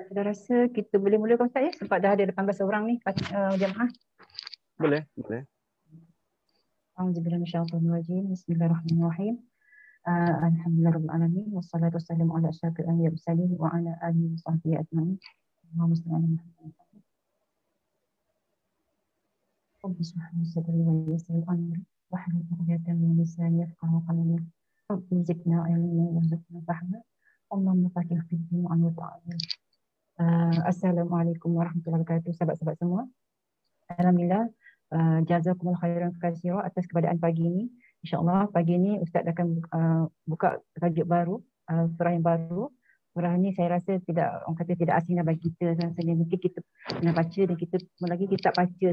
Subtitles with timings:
[0.00, 3.88] Saya rasa kita boleh mulakan Ustaz ya sebab dah ada 18 orang ni uh, jemaah.
[4.76, 5.48] Boleh, boleh.
[7.00, 8.28] Auzubillahiminasyaitonirrajim.
[8.28, 9.40] Bismillahirrahmanirrahim.
[10.04, 11.46] Uh, Alhamdulillah Rabbil Alamin.
[11.56, 15.16] Wassalatu wassalamu ala asyrafil anbiya wa sallim wa ala alihi wa sahbihi ajma'in.
[15.72, 16.74] Allahumma salli ala Muhammad.
[19.86, 24.42] رب اشرح لي صدري ويسر لي امري واحلل عقدة من لساني يفقهوا قولي
[24.90, 27.02] رب زدنا علما وارزقنا فهما
[27.52, 29.38] اللهم فقه في الدين وعن وتعالى
[30.69, 33.09] Assalamualaikum warahmatullahi wabarakatuh sahabat-sahabat semua.
[33.89, 34.45] Alhamdulillah
[34.93, 37.73] uh, jazakumullah khairan katsira atas keberadaan pagi ini.
[38.05, 41.41] Insya-Allah pagi ini ustaz akan uh, buka tajuk baru,
[41.73, 42.69] uh, surah yang baru
[43.11, 46.63] surah ni saya rasa tidak orang kata tidak asing dah bagi kita rasanya mungkin kita
[46.87, 47.75] pernah baca dan kita
[48.07, 48.87] lagi kita tak baca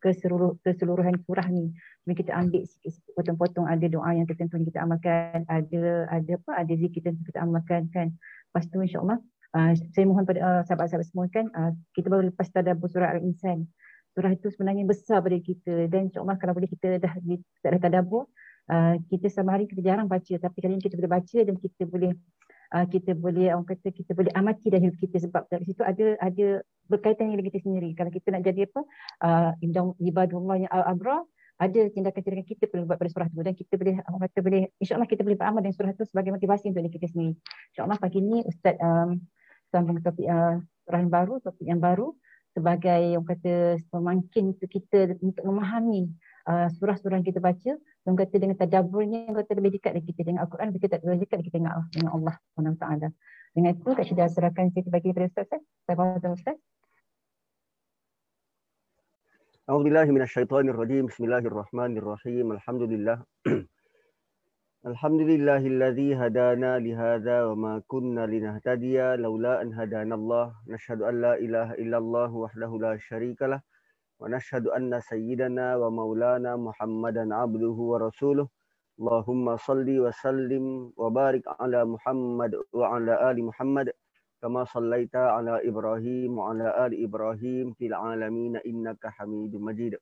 [0.00, 1.68] keseluruh, keseluruhan surah ni
[2.08, 6.52] mungkin kita ambil sikit potong-potong ada doa yang tertentu yang kita amalkan ada ada apa
[6.64, 8.08] ada zikir yang kita amalkan kan
[8.48, 9.20] lepas tu insyaallah
[9.56, 13.68] uh, saya mohon pada uh, sahabat-sahabat semua kan uh, kita baru lepas tadabbur surah al-insan
[14.12, 15.88] surah itu sebenarnya besar pada kita.
[15.88, 17.10] Dan insyaallah kalau boleh kita dah
[17.64, 18.28] tak ada tadabbur
[18.68, 20.34] uh, kita sama hari kita jarang baca.
[20.36, 22.12] Tapi kali ini kita boleh baca dan kita boleh
[22.76, 25.16] uh, kita boleh orang kata kita boleh amati dah hidup kita.
[25.28, 26.46] Sebab dari situ ada ada
[26.92, 27.96] berkaitan dengan kita sendiri.
[27.96, 28.80] Kalau kita nak jadi apa?
[29.24, 29.50] Uh,
[30.04, 31.24] ibadullah yang al-abra
[31.60, 33.40] ada tindakan-tindakan kita perlu buat pada surah tu.
[33.40, 36.68] Dan kita boleh orang kata boleh insyaallah kita boleh beramal dengan surah tu sebagai motivasi
[36.68, 37.32] untuk diri kita sendiri.
[37.72, 39.16] Insyaallah pagi ni ustaz um,
[39.71, 42.15] sambung topik uh, surah yang baru topik yang baru
[42.57, 46.09] sebagai yang kata pemangkin untuk kita untuk memahami
[46.49, 47.71] uh, surah-surah yang kita baca
[48.07, 51.21] yang kata dengan tadaburnya yang kata lebih dekat dengan kita dengan Al-Quran lebih dekat, lebih
[51.27, 52.85] dekat kita dengan Allah dengan Allah SWT.
[53.53, 55.61] Dengan itu Kak Syida serahkan saya bagi kepada Ustaz Ustaz.
[55.85, 56.57] Saya bawa Ustaz.
[59.67, 63.17] أعوذ بالله من الشيطان الرجيم بسم الله الرحمن الرحيم الحمد لله
[64.82, 70.54] الحمد لله الذي هدانا لهذا وما كنا لنهتدي لولا أن هدانا الله.
[70.68, 73.60] نشهد أن لا إله إلا الله وحده لا شريك له
[74.20, 78.48] ونشهد أن سيدنا ومولانا محمدا عبده ورسوله.
[78.98, 83.86] اللهم صل وسلم وبارك على محمد وعلى آل محمد
[84.42, 89.94] كما صليت على إبراهيم وعلى آل إبراهيم في العالمين إنك حميد مجيد.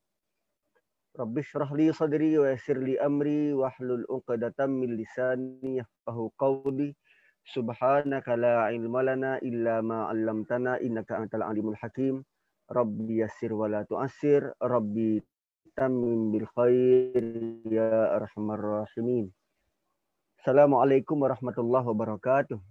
[1.19, 6.95] Rabbi syrah li sadri wa yassir li amri wa hlul uqadatan min lisani yafqahu qawli.
[7.51, 12.23] Subhanaka la ilma lana illa ma 'allamtana innaka antal alimul hakim.
[12.71, 14.55] Rabbi yassir wa la tu'assir.
[14.63, 15.19] Rabbi
[15.75, 17.25] tamim bil khair
[17.67, 19.35] ya arhamar rahimin.
[20.39, 22.63] Assalamualaikum warahmatullahi wabarakatuh.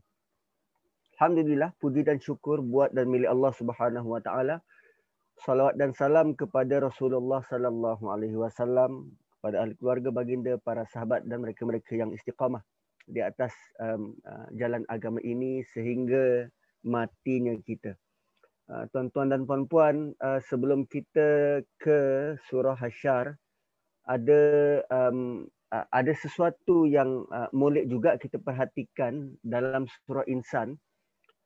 [1.19, 4.63] Alhamdulillah puji dan syukur buat dan milik Allah Subhanahu wa taala
[5.39, 11.39] Salawat dan salam kepada Rasulullah sallallahu alaihi wasallam, kepada ahli keluarga baginda, para sahabat dan
[11.39, 12.59] mereka-mereka yang istiqamah
[13.07, 16.51] di atas um, uh, jalan agama ini sehingga
[16.83, 17.95] matinya kita.
[18.67, 21.99] Uh, tuan-tuan dan puan-puan, uh, sebelum kita ke
[22.51, 23.39] surah Hasyar,
[24.11, 24.41] ada
[24.91, 30.75] um, uh, ada sesuatu yang uh, molek juga kita perhatikan dalam surah Insan.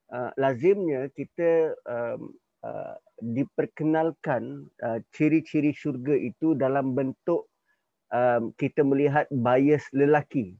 [0.10, 7.48] Uh, lazimnya kita um, uh, diperkenalkan uh, ciri-ciri syurga itu dalam bentuk
[8.10, 10.56] um, kita melihat bias lelaki.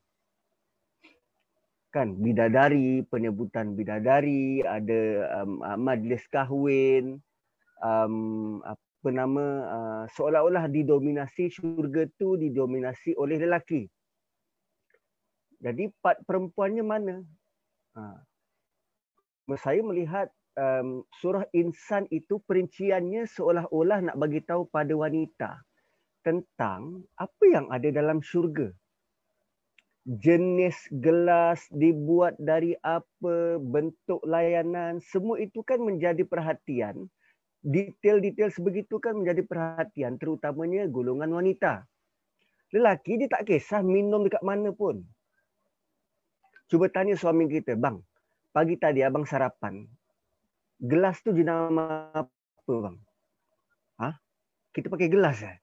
[1.94, 5.02] Kan bidadari penyebutan bidadari ada
[5.42, 7.22] um, uh, majlis kahwin
[7.80, 13.86] um, apa nama uh, seolah-olah didominasi syurga tu didominasi oleh lelaki.
[15.64, 17.16] Jadi part perempuannya mana?
[17.96, 18.20] Ha.
[19.54, 25.62] saya melihat um, surah insan itu perinciannya seolah-olah nak bagi tahu pada wanita
[26.24, 28.72] tentang apa yang ada dalam syurga
[30.04, 37.08] jenis gelas dibuat dari apa, bentuk layanan, semua itu kan menjadi perhatian.
[37.64, 41.88] Detail-detail sebegitu kan menjadi perhatian terutamanya golongan wanita.
[42.76, 45.00] Lelaki dia tak kisah minum dekat mana pun.
[46.68, 48.04] Cuba tanya suami kita, bang,
[48.52, 49.88] pagi tadi abang sarapan.
[50.84, 52.28] Gelas tu jenama apa
[52.68, 52.98] bang?
[54.04, 54.10] Ha?
[54.76, 55.56] Kita pakai gelas eh?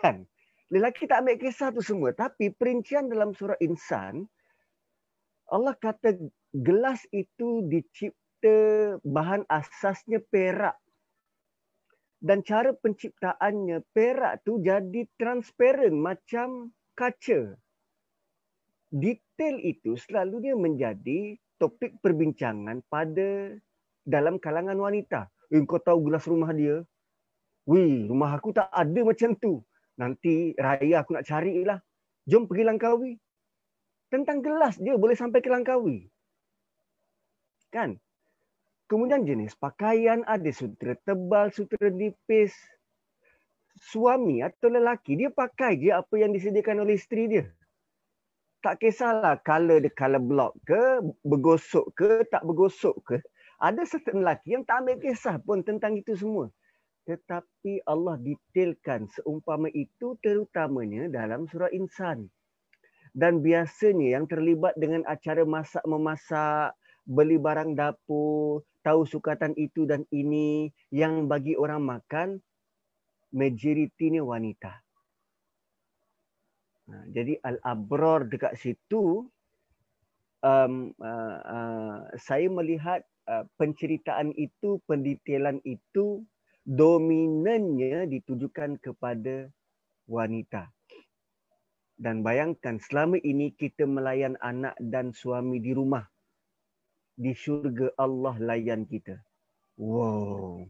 [0.00, 0.24] Kan?
[0.72, 2.16] Lelaki tak ambil kisah tu semua.
[2.16, 4.24] Tapi perincian dalam surah insan,
[5.52, 6.16] Allah kata
[6.56, 10.80] gelas itu dicipta bahan asasnya perak.
[12.24, 17.52] Dan cara penciptaannya perak tu jadi transparent macam kaca.
[18.88, 23.60] Detail itu selalunya menjadi topik perbincangan pada
[24.04, 25.32] dalam kalangan wanita.
[25.50, 26.84] Eh, kau tahu gelas rumah dia?
[27.64, 29.64] Wih, rumah aku tak ada macam tu.
[29.96, 31.80] Nanti raya aku nak carilah.
[32.28, 33.12] Jom pergi Langkawi.
[34.12, 36.04] Tentang gelas dia boleh sampai ke Langkawi.
[37.72, 37.96] Kan?
[38.84, 42.52] Kemudian jenis pakaian ada sutera tebal, sutera nipis.
[43.74, 47.44] Suami atau lelaki dia pakai je apa yang disediakan oleh isteri dia.
[48.62, 53.16] Tak kisahlah color dia color block ke, bergosok ke, tak bergosok ke.
[53.64, 56.52] Ada certain lelaki yang tak ambil kisah pun tentang itu semua.
[57.08, 62.28] Tetapi Allah detailkan seumpama itu terutamanya dalam surah insan.
[63.16, 66.76] Dan biasanya yang terlibat dengan acara masak-memasak,
[67.08, 72.44] beli barang dapur, tahu sukatan itu dan ini yang bagi orang makan
[73.32, 74.76] majoriti ni wanita.
[76.84, 79.24] Ha, jadi al-abror dekat situ
[80.44, 86.24] um, uh, uh, saya melihat uh, penceritaan itu, pendetailan itu
[86.64, 89.52] dominannya ditujukan kepada
[90.08, 90.72] wanita.
[91.94, 96.02] Dan bayangkan selama ini kita melayan anak dan suami di rumah
[97.14, 99.14] di syurga Allah layan kita.
[99.78, 100.66] Wow.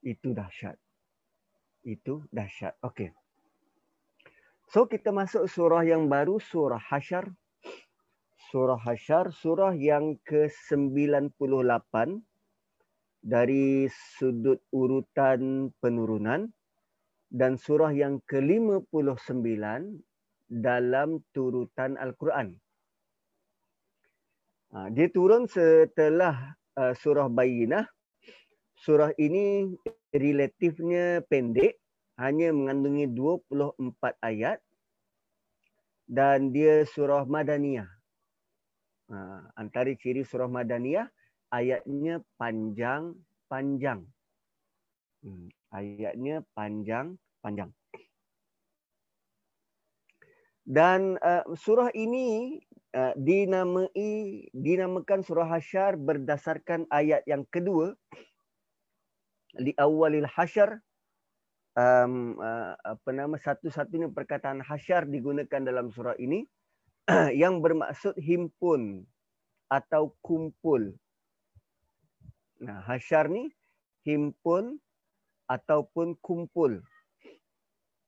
[0.00, 0.76] Itu dahsyat.
[1.84, 2.80] Itu dahsyat.
[2.80, 3.12] Okey.
[4.72, 7.28] So kita masuk surah yang baru, surah Hasyar.
[8.54, 12.22] Surah Hasyar, surah yang ke-98
[13.18, 16.54] dari sudut urutan penurunan
[17.34, 19.58] dan surah yang ke-59
[20.46, 22.54] dalam turutan Al-Quran.
[24.70, 27.90] Ha, dia turun setelah uh, surah Bayyinah.
[28.78, 29.66] Surah ini
[30.14, 31.74] relatifnya pendek,
[32.22, 34.62] hanya mengandungi 24 ayat
[36.06, 38.03] dan dia surah Madaniyah.
[39.12, 39.16] Ha,
[39.60, 41.08] antara ciri surah Madaniyah,
[41.52, 44.06] ayatnya panjang-panjang.
[45.24, 47.70] Hmm, ayatnya panjang-panjang.
[50.64, 52.58] Dan uh, surah ini
[52.94, 57.90] Uh, dinamai dinamakan surah hasyar berdasarkan ayat yang kedua
[59.50, 60.78] di awalil hasyar
[61.74, 66.46] um, uh, apa nama satu-satunya perkataan hasyar digunakan dalam surah ini
[67.42, 69.04] yang bermaksud himpun
[69.68, 70.96] atau kumpul.
[72.64, 73.52] Nah hasyar ni
[74.04, 74.80] himpun
[75.50, 76.80] ataupun kumpul.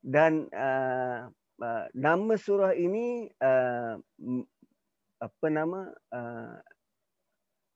[0.06, 1.28] Dan uh,
[1.60, 3.98] uh, nama surah ini uh,
[5.19, 6.56] apa nama uh,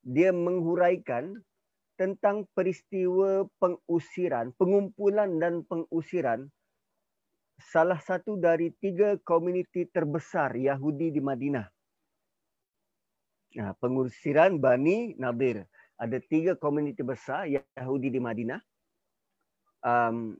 [0.06, 1.37] dia menghuraikan
[2.00, 6.49] tentang peristiwa pengusiran, pengumpulan dan pengusiran
[7.61, 11.69] salah satu dari tiga komuniti terbesar Yahudi di Madinah.
[13.61, 15.67] Nah, pengusiran Bani Nadir.
[16.01, 18.61] Ada tiga komuniti besar Yahudi di Madinah.
[19.85, 20.33] Um,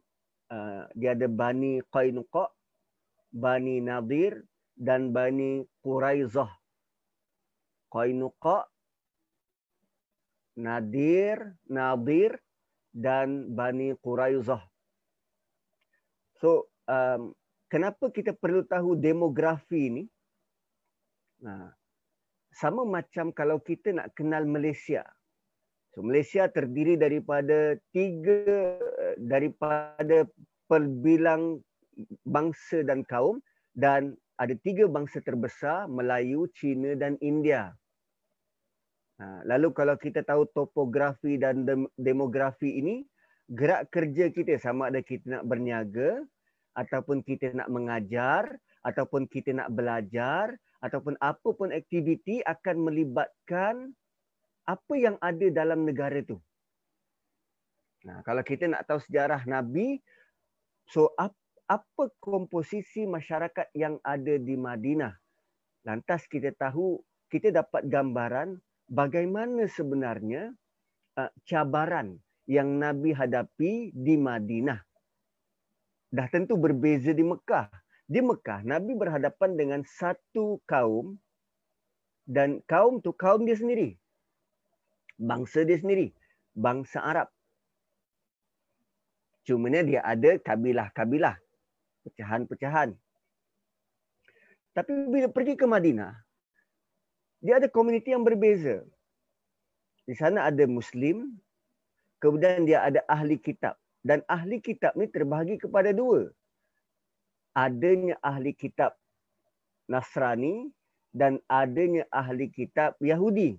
[0.49, 2.49] uh, dia ada Bani Qainuqa,
[3.29, 4.41] Bani Nadir
[4.73, 6.49] dan Bani Quraizah.
[7.93, 8.65] Qainuqa,
[10.57, 12.41] Nadir, Nadir
[12.95, 14.63] dan Bani Quraizah.
[16.41, 17.31] So, um,
[17.71, 20.05] kenapa kita perlu tahu demografi ini?
[21.47, 21.71] Nah,
[22.51, 25.07] sama macam kalau kita nak kenal Malaysia.
[25.95, 28.47] So, Malaysia terdiri daripada tiga
[29.19, 30.27] daripada
[30.71, 31.59] perbilang
[32.23, 33.43] bangsa dan kaum
[33.75, 37.75] dan ada tiga bangsa terbesar Melayu, Cina dan India.
[39.21, 41.69] Ha, lalu kalau kita tahu topografi dan
[42.01, 43.05] demografi ini,
[43.53, 46.25] gerak kerja kita sama ada kita nak berniaga
[46.75, 53.93] ataupun kita nak mengajar ataupun kita nak belajar ataupun apa pun aktiviti akan melibatkan
[54.65, 56.41] apa yang ada dalam negara itu.
[58.09, 60.01] Nah, kalau kita nak tahu sejarah Nabi,
[60.89, 65.13] so apa komposisi masyarakat yang ada di Madinah?
[65.85, 66.97] Lantas kita tahu,
[67.29, 68.57] kita dapat gambaran
[68.89, 70.49] bagaimana sebenarnya
[71.21, 72.17] uh, cabaran
[72.49, 74.81] yang Nabi hadapi di Madinah.
[76.11, 77.71] Dah tentu berbeza di Mekah.
[78.11, 81.15] Di Mekah, Nabi berhadapan dengan satu kaum
[82.27, 83.95] dan kaum tu kaum dia sendiri.
[85.15, 86.11] Bangsa dia sendiri.
[86.51, 87.31] Bangsa Arab.
[89.47, 91.39] Cuma dia ada kabilah-kabilah.
[92.07, 92.95] Pecahan-pecahan.
[94.71, 96.15] Tapi bila pergi ke Madinah,
[97.43, 98.85] dia ada komuniti yang berbeza.
[100.05, 101.35] Di sana ada Muslim,
[102.21, 103.80] kemudian dia ada ahli kitab.
[104.01, 106.33] Dan ahli kitab ni terbahagi kepada dua.
[107.53, 108.97] Adanya ahli kitab
[109.91, 110.71] Nasrani
[111.11, 113.59] dan adanya ahli kitab Yahudi.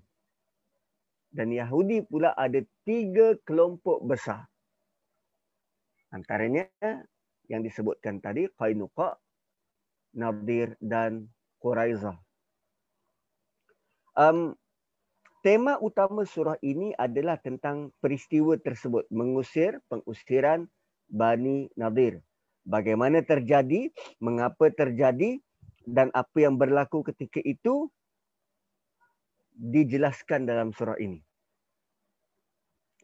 [1.31, 4.47] Dan Yahudi pula ada tiga kelompok besar.
[6.11, 6.67] Antaranya
[7.47, 9.15] yang disebutkan tadi, Qainuqa,
[10.15, 11.31] Nadir dan
[11.63, 12.19] Quraizah.
[14.11, 14.59] Um,
[15.41, 19.09] tema utama surah ini adalah tentang peristiwa tersebut.
[19.09, 20.69] Mengusir pengusiran
[21.09, 22.21] Bani Nadir.
[22.61, 23.89] Bagaimana terjadi,
[24.21, 25.41] mengapa terjadi
[25.89, 27.89] dan apa yang berlaku ketika itu
[29.57, 31.25] dijelaskan dalam surah ini.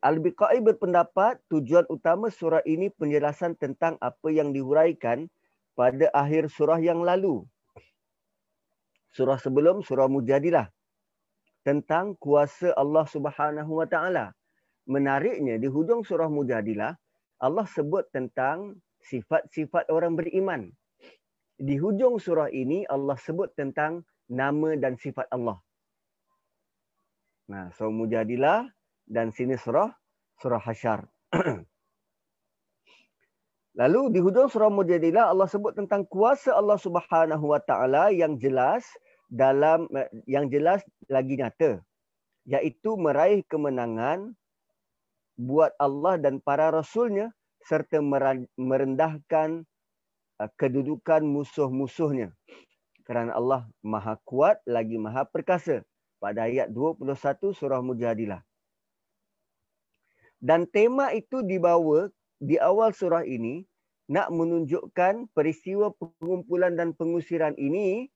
[0.06, 5.26] Al-Biqai berpendapat tujuan utama surah ini penjelasan tentang apa yang dihuraikan
[5.74, 7.42] pada akhir surah yang lalu.
[9.10, 10.70] Surah sebelum surah Mujadilah
[11.68, 14.32] tentang kuasa Allah Subhanahu Wa Taala.
[14.88, 16.96] Menariknya di hujung surah Mujadilah
[17.44, 20.72] Allah sebut tentang sifat-sifat orang beriman.
[21.60, 25.60] Di hujung surah ini Allah sebut tentang nama dan sifat Allah.
[27.52, 28.72] Nah, surah Mujadilah
[29.04, 29.92] dan sini surah
[30.40, 31.04] surah Hasyar.
[33.78, 38.88] Lalu di hujung surah Mujadilah Allah sebut tentang kuasa Allah Subhanahu Wa Taala yang jelas
[39.28, 39.92] dalam
[40.26, 41.84] yang jelas lagi nyata
[42.48, 44.32] iaitu meraih kemenangan
[45.38, 47.30] buat Allah dan para rasulnya
[47.68, 48.00] serta
[48.56, 49.68] merendahkan
[50.40, 52.32] uh, kedudukan musuh-musuhnya.
[53.04, 55.84] Kerana Allah Maha Kuat lagi Maha Perkasa
[56.20, 57.08] pada ayat 21
[57.56, 58.44] surah Mujadilah.
[60.40, 63.64] Dan tema itu dibawa di awal surah ini
[64.08, 68.08] nak menunjukkan peristiwa pengumpulan dan pengusiran ini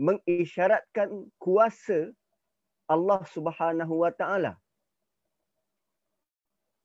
[0.00, 2.08] mengisyaratkan kuasa
[2.88, 4.56] Allah Subhanahu wa taala.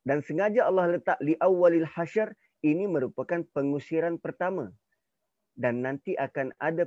[0.06, 4.70] Dan sengaja Allah letak li awalil hasyr ini merupakan pengusiran pertama.
[5.56, 6.84] Dan nanti akan ada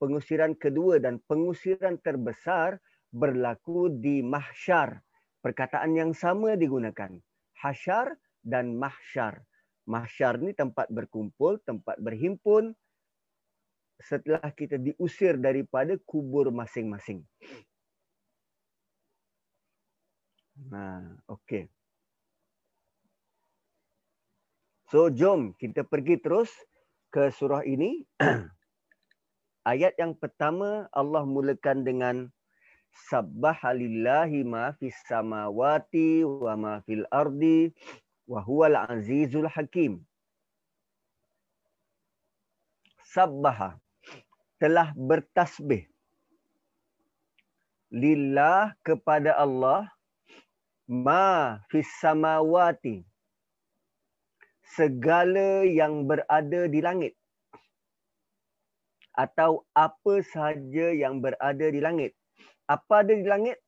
[0.00, 2.80] pengusiran kedua dan pengusiran terbesar
[3.12, 5.04] berlaku di mahsyar
[5.44, 7.12] perkataan yang sama digunakan.
[7.60, 9.44] Hasyar dan mahsyar.
[9.84, 12.72] Mahsyar ni tempat berkumpul, tempat berhimpun
[14.00, 17.20] setelah kita diusir daripada kubur masing-masing.
[20.68, 21.68] Nah, okey.
[24.90, 26.50] So, jom kita pergi terus
[27.14, 28.02] ke surah ini.
[29.70, 32.16] Ayat yang pertama Allah mulakan dengan
[32.90, 37.70] Sabbahalillahi ma fis samawati wa ma fil ardi
[38.26, 40.02] wa huwal azizul hakim.
[43.10, 43.78] Sabbaha
[44.60, 45.88] telah bertasbih
[47.90, 49.88] lillah kepada Allah
[50.86, 53.02] ma fis samawati
[54.76, 57.18] segala yang berada di langit
[59.16, 62.14] atau apa sahaja yang berada di langit
[62.70, 63.58] apa ada di langit?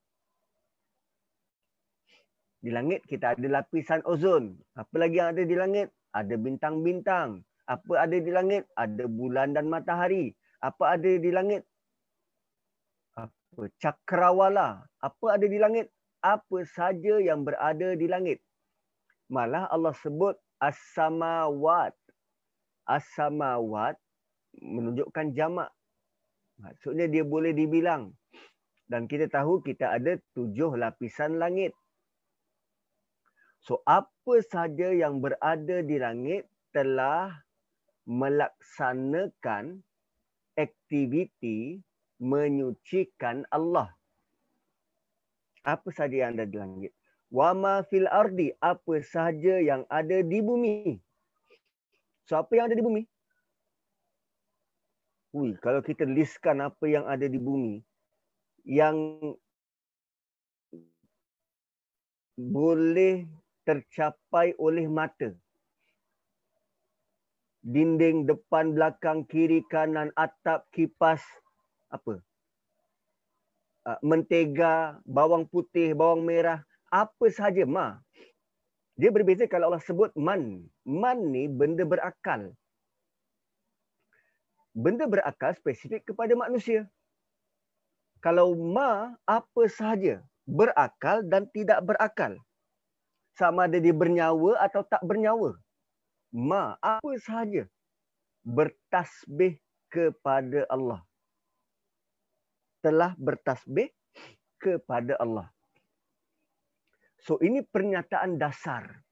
[2.63, 4.55] Di langit kita ada lapisan ozon.
[4.79, 5.91] Apa lagi yang ada di langit?
[6.15, 7.43] Ada bintang-bintang.
[7.67, 8.63] Apa ada di langit?
[8.79, 10.31] Ada bulan dan matahari.
[10.63, 11.67] Apa ada di langit?
[13.19, 14.87] Apa cakrawala?
[15.03, 15.91] Apa ada di langit?
[16.23, 18.39] Apa saja yang berada di langit?
[19.27, 21.91] Malah Allah sebut as-samawat.
[22.87, 23.99] As-samawat
[24.63, 25.67] menunjukkan jamak.
[26.63, 28.15] Maksudnya dia boleh dibilang
[28.87, 31.73] dan kita tahu kita ada tujuh lapisan langit.
[33.63, 37.31] So apa saja yang berada di langit telah
[38.05, 39.81] melaksanakan
[40.55, 41.81] aktiviti
[42.21, 43.91] menyucikan Allah.
[45.63, 46.91] Apa saja yang ada di langit?
[47.33, 50.99] Wa ma fil ardi apa saja yang ada di bumi.
[52.29, 53.03] So apa yang ada di bumi?
[55.33, 57.81] Ui, kalau kita listkan apa yang ada di bumi,
[58.69, 59.17] yang
[62.37, 63.25] boleh
[63.65, 65.33] tercapai oleh mata.
[67.63, 71.23] Dinding depan, belakang, kiri, kanan, atap, kipas,
[71.87, 72.19] apa?
[73.87, 77.99] Uh, mentega, bawang putih, bawang merah, apa sahaja ma.
[78.99, 80.67] Dia berbeza kalau Allah sebut man.
[80.83, 82.51] Man ni benda berakal.
[84.75, 86.87] Benda berakal spesifik kepada manusia
[88.23, 92.39] kalau ma apa sahaja berakal dan tidak berakal
[93.35, 95.59] sama ada dia bernyawa atau tak bernyawa
[96.33, 97.69] ma apa sahaja
[98.41, 101.05] bertasbih kepada Allah.
[102.81, 103.93] Telah bertasbih
[104.57, 105.47] kepada Allah.
[107.23, 109.05] So ini pernyataan dasar.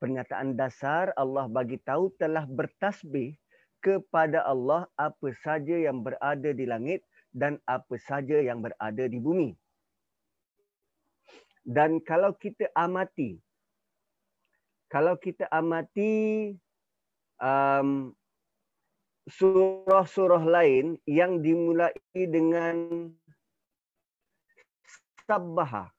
[0.00, 3.36] Pernyataan dasar Allah bagi tahu telah bertasbih
[3.84, 7.04] kepada Allah apa saja yang berada di langit
[7.36, 9.52] dan apa saja yang berada di bumi.
[11.64, 13.36] Dan kalau kita amati,
[14.92, 16.54] kalau kita amati
[17.40, 18.12] um,
[19.28, 23.08] surah-surah lain yang dimulai dengan
[25.24, 25.94] sabbaha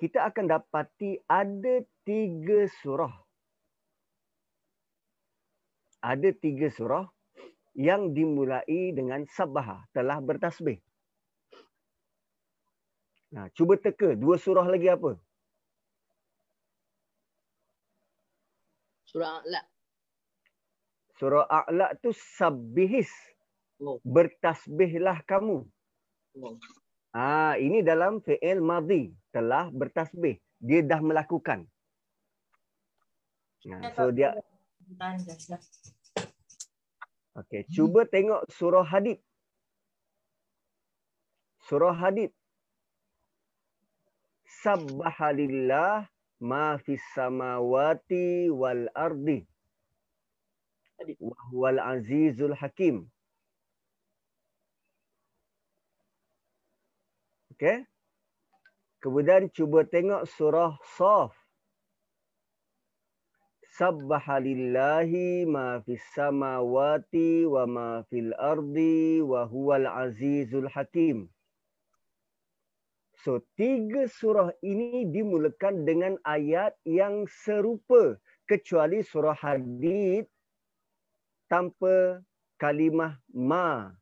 [0.00, 3.12] kita akan dapati ada tiga surah.
[6.00, 7.04] Ada tiga surah
[7.76, 10.80] yang dimulai dengan sabbaha, telah bertasbih.
[13.36, 15.20] Nah, cuba teka dua surah lagi apa?
[19.10, 19.60] Surah A'la.
[21.18, 23.10] Surah A'la tu sabbihis.
[23.82, 23.98] Oh.
[24.06, 25.66] Bertasbihlah kamu.
[26.38, 26.54] oh.
[27.10, 30.38] Ah, ini dalam fi'il madhi telah bertasbih.
[30.62, 31.66] Dia dah melakukan.
[33.66, 34.32] Nah, so dia
[37.34, 39.18] Okey, cuba tengok surah Hadid.
[41.66, 42.30] Surah Hadid.
[44.62, 46.06] Subhanallah
[46.40, 49.44] ma fis samawati wal ardi.
[50.98, 51.16] Hadid.
[51.20, 53.08] Wa huwal azizul hakim.
[57.52, 57.84] Okey.
[59.00, 61.32] Kemudian cuba tengok surah Saf.
[63.80, 71.32] Subhanallahi ma fis samawati wa ma fil ardi wa huwal azizul hakim.
[73.20, 78.16] So tiga surah ini dimulakan dengan ayat yang serupa
[78.48, 80.24] kecuali surah Hadid
[81.44, 82.24] tanpa
[82.56, 83.92] kalimah ma.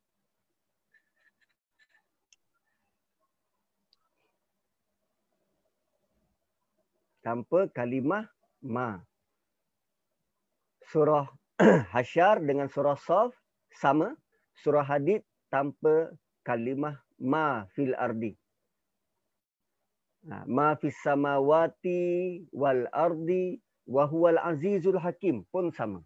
[7.27, 8.31] Tanpa kalimah
[8.63, 9.03] ma.
[10.95, 11.27] Surah
[11.95, 13.35] Hasyar dengan surah Saf
[13.75, 14.15] sama.
[14.63, 16.15] Surah Hadid tanpa
[16.47, 18.39] kalimah ma fil ardi.
[20.27, 26.03] Ha, ma fis samawati wal ardi wa huwal azizul hakim pun sama.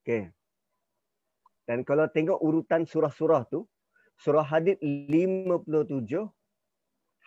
[0.00, 0.32] Okey.
[1.68, 3.68] Dan kalau tengok urutan surah-surah tu,
[4.18, 6.26] surah Hadid 57,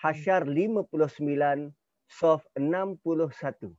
[0.04, 1.72] Hasyar 59,
[2.12, 3.72] Saf 61.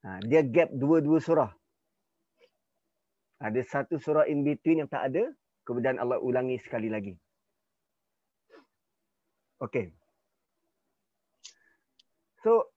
[0.00, 1.52] Ha, dia gap dua-dua surah.
[3.36, 5.28] Ada satu surah in between yang tak ada,
[5.68, 7.12] kemudian Allah ulangi sekali lagi.
[9.60, 9.92] Okey.
[12.44, 12.68] So,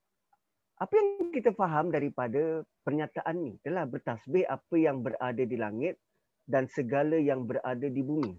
[0.80, 6.00] apa yang kita faham daripada pernyataan ni telah bertasbih apa yang berada di langit
[6.48, 8.34] dan segala yang berada di bumi.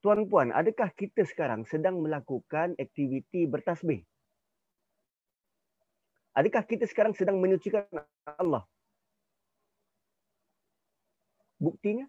[0.00, 4.06] Tuan-puan, adakah kita sekarang sedang melakukan aktiviti bertasbih?
[6.36, 7.90] Adakah kita sekarang sedang menyucikan
[8.38, 8.62] Allah?
[11.58, 12.06] Buktinya?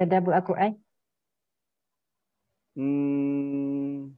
[0.00, 0.85] Tadabbur Al-Quran.
[2.76, 4.12] Hmm,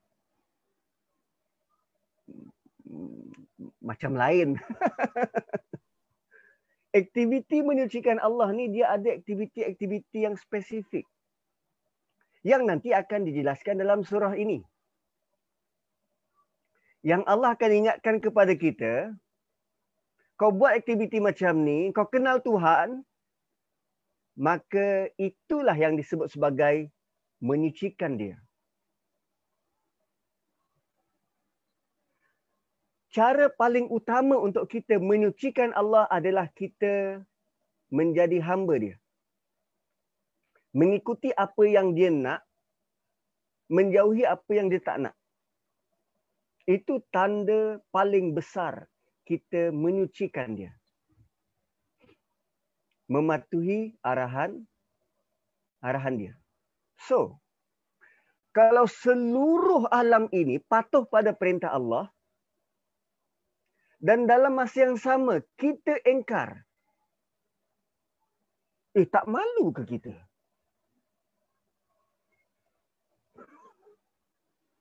[3.79, 4.59] macam lain.
[6.99, 11.07] aktiviti menyucikan Allah ni dia ada aktiviti-aktiviti yang spesifik.
[12.43, 14.63] Yang nanti akan dijelaskan dalam surah ini.
[17.07, 19.15] Yang Allah akan ingatkan kepada kita,
[20.35, 23.07] kau buat aktiviti macam ni, kau kenal Tuhan,
[24.39, 26.91] maka itulah yang disebut sebagai
[27.39, 28.39] menyucikan dia.
[33.19, 37.19] Cara paling utama untuk kita menyucikan Allah adalah kita
[37.91, 38.97] menjadi hamba dia.
[40.71, 42.47] Mengikuti apa yang dia nak,
[43.67, 45.15] menjauhi apa yang dia tak nak.
[46.63, 48.87] Itu tanda paling besar
[49.27, 50.71] kita menyucikan dia.
[53.11, 54.63] Mematuhi arahan
[55.83, 56.35] arahan dia.
[57.03, 57.43] So,
[58.55, 62.13] kalau seluruh alam ini patuh pada perintah Allah,
[63.99, 66.63] dan dalam masa yang sama kita engkar.
[68.95, 70.15] Eh tak malu ke kita?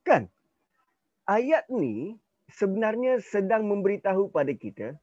[0.05, 0.29] Kan?
[1.27, 2.15] Ayat ni
[2.47, 4.95] sebenarnya sedang memberitahu pada kita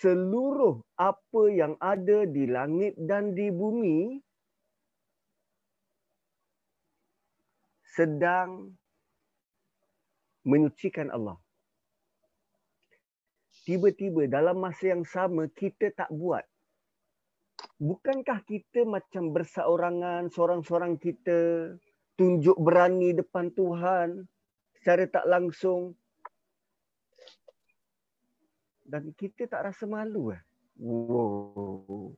[0.00, 4.16] seluruh apa yang ada di langit dan di bumi
[7.92, 8.72] sedang
[10.48, 11.41] menyucikan Allah
[13.62, 16.42] tiba-tiba dalam masa yang sama kita tak buat.
[17.78, 21.70] Bukankah kita macam berseorangan, seorang-seorang kita
[22.18, 24.26] tunjuk berani depan Tuhan
[24.78, 25.94] secara tak langsung
[28.82, 30.42] dan kita tak rasa malu eh?
[30.82, 32.14] Wow.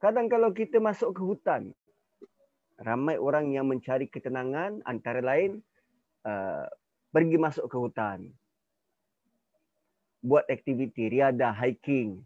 [0.00, 1.72] Kadang kalau kita masuk ke hutan,
[2.76, 5.62] ramai orang yang mencari ketenangan antara lain
[6.26, 6.66] uh,
[7.14, 8.34] pergi masuk ke hutan
[10.22, 12.22] buat aktiviti riadah hiking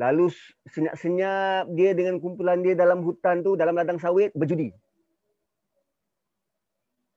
[0.00, 0.32] Lalu
[0.64, 4.72] senyap-senyap dia dengan kumpulan dia dalam hutan tu, dalam ladang sawit, berjudi.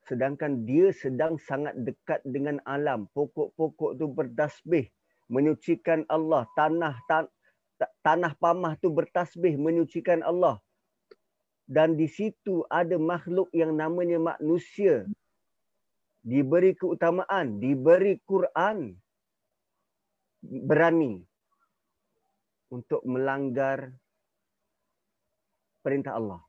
[0.04, 3.08] Sedangkan dia sedang sangat dekat dengan alam.
[3.16, 4.92] Pokok-pokok tu bertasbih.
[5.32, 6.44] Menyucikan Allah.
[6.60, 7.32] Tanah tan
[8.04, 9.56] tanah pamah tu bertasbih.
[9.56, 10.60] Menyucikan Allah.
[11.64, 15.08] Dan di situ ada makhluk yang namanya manusia.
[16.24, 17.60] Diberi keutamaan.
[17.60, 18.96] Diberi Quran.
[20.42, 21.20] Berani.
[22.74, 23.94] Untuk melanggar
[25.84, 26.42] perintah Allah.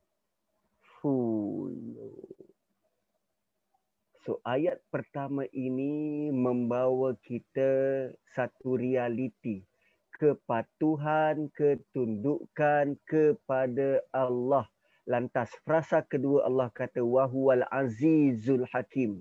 [4.24, 9.68] So ayat pertama ini membawa kita satu realiti
[10.16, 14.64] kepatuhan, ketundukan kepada Allah.
[15.04, 19.20] Lantas frasa kedua Allah kata wahuwal azizul hakim.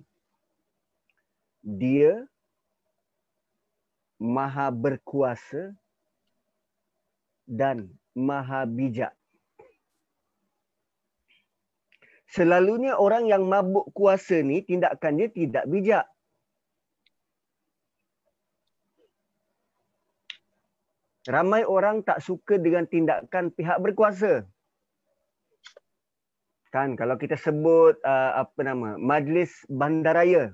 [1.64, 2.28] Dia
[4.20, 5.72] maha berkuasa
[7.48, 9.16] dan maha bijak.
[12.34, 16.06] selalunya orang yang mabuk kuasa ni tindakan dia tidak bijak.
[21.24, 24.44] Ramai orang tak suka dengan tindakan pihak berkuasa.
[26.74, 30.52] Kan kalau kita sebut uh, apa nama majlis bandaraya.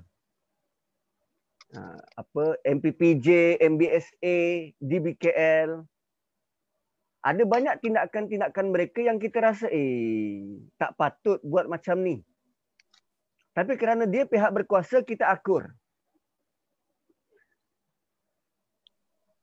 [1.70, 4.38] Uh, apa MPPJ, MBSA,
[4.82, 5.86] DBKL,
[7.20, 12.24] ada banyak tindakan-tindakan mereka yang kita rasa eh tak patut buat macam ni.
[13.52, 15.68] Tapi kerana dia pihak berkuasa kita akur.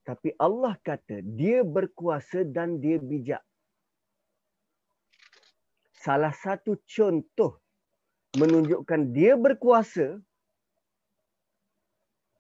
[0.08, 3.44] Tapi Allah kata dia berkuasa dan dia bijak.
[6.00, 7.60] Salah satu contoh
[8.40, 10.18] menunjukkan dia berkuasa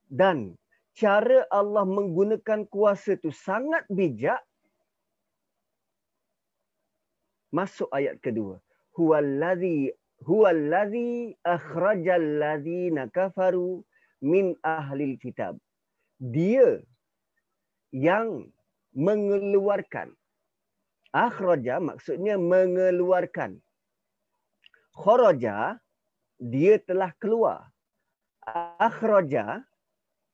[0.07, 0.55] dan
[0.97, 4.41] cara Allah menggunakan kuasa itu sangat bijak.
[7.53, 8.59] Masuk ayat kedua.
[8.97, 9.93] Huwallazi
[10.25, 13.85] huwallazi akhrajal ladzina kafaru
[14.23, 15.55] min ahlil kitab.
[16.17, 16.81] Dia
[17.93, 18.49] yang
[18.97, 20.17] mengeluarkan.
[21.13, 23.61] Akhraja maksudnya mengeluarkan.
[24.97, 25.77] Kharaja
[26.41, 27.69] dia telah keluar.
[28.81, 29.61] Akhraja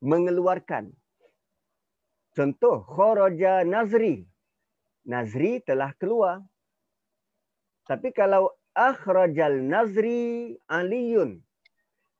[0.04, 0.92] mengeluarkan
[2.36, 4.28] contoh kharaja nazri
[5.08, 6.44] nazri telah keluar
[7.84, 11.40] tapi kalau akhrajal nazri aliyun.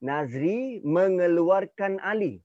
[0.04, 2.44] Nazri mengeluarkan Ali.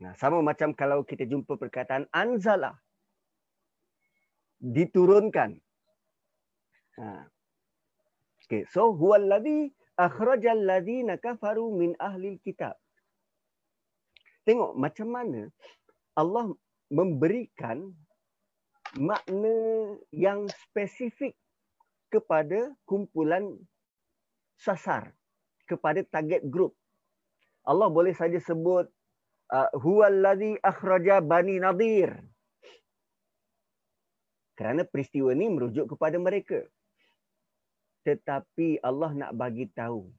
[0.00, 2.72] Nah, sama macam kalau kita jumpa perkataan anzala.
[4.56, 5.60] Diturunkan.
[6.98, 7.28] Ha.
[8.48, 12.78] Okay, so huwallazi akhrajal ladzina kafaru min ahli kitab.
[14.46, 15.50] Tengok macam mana
[16.14, 16.54] Allah
[16.88, 17.92] memberikan
[18.96, 19.58] makna
[20.14, 21.36] yang spesifik
[22.08, 23.52] kepada kumpulan
[24.56, 25.12] sasar
[25.68, 26.72] kepada target group.
[27.68, 28.88] Allah boleh saja sebut
[29.52, 32.16] uh, huwallazi akhraja bani nadir.
[34.56, 36.64] Kerana peristiwa ini merujuk kepada mereka.
[38.06, 40.10] Tetapi Allah nak bagi tahu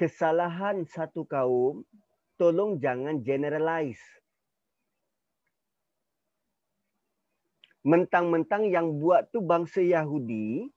[0.00, 1.84] kesalahan satu kaum
[2.40, 4.00] tolong jangan generalize.
[7.80, 10.68] mentang-mentang yang buat tu bangsa Yahudi,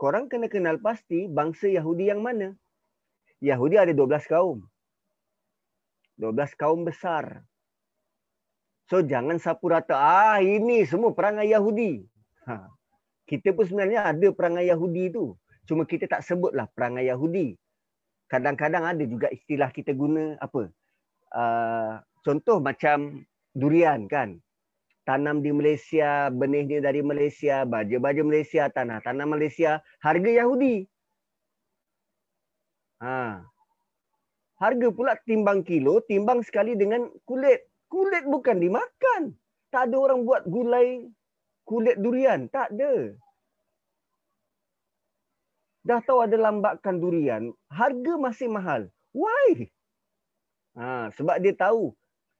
[0.00, 2.56] korang kena kenal pasti bangsa Yahudi yang mana.
[3.42, 4.64] Yahudi ada 12 kaum.
[6.16, 7.42] 12 kaum besar.
[8.88, 12.04] So jangan sapu rata, ah ini semua perangai Yahudi.
[12.48, 12.68] Ha.
[13.26, 15.34] Kita pun sebenarnya ada perangai Yahudi tu.
[15.64, 17.54] Cuma kita tak sebutlah perangai Yahudi.
[18.26, 20.72] Kadang-kadang ada juga istilah kita guna apa.
[21.32, 23.24] Uh, contoh macam
[23.56, 24.40] durian kan
[25.02, 30.86] tanam di Malaysia, benih dia dari Malaysia, baju-baju Malaysia, tanah-tanah Malaysia, harga Yahudi.
[33.02, 33.42] Ha.
[34.62, 37.66] Harga pula timbang kilo, timbang sekali dengan kulit.
[37.90, 39.34] Kulit bukan dimakan.
[39.74, 41.10] Tak ada orang buat gulai
[41.66, 42.46] kulit durian.
[42.50, 43.16] Tak ada.
[45.82, 48.86] Dah tahu ada lambakan durian, harga masih mahal.
[49.10, 49.66] Why?
[50.78, 51.90] Ha, sebab dia tahu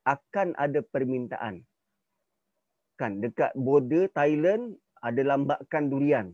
[0.07, 1.67] akan ada permintaan
[3.03, 6.27] kan dekat border Thailand ada lambakan durian.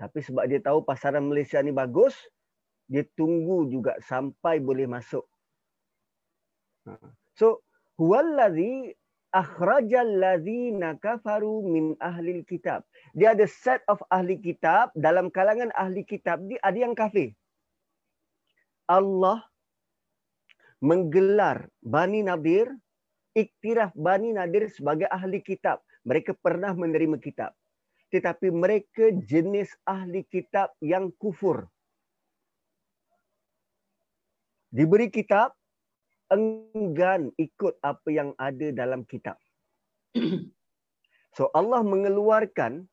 [0.00, 2.16] Tapi sebab dia tahu pasaran Malaysia ni bagus,
[2.88, 5.28] dia tunggu juga sampai boleh masuk.
[6.88, 6.96] Ha.
[7.36, 7.60] So,
[8.00, 8.96] huwallazi
[9.34, 12.84] akhrajal ladzina kafaru min ahli kitab.
[13.12, 17.36] Dia ada set of ahli kitab dalam kalangan ahli kitab dia ada yang kafir.
[18.88, 19.44] Allah
[20.80, 22.72] menggelar Bani Nadir,
[23.36, 25.84] iktiraf Bani Nadir sebagai ahli kitab.
[26.08, 27.52] Mereka pernah menerima kitab.
[28.08, 31.68] Tetapi mereka jenis ahli kitab yang kufur.
[34.72, 35.57] Diberi kitab,
[36.32, 39.36] enggan ikut apa yang ada dalam kitab.
[41.36, 42.90] So Allah mengeluarkan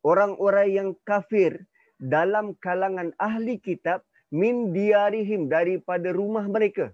[0.00, 1.68] orang-orang yang kafir
[2.00, 4.00] dalam kalangan ahli kitab
[4.32, 6.88] min diarihim daripada rumah mereka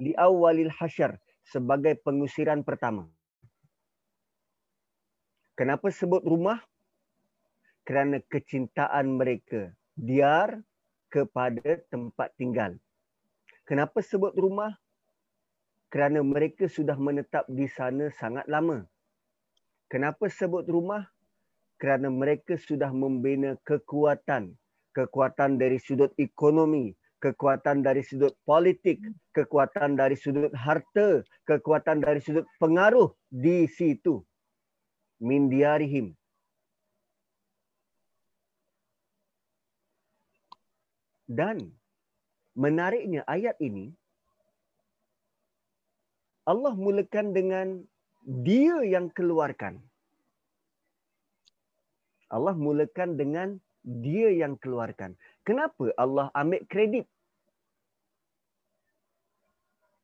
[0.00, 3.04] di awalil hasyar sebagai pengusiran pertama.
[5.52, 6.62] Kenapa sebut rumah?
[7.84, 10.60] Kerana kecintaan mereka diar
[11.12, 12.76] kepada tempat tinggal.
[13.68, 14.72] Kenapa sebut rumah?
[15.92, 18.88] Kerana mereka sudah menetap di sana sangat lama.
[19.92, 21.04] Kenapa sebut rumah?
[21.76, 24.56] Kerana mereka sudah membina kekuatan.
[24.96, 29.04] Kekuatan dari sudut ekonomi, kekuatan dari sudut politik,
[29.36, 34.24] kekuatan dari sudut harta, kekuatan dari sudut pengaruh di situ.
[35.20, 36.16] Min diarihim.
[41.28, 41.77] Dan
[42.58, 43.94] menariknya ayat ini
[46.42, 47.86] Allah mulakan dengan
[48.24, 49.78] dia yang keluarkan.
[52.32, 53.48] Allah mulakan dengan
[53.84, 55.12] dia yang keluarkan.
[55.44, 57.04] Kenapa Allah ambil kredit?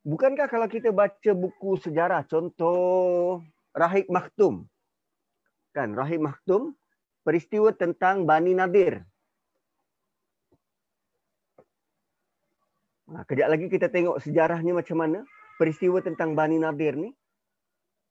[0.05, 3.41] Bukankah kalau kita baca buku sejarah, contoh
[3.73, 4.69] Rahib Maktum.
[5.73, 6.77] Kan, Rahib Maktum,
[7.25, 9.01] peristiwa tentang Bani Nadir.
[13.23, 15.19] Kejap lagi kita tengok sejarahnya macam mana.
[15.55, 17.15] Peristiwa tentang Bani Nadir ni.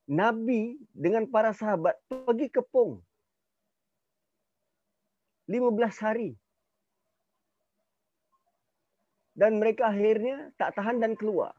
[0.07, 3.03] Nabi dengan para sahabat pergi ke Pong.
[5.51, 6.39] 15 hari.
[9.35, 11.51] Dan mereka akhirnya tak tahan dan keluar.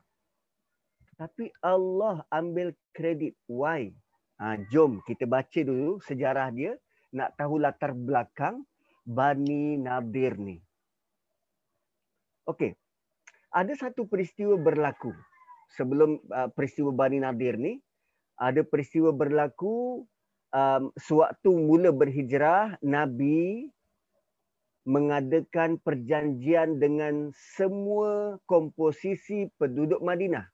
[1.21, 3.37] Tapi Allah ambil kredit.
[3.45, 3.93] Why?
[4.41, 6.81] Ha, jom kita baca dulu sejarah dia.
[7.13, 8.65] Nak tahu latar belakang
[9.05, 10.57] Bani Nadir ni.
[12.49, 12.73] Okey.
[13.55, 15.15] Ada satu peristiwa berlaku
[15.79, 17.79] sebelum uh, peristiwa Bani Nadir ni
[18.35, 20.03] ada peristiwa berlaku
[20.51, 23.71] um, sewaktu mula berhijrah Nabi
[24.85, 30.51] mengadakan perjanjian dengan semua komposisi penduduk Madinah.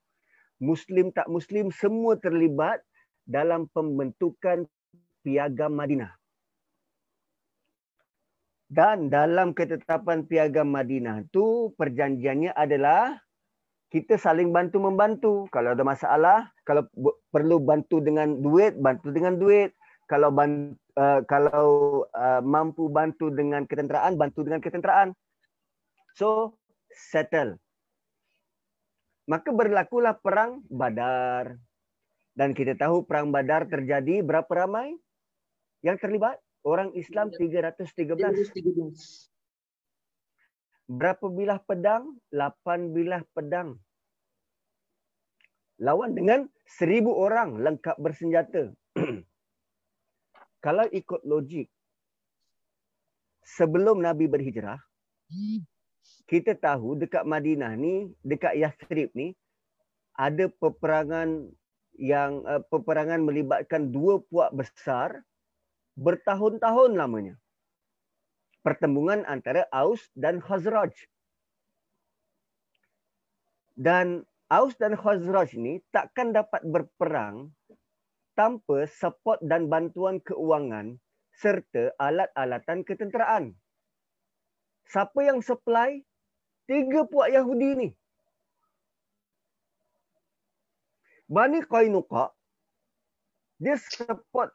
[0.61, 2.85] Muslim tak Muslim semua terlibat
[3.25, 4.69] dalam pembentukan
[5.25, 6.20] piagam Madinah.
[8.71, 13.19] Dan dalam ketetapan piagam Madinah tu perjanjiannya adalah
[13.91, 15.35] kita saling bantu membantu.
[15.51, 16.87] Kalau ada masalah, kalau
[17.35, 19.75] perlu bantu dengan duit, bantu dengan duit.
[20.07, 25.19] Kalau ban, uh, kalau uh, mampu bantu dengan ketenteraan, bantu dengan ketenteraan.
[26.15, 26.55] So,
[26.95, 27.59] settle.
[29.27, 31.59] Maka berlakulah perang Badar.
[32.39, 34.95] Dan kita tahu perang Badar terjadi berapa ramai
[35.83, 36.39] yang terlibat?
[36.61, 37.97] Orang Islam 313.
[37.97, 39.31] 313.
[40.91, 42.19] Berapa bilah pedang?
[42.35, 43.79] Lapan bilah pedang.
[45.81, 48.69] Lawan dengan seribu orang lengkap bersenjata.
[50.65, 51.73] Kalau ikut logik,
[53.41, 54.77] sebelum Nabi berhijrah,
[56.29, 59.33] kita tahu dekat Madinah ni, dekat Yathrib ni,
[60.13, 61.49] ada peperangan
[61.97, 65.25] yang uh, peperangan melibatkan dua puak besar
[65.99, 67.35] bertahun-tahun lamanya
[68.61, 70.93] pertembungan antara Aus dan Khazraj.
[73.81, 77.55] Dan Aus dan Khazraj ini takkan dapat berperang
[78.37, 81.01] tanpa support dan bantuan keuangan
[81.41, 83.57] serta alat-alatan ketenteraan.
[84.91, 86.05] Siapa yang supply?
[86.69, 87.89] Tiga puak Yahudi ini.
[91.31, 92.35] Bani Qainuqa
[93.61, 94.51] dia support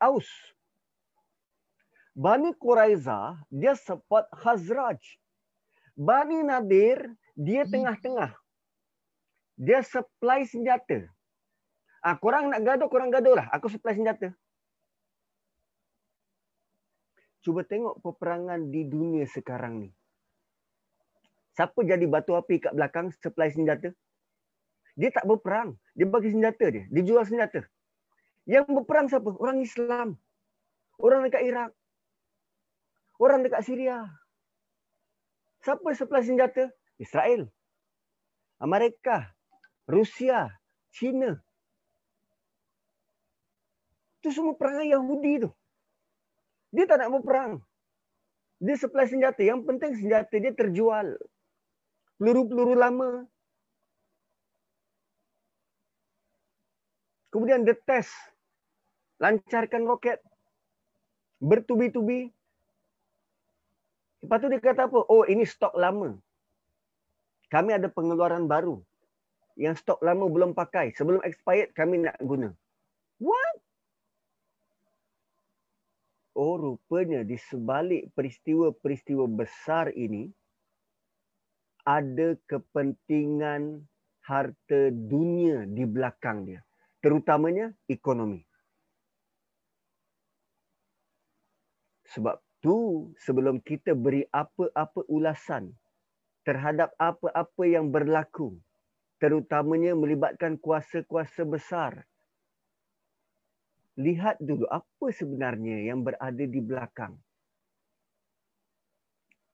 [0.00, 0.26] Aus
[2.16, 4.98] Bani Quraiza dia support Khazraj.
[5.94, 7.72] Bani Nadir dia hmm.
[7.72, 8.32] tengah-tengah.
[9.60, 11.08] Dia supply senjata.
[12.00, 13.46] Ah, korang nak gaduh, korang gaduh lah.
[13.52, 14.32] Aku supply senjata.
[17.40, 19.90] Cuba tengok peperangan di dunia sekarang ni.
[21.56, 23.92] Siapa jadi batu api kat belakang supply senjata?
[24.96, 25.76] Dia tak berperang.
[25.96, 26.84] Dia bagi senjata dia.
[26.88, 27.64] Dia jual senjata.
[28.48, 29.30] Yang berperang siapa?
[29.36, 30.16] Orang Islam.
[31.00, 31.72] Orang dekat Iraq
[33.20, 34.08] orang dekat Syria.
[35.60, 36.72] Siapa supply senjata?
[36.96, 37.44] Israel.
[38.56, 39.28] Amerika,
[39.84, 40.48] Rusia,
[40.88, 41.36] China.
[44.20, 45.50] Itu semua perang Yahudi tu.
[46.72, 47.60] Dia tak nak berperang.
[48.60, 49.40] Dia supply senjata.
[49.44, 51.16] Yang penting senjata dia terjual.
[52.20, 53.24] Peluru-peluru lama
[57.30, 58.10] Kemudian dia test.
[59.22, 60.18] Lancarkan roket.
[61.38, 62.30] Bertubi-tubi.
[64.20, 65.00] Lepas tu dia kata apa?
[65.08, 66.18] Oh ini stok lama.
[67.48, 68.78] Kami ada pengeluaran baru.
[69.56, 70.92] Yang stok lama belum pakai.
[70.92, 72.52] Sebelum expired kami nak guna.
[73.18, 73.56] What?
[76.36, 80.30] Oh rupanya di sebalik peristiwa-peristiwa besar ini
[81.84, 83.82] ada kepentingan
[84.24, 86.60] harta dunia di belakang dia.
[87.00, 88.44] Terutamanya ekonomi.
[92.12, 95.72] Sebab tu sebelum kita beri apa-apa ulasan
[96.44, 98.60] terhadap apa-apa yang berlaku
[99.20, 102.04] terutamanya melibatkan kuasa-kuasa besar
[104.00, 107.20] lihat dulu apa sebenarnya yang berada di belakang.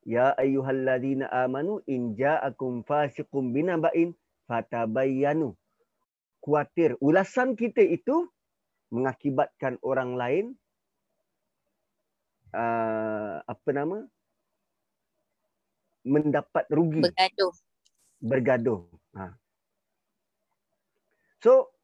[0.07, 4.15] Ya ayyuhalladzina amanu in ja'akum fasiqun binaba'in
[4.47, 5.59] fatabayyanu.
[6.47, 8.31] Kuatir ulasan kita itu
[8.95, 10.45] mengakibatkan orang lain
[12.55, 14.07] uh, apa nama?
[16.07, 17.03] mendapat rugi.
[17.03, 17.53] Bergaduh.
[18.23, 18.81] Bergaduh.
[19.19, 19.35] Ha.
[21.43, 21.75] So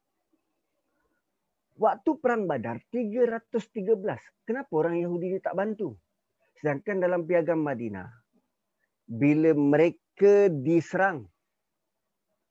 [1.75, 3.83] waktu perang Badar 313.
[4.47, 5.99] Kenapa orang Yahudi ini tak bantu?
[6.55, 8.07] Sedangkan dalam piagam Madinah
[9.03, 11.27] bila mereka diserang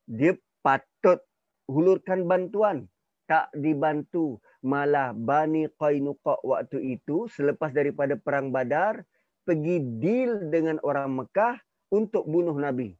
[0.05, 1.25] dia patut
[1.72, 2.85] hulurkan bantuan
[3.24, 9.02] tak dibantu malah Bani Qainuqa waktu itu selepas daripada perang Badar
[9.42, 11.56] pergi deal dengan orang Mekah
[11.90, 12.92] untuk bunuh Nabi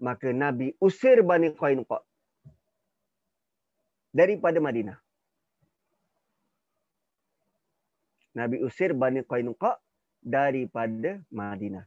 [0.00, 2.00] maka Nabi usir Bani Qainuqa
[4.12, 4.98] daripada Madinah.
[8.36, 9.80] Nabi usir Bani Qainuqa
[10.20, 11.84] daripada Madinah.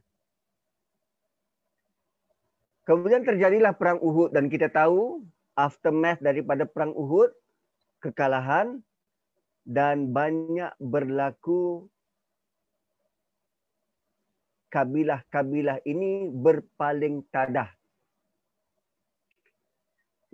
[2.90, 5.22] Kemudian terjadilah perang Uhud dan kita tahu
[5.54, 7.30] aftermath daripada perang Uhud
[8.02, 8.82] kekalahan
[9.62, 11.86] dan banyak berlaku
[14.74, 17.70] kabilah-kabilah ini berpaling tadah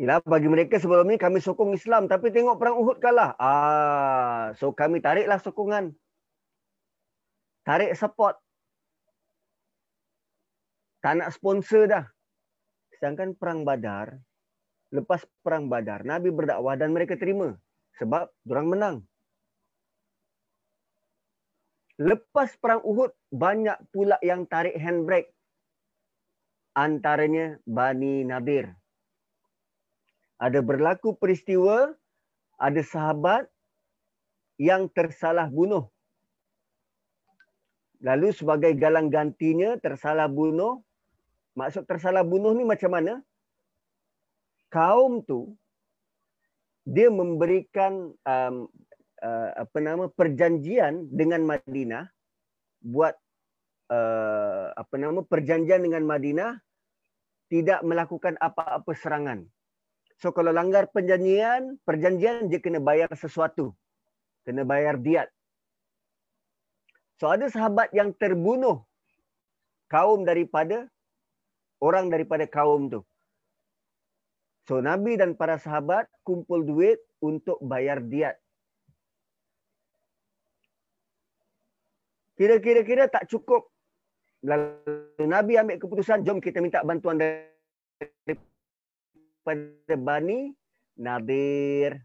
[0.01, 3.37] Yalah, bagi mereka sebelum ni kami sokong Islam tapi tengok perang Uhud kalah.
[3.37, 5.92] Ah, so kami tariklah sokongan.
[7.69, 8.40] Tarik support.
[11.05, 12.15] Tak nak sponsor dah.
[12.97, 14.17] Sedangkan perang Badar,
[14.91, 17.57] lepas perang Badar, Nabi berdakwah dan mereka terima
[18.01, 18.97] sebab orang menang.
[21.97, 25.33] Lepas perang Uhud, banyak pula yang tarik handbrake.
[26.77, 28.69] Antaranya Bani Nadir
[30.37, 31.97] ada berlaku peristiwa
[32.61, 33.49] ada sahabat
[34.57, 35.89] yang tersalah bunuh.
[38.05, 40.85] Lalu sebagai galang gantinya tersalah bunuh.
[41.57, 43.25] Maksud tersalah bunuh ni macam mana?
[44.69, 45.57] Kaum tu
[46.85, 48.57] dia memberikan um,
[49.25, 52.07] uh, apa nama perjanjian dengan Madinah
[52.85, 53.16] buat
[53.90, 56.61] uh, apa nama perjanjian dengan Madinah
[57.49, 59.49] tidak melakukan apa-apa serangan.
[60.21, 63.73] So kalau langgar perjanjian, perjanjian dia kena bayar sesuatu.
[64.45, 65.29] Kena bayar diat.
[67.16, 68.85] So ada sahabat yang terbunuh
[69.88, 70.85] kaum daripada
[71.83, 73.01] orang daripada kaum tu.
[74.67, 78.35] So Nabi dan para sahabat kumpul duit untuk bayar diat.
[82.37, 83.73] Kira-kira tak cukup.
[84.44, 88.37] Lalu Nabi ambil keputusan, jom kita minta bantuan dari
[89.46, 90.53] kepada Bani
[91.00, 92.03] Nadir.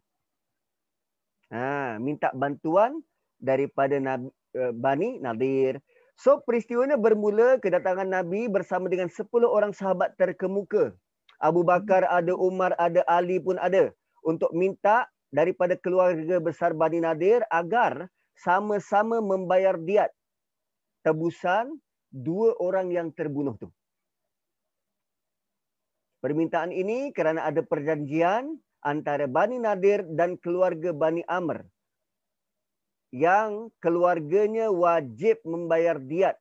[1.52, 3.04] Ha, minta bantuan
[3.36, 5.82] daripada Nabi, uh, Bani Nadir.
[6.22, 10.94] So peristiwanya bermula kedatangan Nabi bersama dengan 10 orang sahabat terkemuka.
[11.42, 13.90] Abu Bakar ada, Umar ada, Ali pun ada.
[14.22, 18.06] Untuk minta daripada keluarga besar Bani Nadir agar
[18.38, 20.14] sama-sama membayar diat.
[21.02, 21.82] Tebusan
[22.14, 23.74] dua orang yang terbunuh tu.
[26.22, 31.66] Permintaan ini kerana ada perjanjian antara Bani Nadir dan keluarga Bani Amr
[33.12, 36.40] yang keluarganya wajib membayar diat.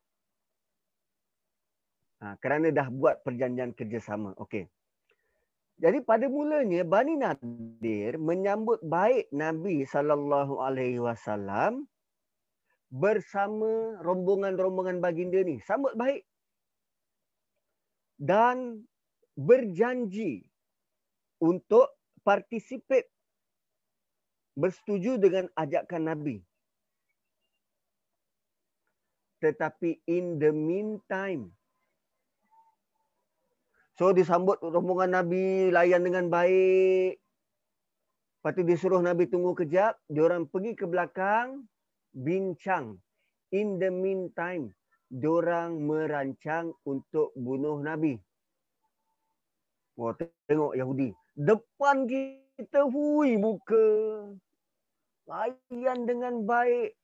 [2.23, 4.39] Ha, kerana dah buat perjanjian kerjasama.
[4.39, 4.71] Okey.
[5.81, 11.89] Jadi pada mulanya Bani Nadir menyambut baik Nabi sallallahu alaihi wasallam
[12.93, 15.57] bersama rombongan-rombongan baginda ni.
[15.65, 16.23] Sambut baik.
[18.21, 18.85] Dan
[19.33, 20.45] berjanji
[21.41, 21.89] untuk
[22.21, 23.09] participate
[24.53, 26.45] bersetuju dengan ajakan Nabi.
[29.41, 31.49] Tetapi in the meantime,
[33.97, 37.17] so disambut rombongan Nabi layan dengan baik.
[38.41, 40.01] Lepas tu dia suruh Nabi tunggu kejap.
[40.09, 41.69] Dia orang pergi ke belakang.
[42.17, 42.97] Bincang.
[43.53, 44.73] In the meantime.
[45.13, 48.17] Dia orang merancang untuk bunuh Nabi.
[50.01, 50.17] Wah,
[50.49, 51.13] tengok Yahudi.
[51.37, 53.89] Depan kita hui buka.
[55.29, 56.97] Layan dengan baik.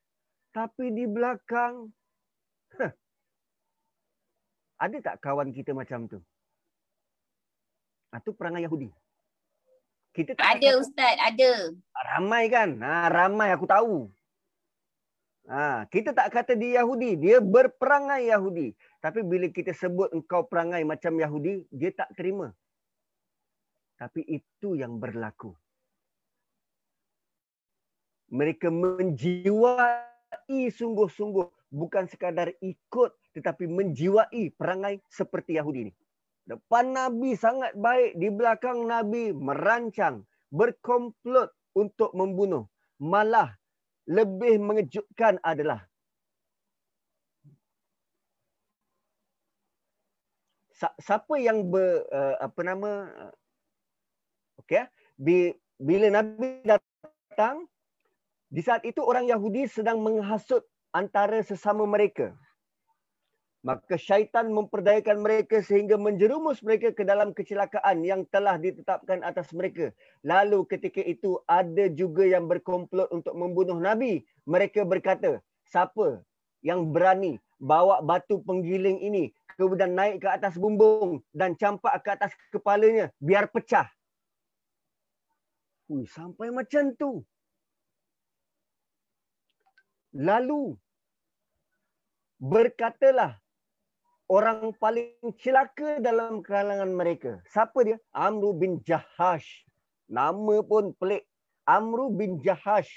[0.56, 1.92] Tapi di belakang.
[2.76, 2.92] Huh.
[4.76, 6.20] Ada tak kawan kita macam tu?
[8.12, 8.92] Itu ah, perangai Yahudi.
[10.16, 11.76] Kita tak ada ustaz, ada.
[11.92, 12.80] Ramai kan?
[12.80, 14.08] Ha, ramai aku tahu.
[15.46, 18.72] Ha, kita tak kata dia Yahudi, dia berperangai Yahudi.
[18.98, 22.50] Tapi bila kita sebut engkau perangai macam Yahudi, dia tak terima.
[24.00, 25.52] Tapi itu yang berlaku.
[28.32, 30.02] Mereka menjiwai
[30.50, 31.46] sungguh-sungguh
[31.76, 35.92] bukan sekadar ikut tetapi menjiwai perangai seperti Yahudi ini.
[36.48, 42.64] Depan Nabi sangat baik, di belakang Nabi merancang, berkomplot untuk membunuh.
[42.96, 43.52] Malah
[44.08, 45.84] lebih mengejutkan adalah
[50.76, 53.32] siapa yang ber, uh, apa nama uh,
[54.64, 54.84] okey
[55.80, 57.64] bila Nabi datang
[58.52, 60.62] di saat itu orang Yahudi sedang menghasut
[60.96, 62.32] antara sesama mereka
[63.66, 69.90] maka syaitan memperdayakan mereka sehingga menjerumus mereka ke dalam kecelakaan yang telah ditetapkan atas mereka.
[70.22, 74.22] Lalu ketika itu ada juga yang berkomplot untuk membunuh Nabi.
[74.46, 76.22] Mereka berkata, siapa
[76.62, 82.30] yang berani bawa batu penggiling ini kemudian naik ke atas bumbung dan campak ke atas
[82.54, 83.88] kepalanya biar pecah.
[85.90, 87.26] Ui, sampai macam tu.
[90.14, 90.78] Lalu
[92.40, 93.40] berkatalah
[94.28, 97.40] orang paling celaka dalam kalangan mereka.
[97.50, 97.96] Siapa dia?
[98.12, 99.64] Amru bin Jahash.
[100.06, 101.26] Nama pun pelik.
[101.66, 102.90] Amru bin Jahash.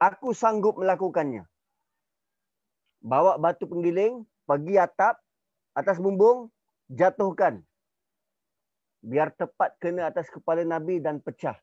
[0.00, 1.44] Aku sanggup melakukannya.
[3.00, 5.16] Bawa batu penggiling, pergi atap,
[5.72, 6.52] atas bumbung,
[6.92, 7.64] jatuhkan.
[9.00, 11.56] Biar tepat kena atas kepala Nabi dan pecah.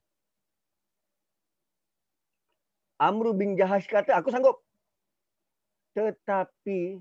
[3.01, 4.63] Amru bin Jahash kata, aku sanggup.
[5.93, 6.97] Tetapi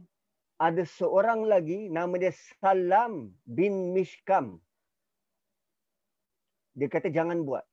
[0.60, 2.30] ada seorang lagi nama dia
[2.60, 4.60] Salam bin Mishkam.
[6.76, 7.64] Dia kata jangan buat.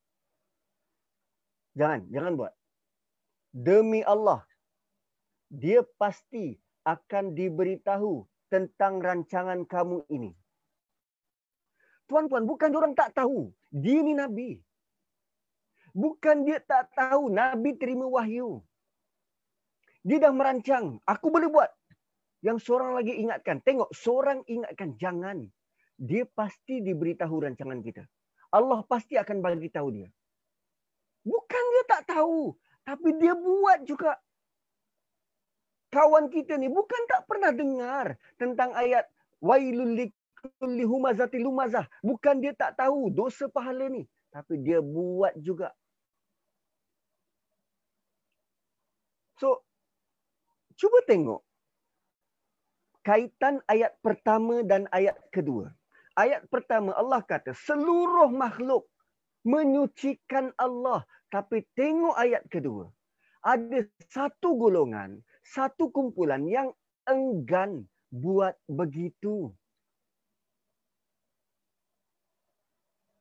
[1.75, 2.53] Jangan, jangan buat.
[3.55, 4.43] Demi Allah,
[5.47, 10.31] dia pasti akan diberitahu tentang rancangan kamu ini.
[12.09, 13.53] Tuan-tuan, bukan orang tak tahu.
[13.69, 14.57] Dia ni Nabi.
[15.93, 18.65] Bukan dia tak tahu Nabi terima wahyu.
[20.03, 20.99] Dia dah merancang.
[21.03, 21.71] Aku boleh buat.
[22.39, 23.59] Yang seorang lagi ingatkan.
[23.59, 24.95] Tengok, seorang ingatkan.
[24.95, 25.47] Jangan.
[25.99, 28.07] Dia pasti diberitahu rancangan kita.
[28.55, 30.09] Allah pasti akan bagi tahu dia.
[31.27, 32.55] Bukan dia tak tahu.
[32.87, 34.15] Tapi dia buat juga.
[35.89, 39.09] Kawan kita ni bukan tak pernah dengar tentang ayat
[39.41, 40.85] wailul likulli
[41.41, 41.85] lumazah.
[42.05, 44.05] Bukan dia tak tahu dosa pahala ni.
[44.29, 45.73] Tapi dia buat juga.
[49.41, 49.65] So,
[50.79, 51.43] cuba tengok
[53.03, 55.71] kaitan ayat pertama dan ayat kedua.
[56.13, 58.85] Ayat pertama Allah kata seluruh makhluk
[59.47, 61.07] menyucikan Allah.
[61.33, 62.89] Tapi tengok ayat kedua.
[63.45, 66.69] Ada satu golongan, satu kumpulan yang
[67.07, 69.53] enggan buat begitu.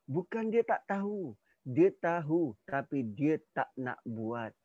[0.09, 1.37] Bukan dia tak tahu.
[1.69, 4.57] Dia tahu tapi dia tak nak buat.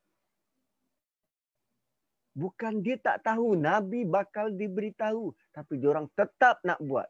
[2.33, 5.33] Bukan dia tak tahu Nabi bakal diberitahu.
[5.53, 7.05] Tapi orang tetap nak buat.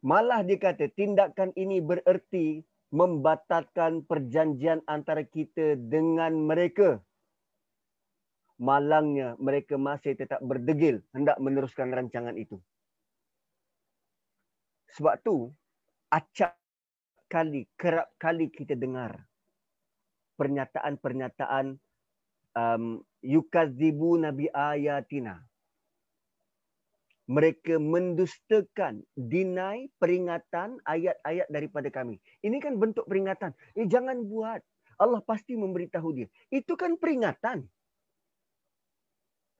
[0.00, 7.04] Malah dia kata tindakan ini bererti membatalkan perjanjian antara kita dengan mereka.
[8.56, 12.56] Malangnya mereka masih tetap berdegil hendak meneruskan rancangan itu.
[14.96, 15.52] Sebab tu
[16.08, 16.56] acap
[17.28, 19.29] kali, kerap kali kita dengar
[20.40, 21.76] pernyataan-pernyataan
[22.56, 22.84] um,
[23.20, 25.44] yukazibu nabi ayatina.
[27.30, 32.18] Mereka mendustakan, deny peringatan ayat-ayat daripada kami.
[32.42, 33.54] Ini kan bentuk peringatan.
[33.78, 34.58] Eh jangan buat.
[34.98, 36.26] Allah pasti memberitahu dia.
[36.50, 37.70] Itu kan peringatan.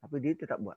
[0.03, 0.75] Tapi dia tetap buat.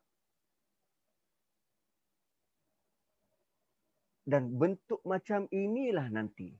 [4.23, 6.53] Dan bentuk macam inilah nanti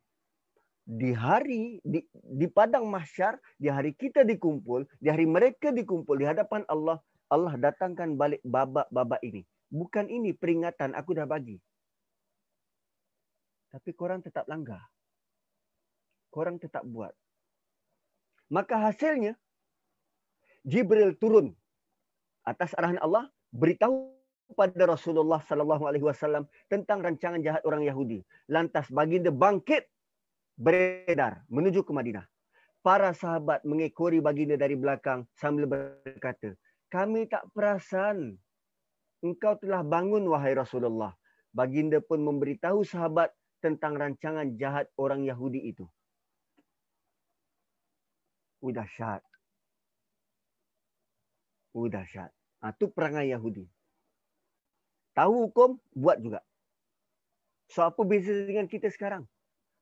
[0.84, 6.28] di hari di, di padang mahsyar di hari kita dikumpul di hari mereka dikumpul di
[6.28, 7.00] hadapan Allah
[7.32, 11.56] Allah datangkan balik babak-babak ini bukan ini peringatan aku dah bagi
[13.74, 14.86] Tapi korang tetap langgar.
[16.30, 17.10] Korang tetap buat.
[18.54, 19.34] Maka hasilnya,
[20.62, 21.58] Jibril turun
[22.46, 24.14] atas arahan Allah beritahu
[24.54, 28.22] pada Rasulullah sallallahu alaihi wasallam tentang rancangan jahat orang Yahudi.
[28.46, 29.90] Lantas baginda bangkit
[30.58, 32.26] beredar menuju ke Madinah.
[32.84, 36.52] Para sahabat mengekori baginda dari belakang sambil berkata,
[36.92, 38.36] "Kami tak perasan
[39.24, 41.16] engkau telah bangun wahai Rasulullah."
[41.54, 43.30] Baginda pun memberitahu sahabat
[43.62, 45.86] tentang rancangan jahat orang Yahudi itu.
[48.60, 49.22] Udah syat.
[51.78, 52.34] Udah syat.
[52.64, 53.70] Itu perangai Yahudi.
[55.14, 56.42] Tahu hukum, buat juga.
[57.70, 59.30] So apa beza dengan kita sekarang?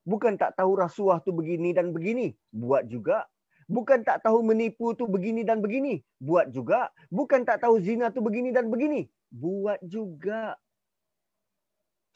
[0.02, 3.30] Bukan tak tahu rasuah tu begini dan begini, buat juga.
[3.72, 6.92] Bukan tak tahu menipu tu begini dan begini, buat juga.
[7.08, 10.58] Bukan tak tahu zina tu begini dan begini, buat juga.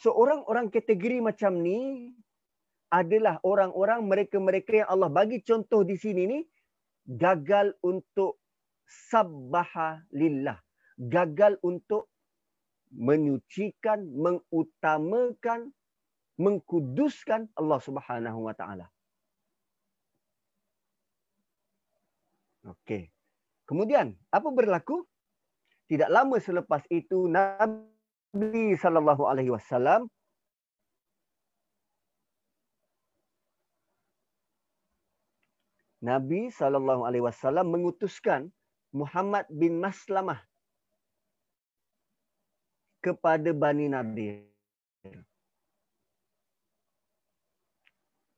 [0.01, 2.11] So orang-orang kategori macam ni
[2.91, 6.39] adalah orang-orang mereka-mereka yang Allah bagi contoh di sini ni
[7.07, 8.41] gagal untuk
[8.83, 10.59] sabbaha lillah.
[10.95, 12.07] Gagal untuk
[12.95, 15.71] menyucikan, mengutamakan,
[16.35, 18.87] mengkuduskan Allah Subhanahu wa taala.
[22.65, 23.13] Okey.
[23.69, 25.05] Kemudian, apa berlaku?
[25.85, 30.09] Tidak lama selepas itu Nabi sallallahu alaihi wasallam
[36.01, 38.49] Nabi sallallahu alaihi wasallam mengutuskan
[38.93, 40.41] Muhammad bin Maslamah
[43.01, 44.45] kepada Bani Nadir.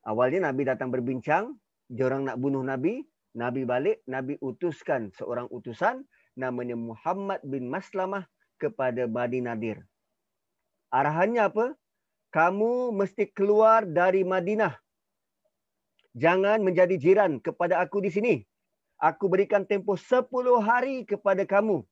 [0.07, 1.59] Awalnya Nabi datang berbincang,
[1.91, 3.03] dia orang nak bunuh Nabi,
[3.35, 6.07] Nabi balik, Nabi utuskan seorang utusan
[6.39, 8.23] namanya Muhammad bin Maslamah
[8.55, 9.83] kepada Bani Nadir.
[10.95, 11.65] Arahannya apa?
[12.31, 14.79] Kamu mesti keluar dari Madinah.
[16.15, 18.35] Jangan menjadi jiran kepada aku di sini.
[18.97, 20.23] Aku berikan tempoh 10
[20.63, 21.85] hari kepada kamu.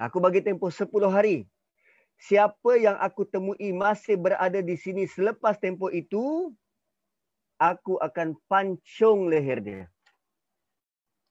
[0.00, 1.46] Aku bagi tempoh 10 hari.
[2.20, 6.52] Siapa yang aku temui masih berada di sini selepas tempoh itu,
[7.56, 9.84] aku akan pancung leher dia.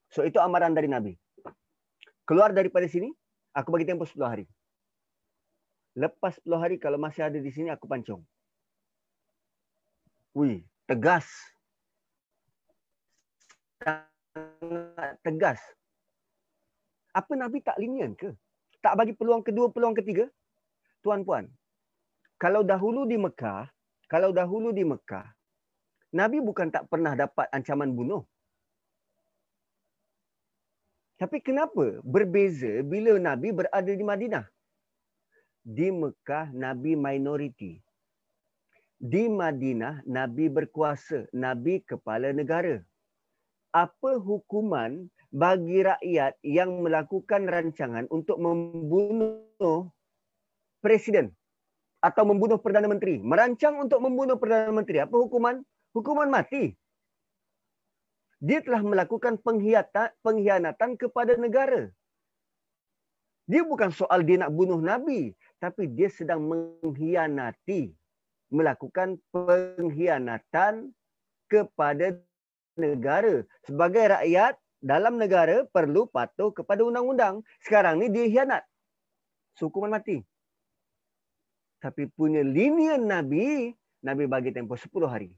[0.10, 1.14] So itu amaran dari Nabi
[2.30, 3.10] keluar daripada sini,
[3.58, 4.46] aku bagi tempoh 10 hari.
[5.98, 8.22] Lepas 10 hari kalau masih ada di sini aku pancung.
[10.38, 11.26] Wih, tegas.
[13.82, 15.58] Sangat tegas.
[17.18, 18.30] Apa Nabi tak linian ke?
[18.86, 20.30] Tak bagi peluang kedua, peluang ketiga?
[21.00, 21.48] Tuan puan,
[22.36, 23.68] kalau dahulu di Mekah,
[24.12, 25.28] kalau dahulu di Mekah,
[26.16, 28.26] Nabi bukan tak pernah dapat ancaman bunuh.
[31.20, 34.48] Tapi kenapa berbeza bila Nabi berada di Madinah?
[35.60, 37.76] Di Mekah, Nabi minoriti.
[38.96, 41.28] Di Madinah, Nabi berkuasa.
[41.36, 42.80] Nabi kepala negara.
[43.76, 49.92] Apa hukuman bagi rakyat yang melakukan rancangan untuk membunuh
[50.80, 51.32] presiden
[52.00, 53.20] atau membunuh Perdana Menteri?
[53.20, 55.04] Merancang untuk membunuh Perdana Menteri.
[55.04, 55.62] Apa hukuman?
[55.94, 56.78] Hukuman mati
[58.40, 61.92] dia telah melakukan pengkhianatan, kepada negara.
[63.52, 65.36] Dia bukan soal dia nak bunuh Nabi.
[65.60, 67.92] Tapi dia sedang mengkhianati.
[68.50, 70.96] Melakukan pengkhianatan
[71.52, 72.16] kepada
[72.80, 73.44] negara.
[73.68, 77.44] Sebagai rakyat dalam negara perlu patuh kepada undang-undang.
[77.60, 78.64] Sekarang ni dia hianat.
[79.60, 80.24] Hukuman mati.
[81.80, 83.72] Tapi punya linian Nabi,
[84.04, 85.32] Nabi bagi tempoh 10 hari.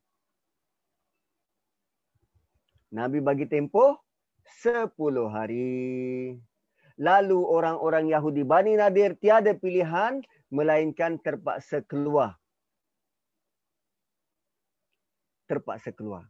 [2.89, 4.01] Nabi bagi tempoh
[4.65, 4.89] 10
[5.29, 6.35] hari.
[6.97, 12.37] Lalu orang-orang Yahudi Bani Nadir tiada pilihan melainkan terpaksa keluar.
[15.45, 16.25] Terpaksa keluar.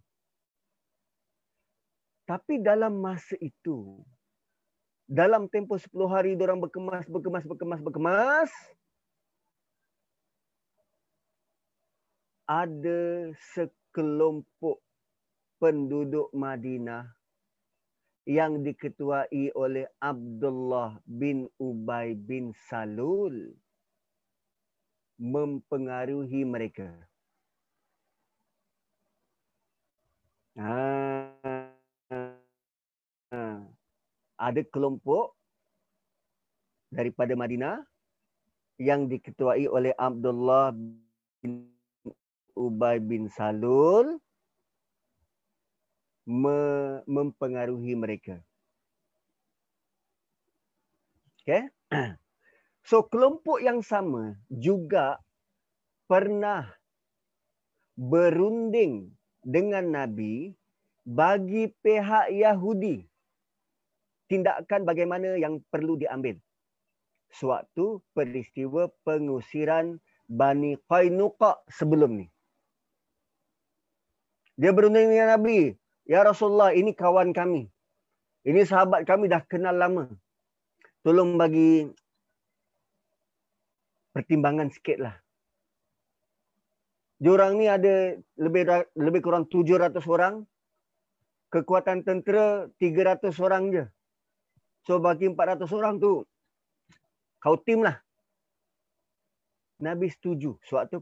[2.27, 3.99] Tapi dalam masa itu,
[5.03, 8.51] dalam tempoh 10 hari orang berkemas, berkemas, berkemas, berkemas,
[12.51, 14.83] ada sekelompok
[15.63, 17.07] penduduk Madinah
[18.27, 23.55] yang diketuai oleh Abdullah bin Ubay bin Salul
[25.15, 26.91] mempengaruhi mereka.
[30.59, 30.75] Ha.
[34.35, 35.39] Ada kelompok
[36.91, 37.79] daripada Madinah
[38.75, 41.70] yang diketuai oleh Abdullah bin
[42.55, 44.19] Ubay bin Salul
[46.27, 48.39] me- mempengaruhi mereka.
[51.41, 51.69] Okay?
[52.81, 55.21] So kelompok yang sama juga
[56.09, 56.65] pernah
[57.93, 59.13] berunding
[59.45, 60.57] dengan Nabi
[61.05, 63.05] bagi pihak Yahudi
[64.25, 66.41] tindakan bagaimana yang perlu diambil
[67.35, 69.99] sewaktu peristiwa pengusiran
[70.31, 72.30] Bani Qainuqa sebelum ni.
[74.61, 75.73] Dia berunding dengan Nabi,
[76.05, 77.65] "Ya Rasulullah, ini kawan kami.
[78.45, 80.05] Ini sahabat kami dah kenal lama.
[81.01, 81.89] Tolong bagi
[84.13, 85.17] pertimbangan sikitlah.
[87.21, 88.65] Diorang ni ada lebih
[88.97, 90.45] lebih kurang 700 orang.
[91.53, 93.85] Kekuatan tentera 300 orang je.
[94.85, 96.25] So bagi 400 orang tu
[97.41, 97.97] kau tim lah.
[99.81, 101.01] Nabi setuju sewaktu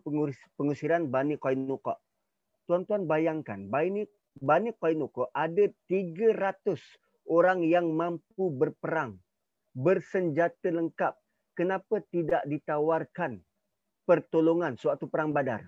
[0.55, 1.99] pengusiran Bani Qainuqa.
[2.69, 4.05] Tuan-tuan bayangkan, Bani
[4.37, 6.77] Bani Qainuqa ada 300
[7.25, 9.17] orang yang mampu berperang,
[9.73, 11.17] bersenjata lengkap.
[11.57, 13.41] Kenapa tidak ditawarkan
[14.05, 15.65] pertolongan sewaktu perang Badar?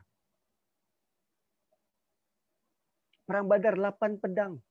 [3.26, 4.62] Perang Badar 8 pedang.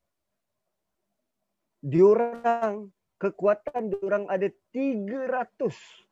[1.83, 6.09] Diorang kekuatan diorang ada 300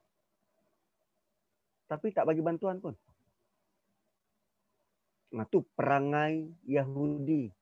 [1.89, 2.93] tapi tak bagi bantuan pun.
[5.35, 7.53] Nah tu perangai Yahudi.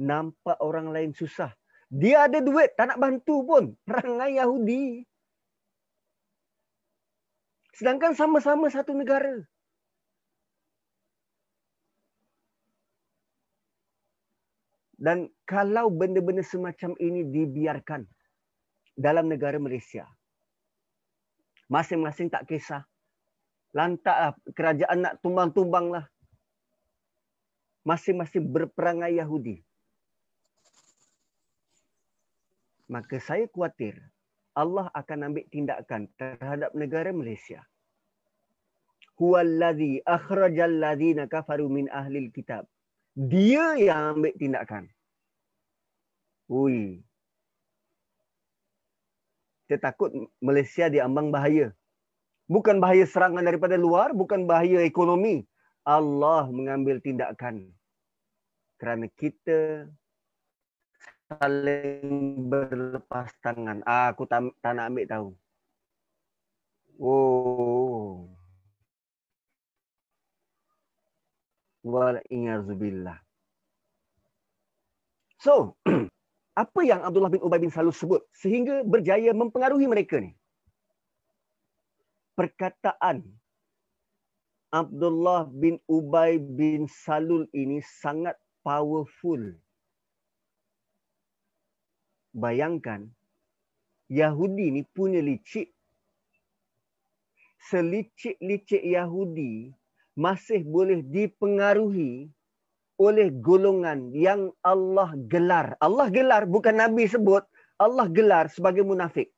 [0.00, 1.52] Nampak orang lain susah.
[1.90, 3.64] Dia ada duit, tak nak bantu pun.
[3.88, 5.04] Perangai Yahudi.
[7.76, 9.44] Sedangkan sama-sama satu negara.
[15.00, 18.04] Dan kalau benda-benda semacam ini dibiarkan,
[19.00, 20.04] dalam negara Malaysia.
[21.72, 22.84] Masing-masing tak kisah.
[23.72, 26.04] Lantaklah kerajaan nak tumbang-tumbang lah.
[27.90, 29.56] Masing-masing berperangai Yahudi.
[32.86, 33.98] Maka saya khawatir
[34.54, 37.62] Allah akan ambil tindakan terhadap negara Malaysia.
[39.18, 42.66] Huwallazi akhrajal ladzina kafaru min ahlil kitab.
[43.14, 44.84] Dia yang ambil tindakan.
[46.50, 46.98] Ui,
[49.70, 50.10] kita takut
[50.42, 51.70] Malaysia diambang bahaya.
[52.50, 55.46] Bukan bahaya serangan daripada luar, bukan bahaya ekonomi.
[55.86, 57.70] Allah mengambil tindakan.
[58.80, 59.84] Kerana kita
[61.28, 63.84] saling berlepas tangan.
[63.84, 65.28] Ah, aku tak, tak nak ambil tahu.
[66.96, 68.24] Oh.
[71.84, 73.20] Wal'iyahzubillah.
[75.40, 75.76] So,
[76.62, 80.32] apa yang Abdullah bin Ubay bin Salul sebut sehingga berjaya mempengaruhi mereka ni?
[82.36, 83.24] Perkataan
[84.72, 89.40] Abdullah bin Ubay bin Salul ini sangat powerful.
[92.30, 93.10] Bayangkan
[94.06, 95.70] Yahudi ni punya licik.
[97.70, 99.70] Selicik-licik Yahudi
[100.18, 102.32] masih boleh dipengaruhi
[103.00, 105.78] oleh golongan yang Allah gelar.
[105.80, 107.46] Allah gelar bukan Nabi sebut.
[107.80, 109.32] Allah gelar sebagai munafik.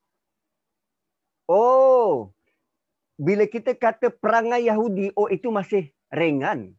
[1.47, 2.35] Oh,
[3.15, 6.75] bila kita kata perangai Yahudi, oh itu masih ringan.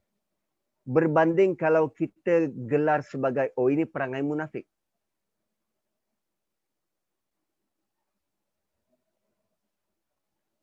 [0.84, 4.68] Berbanding kalau kita gelar sebagai, oh ini perangai munafik.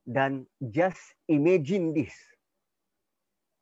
[0.04, 1.00] Dan just
[1.30, 2.12] imagine this.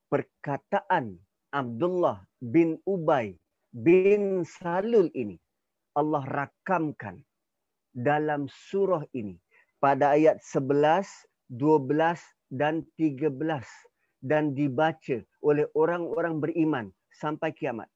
[0.08, 1.20] Perkataan
[1.52, 3.36] Abdullah bin Ubay
[3.70, 5.36] bin Salul ini
[5.92, 7.20] Allah rakamkan
[7.92, 9.36] dalam surah ini
[9.78, 11.04] pada ayat 11,
[11.52, 13.87] 12 dan 13
[14.18, 17.86] dan dibaca oleh orang-orang beriman sampai kiamat.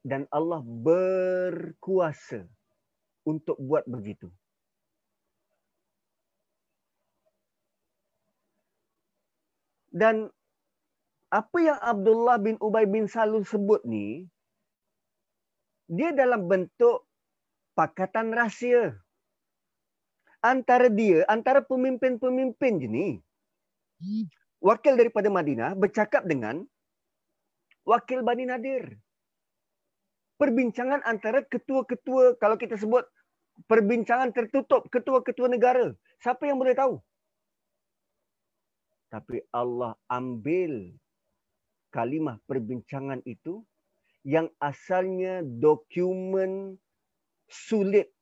[0.00, 2.48] Dan Allah berkuasa
[3.28, 4.32] untuk buat begitu.
[9.90, 10.30] Dan
[11.30, 14.26] apa yang Abdullah bin Ubay bin Salul sebut ni,
[15.90, 17.06] dia dalam bentuk
[17.74, 18.94] pakatan rahsia.
[20.40, 23.08] Antara dia, antara pemimpin-pemimpin je ni.
[24.60, 26.64] Wakil daripada Madinah bercakap dengan
[27.84, 28.96] wakil Bani Nadir.
[30.40, 33.04] Perbincangan antara ketua-ketua, kalau kita sebut
[33.68, 35.92] perbincangan tertutup, ketua-ketua negara.
[36.24, 36.96] Siapa yang boleh tahu?
[39.12, 40.96] Tapi Allah ambil
[41.92, 43.60] kalimah perbincangan itu
[44.22, 46.78] yang asalnya dokumen
[47.50, 48.14] sulit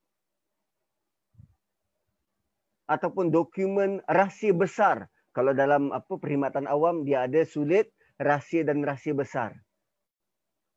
[2.88, 5.06] ataupun dokumen rahsia besar.
[5.36, 9.54] Kalau dalam apa perkhidmatan awam dia ada sulit, rahsia dan rahsia besar.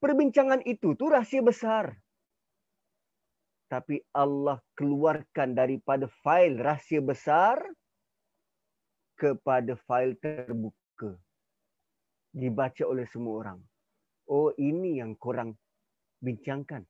[0.03, 1.97] Perbincangan itu tu rahsia besar.
[3.72, 7.64] Tapi Allah keluarkan daripada fail rahsia besar
[9.16, 11.16] kepada fail terbuka.
[12.36, 13.59] Dibaca oleh semua orang.
[14.28, 15.55] Oh ini yang korang
[16.20, 16.84] bincangkan.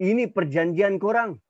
[0.00, 1.40] Ini perjanjian korang.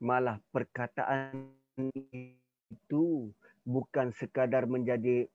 [0.00, 1.52] Malah perkataan
[1.92, 3.28] itu
[3.68, 5.28] bukan sekadar menjadi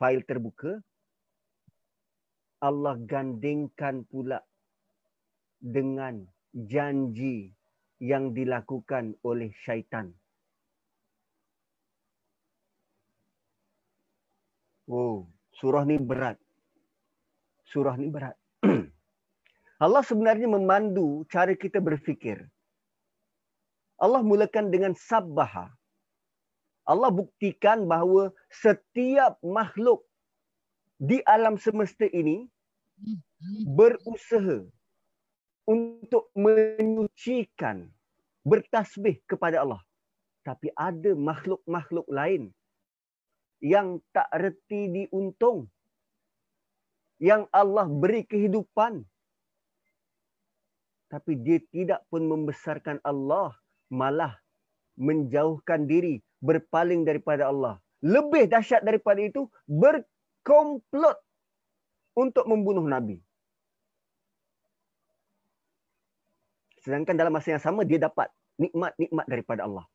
[0.00, 0.80] fail terbuka.
[2.64, 4.40] Allah gandingkan pula
[5.60, 6.24] dengan
[6.56, 7.52] janji
[8.00, 10.12] yang dilakukan oleh syaitan.
[14.86, 15.26] Oh,
[15.58, 16.38] surah ni berat.
[17.66, 18.38] Surah ni berat.
[19.84, 22.46] Allah sebenarnya memandu cara kita berfikir.
[23.96, 25.72] Allah mulakan dengan sabbaha.
[26.86, 30.06] Allah buktikan bahawa setiap makhluk
[31.02, 32.46] di alam semesta ini
[33.66, 34.64] berusaha
[35.66, 37.90] untuk menyucikan,
[38.46, 39.82] bertasbih kepada Allah.
[40.46, 42.54] Tapi ada makhluk-makhluk lain
[43.58, 45.66] yang tak reti diuntung.
[47.18, 49.02] Yang Allah beri kehidupan.
[51.10, 53.56] Tapi dia tidak pun membesarkan Allah.
[53.92, 54.34] Malah
[54.96, 57.78] menjauhkan diri, berpaling daripada Allah.
[58.00, 61.18] Lebih dahsyat daripada itu, berkomplot
[62.16, 63.20] untuk membunuh Nabi.
[66.80, 69.86] Sedangkan dalam masa yang sama dia dapat nikmat-nikmat daripada Allah.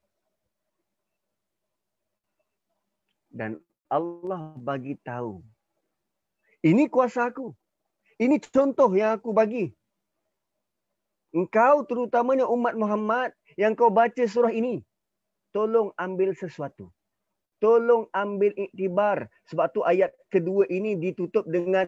[3.32, 5.40] Dan Allah bagi tahu.
[6.62, 7.56] Ini kuasa aku.
[8.22, 9.72] Ini contoh yang aku bagi.
[11.32, 14.84] Engkau terutamanya umat Muhammad yang kau baca surah ini.
[15.56, 16.92] Tolong ambil sesuatu.
[17.64, 19.32] Tolong ambil iktibar.
[19.48, 21.88] Sebab tu ayat kedua ini ditutup dengan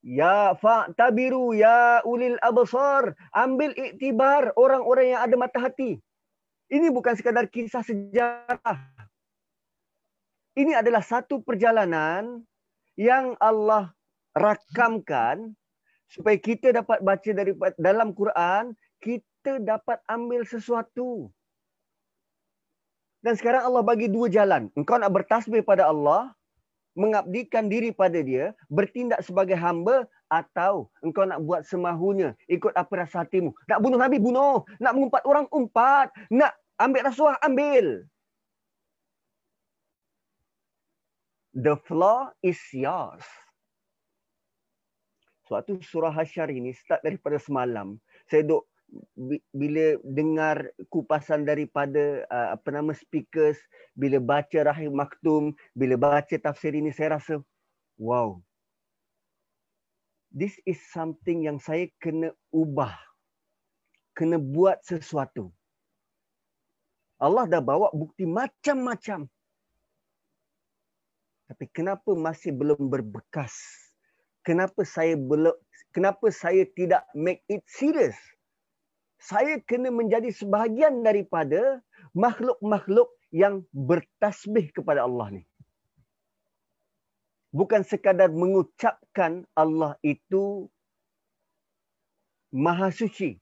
[0.00, 3.12] Ya fa'tabiru ya ulil absar.
[3.36, 6.00] Ambil iktibar orang-orang yang ada mata hati.
[6.70, 8.80] Ini bukan sekadar kisah sejarah.
[10.56, 12.46] Ini adalah satu perjalanan
[12.96, 13.92] yang Allah
[14.32, 15.52] rakamkan
[16.10, 21.30] supaya kita dapat baca dari dalam Quran, kita dapat ambil sesuatu.
[23.22, 24.68] Dan sekarang Allah bagi dua jalan.
[24.74, 26.34] Engkau nak bertasbih pada Allah,
[26.98, 33.22] mengabdikan diri pada dia, bertindak sebagai hamba atau engkau nak buat semahunya, ikut apa rasa
[33.22, 33.54] hatimu.
[33.70, 34.66] Nak bunuh Nabi, bunuh.
[34.82, 36.10] Nak mengumpat orang, umpat.
[36.32, 38.08] Nak ambil rasuah, ambil.
[41.54, 43.26] The floor is yours.
[45.50, 47.98] Suatu surah Hasyar ini start daripada semalam.
[48.30, 48.70] Saya duk
[49.50, 53.58] bila dengar kupasan daripada uh, apa nama speakers
[53.98, 57.42] bila baca Rahim Maktum bila baca tafsir ini saya rasa
[57.98, 58.38] wow.
[60.30, 62.94] This is something yang saya kena ubah.
[64.14, 65.50] Kena buat sesuatu.
[67.18, 69.26] Allah dah bawa bukti macam-macam.
[71.50, 73.79] Tapi kenapa masih belum berbekas
[74.50, 75.54] kenapa saya belum
[75.94, 78.18] kenapa saya tidak make it serious
[79.20, 81.84] saya kena menjadi sebahagian daripada
[82.16, 85.42] makhluk-makhluk yang bertasbih kepada Allah ni.
[87.52, 90.72] Bukan sekadar mengucapkan Allah itu
[92.48, 93.36] maha suci.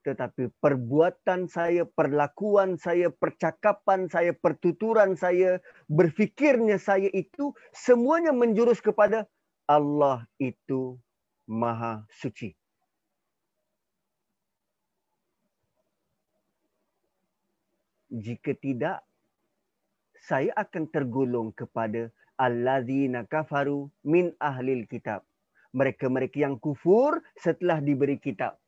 [0.00, 5.60] Tetapi perbuatan saya, perlakuan saya, percakapan saya, pertuturan saya,
[5.92, 9.28] berfikirnya saya itu semuanya menjurus kepada
[9.70, 10.98] Allah itu
[11.46, 12.50] maha suci.
[18.10, 19.06] jika tidak
[20.18, 25.22] saya akan tergolong kepada allazina kafaru min ahlil kitab.
[25.70, 28.58] Mereka-mereka yang kufur setelah diberi kitab.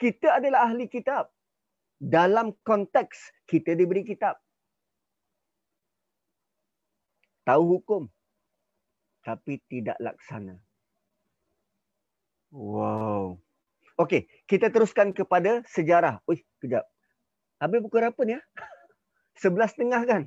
[0.00, 1.28] Kita adalah ahli kitab.
[2.00, 4.40] Dalam konteks kita diberi kitab.
[7.44, 8.08] Tahu hukum
[9.26, 10.54] tapi tidak laksana
[12.54, 13.34] wow
[13.98, 16.86] okey kita teruskan kepada sejarah Uish, kejap
[17.56, 18.36] Habis pukul berapa ni?
[18.36, 18.40] Ya?
[19.42, 20.22] Sebelas setengah kan?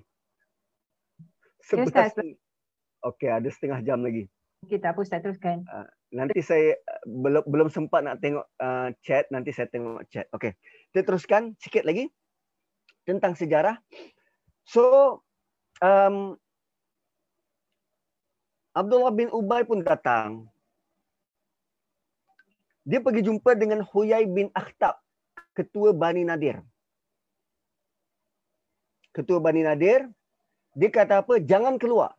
[1.61, 2.37] Sebelas setengah.
[3.05, 4.27] Okey, ada setengah jam lagi.
[4.65, 5.63] Okey, tak apa Ustaz, teruskan.
[5.71, 10.27] Uh, nanti saya uh, belum belum sempat nak tengok uh, chat, nanti saya tengok chat.
[10.35, 10.57] Okey,
[10.91, 12.09] kita teruskan sikit lagi
[13.07, 13.79] tentang sejarah.
[14.67, 15.23] So,
[15.79, 16.35] um,
[18.74, 20.45] Abdullah bin Ubay pun datang.
[22.86, 24.97] Dia pergi jumpa dengan Huyai bin Akhtab,
[25.53, 26.63] ketua Bani Nadir
[29.20, 30.07] ketua Bani Nadir,
[30.78, 31.41] dia kata apa?
[31.41, 32.15] Jangan keluar.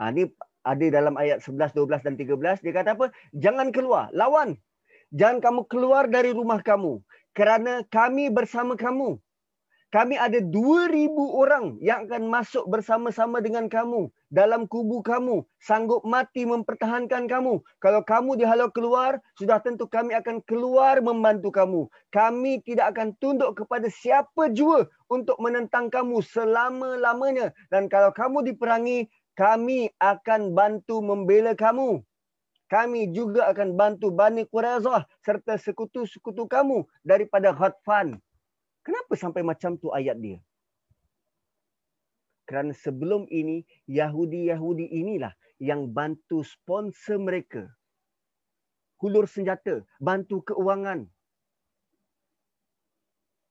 [0.00, 0.30] Ha, ini
[0.64, 2.64] ada dalam ayat 11, 12 dan 13.
[2.64, 3.06] Dia kata apa?
[3.36, 4.08] Jangan keluar.
[4.14, 4.56] Lawan.
[5.12, 7.02] Jangan kamu keluar dari rumah kamu.
[7.32, 9.16] kerana kami bersama kamu.
[9.92, 16.48] Kami ada 2000 orang yang akan masuk bersama-sama dengan kamu dalam kubu kamu, sanggup mati
[16.48, 17.60] mempertahankan kamu.
[17.76, 21.92] Kalau kamu dihalau keluar, sudah tentu kami akan keluar membantu kamu.
[22.08, 27.52] Kami tidak akan tunduk kepada siapa jua untuk menentang kamu selama-lamanya.
[27.68, 32.00] Dan kalau kamu diperangi, kami akan bantu membela kamu.
[32.72, 38.16] Kami juga akan bantu Bani Quraizah serta sekutu-sekutu kamu daripada Ghatfan.
[38.82, 40.38] Kenapa sampai macam tu ayat dia?
[42.42, 47.70] Kerana sebelum ini, Yahudi-Yahudi inilah yang bantu sponsor mereka.
[48.98, 51.06] Hulur senjata, bantu keuangan.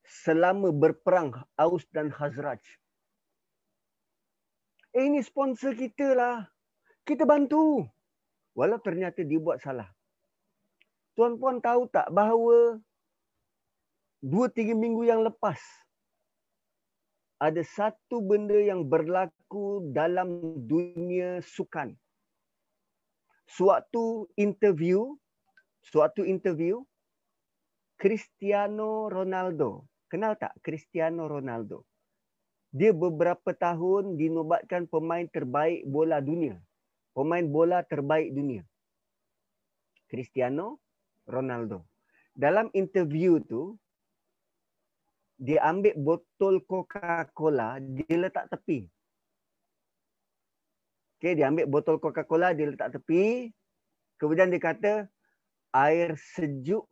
[0.04, 2.60] Selama berperang Aus dan Khazraj.
[4.92, 6.44] Eh, ini sponsor kita lah.
[7.08, 7.88] Kita bantu.
[8.52, 9.88] Walau ternyata dia buat salah.
[11.16, 12.84] Tuan-puan tahu tak bahawa
[14.22, 15.58] dua tiga minggu yang lepas
[17.42, 21.98] ada satu benda yang berlaku dalam dunia sukan.
[23.50, 25.18] Suatu interview,
[25.82, 26.86] suatu interview
[27.98, 29.90] Cristiano Ronaldo.
[30.06, 31.82] Kenal tak Cristiano Ronaldo?
[32.70, 36.62] Dia beberapa tahun dinobatkan pemain terbaik bola dunia.
[37.18, 38.62] Pemain bola terbaik dunia.
[40.06, 40.78] Cristiano
[41.26, 41.90] Ronaldo.
[42.38, 43.76] Dalam interview tu,
[45.42, 48.86] dia ambil botol Coca-Cola, dia letak tepi.
[51.18, 53.50] Okay, dia ambil botol Coca-Cola, dia letak tepi.
[54.22, 55.10] Kemudian dia kata,
[55.74, 56.86] air sejuk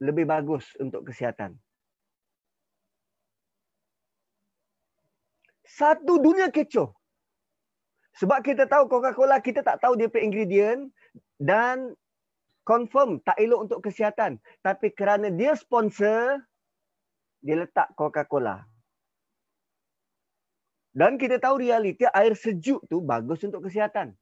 [0.00, 1.60] lebih bagus untuk kesihatan.
[5.68, 6.96] Satu dunia kecoh.
[8.16, 10.88] Sebab kita tahu Coca-Cola, kita tak tahu dia punya ingredient
[11.36, 11.92] dan
[12.64, 14.40] confirm tak elok untuk kesihatan.
[14.64, 16.47] Tapi kerana dia sponsor,
[17.38, 18.62] dia letak Coca-Cola.
[20.94, 24.18] Dan kita tahu realiti air sejuk tu bagus untuk kesihatan.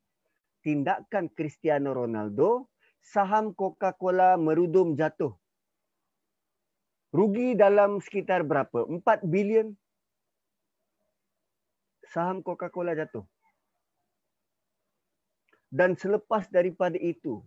[0.60, 2.68] Tindakan Cristiano Ronaldo,
[3.00, 5.32] saham Coca-Cola merudum jatuh.
[7.14, 8.84] Rugi dalam sekitar berapa?
[8.84, 9.72] 4 bilion.
[12.12, 13.24] Saham Coca-Cola jatuh.
[15.72, 17.40] Dan selepas daripada itu,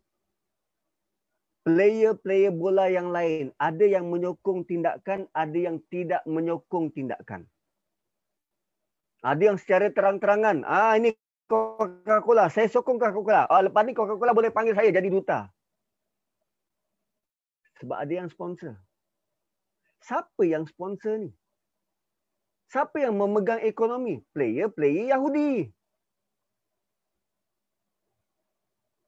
[1.70, 7.46] player-player bola yang lain ada yang menyokong tindakan, ada yang tidak menyokong tindakan.
[9.22, 11.14] Ada yang secara terang-terangan, ah ini
[11.46, 13.46] Coca-Cola, saya sokong Coca-Cola.
[13.46, 15.46] Ah lepas ni Coca-Cola boleh panggil saya jadi duta.
[17.78, 18.74] Sebab ada yang sponsor.
[20.02, 21.30] Siapa yang sponsor ni?
[22.70, 24.22] Siapa yang memegang ekonomi?
[24.34, 25.70] Player-player Yahudi.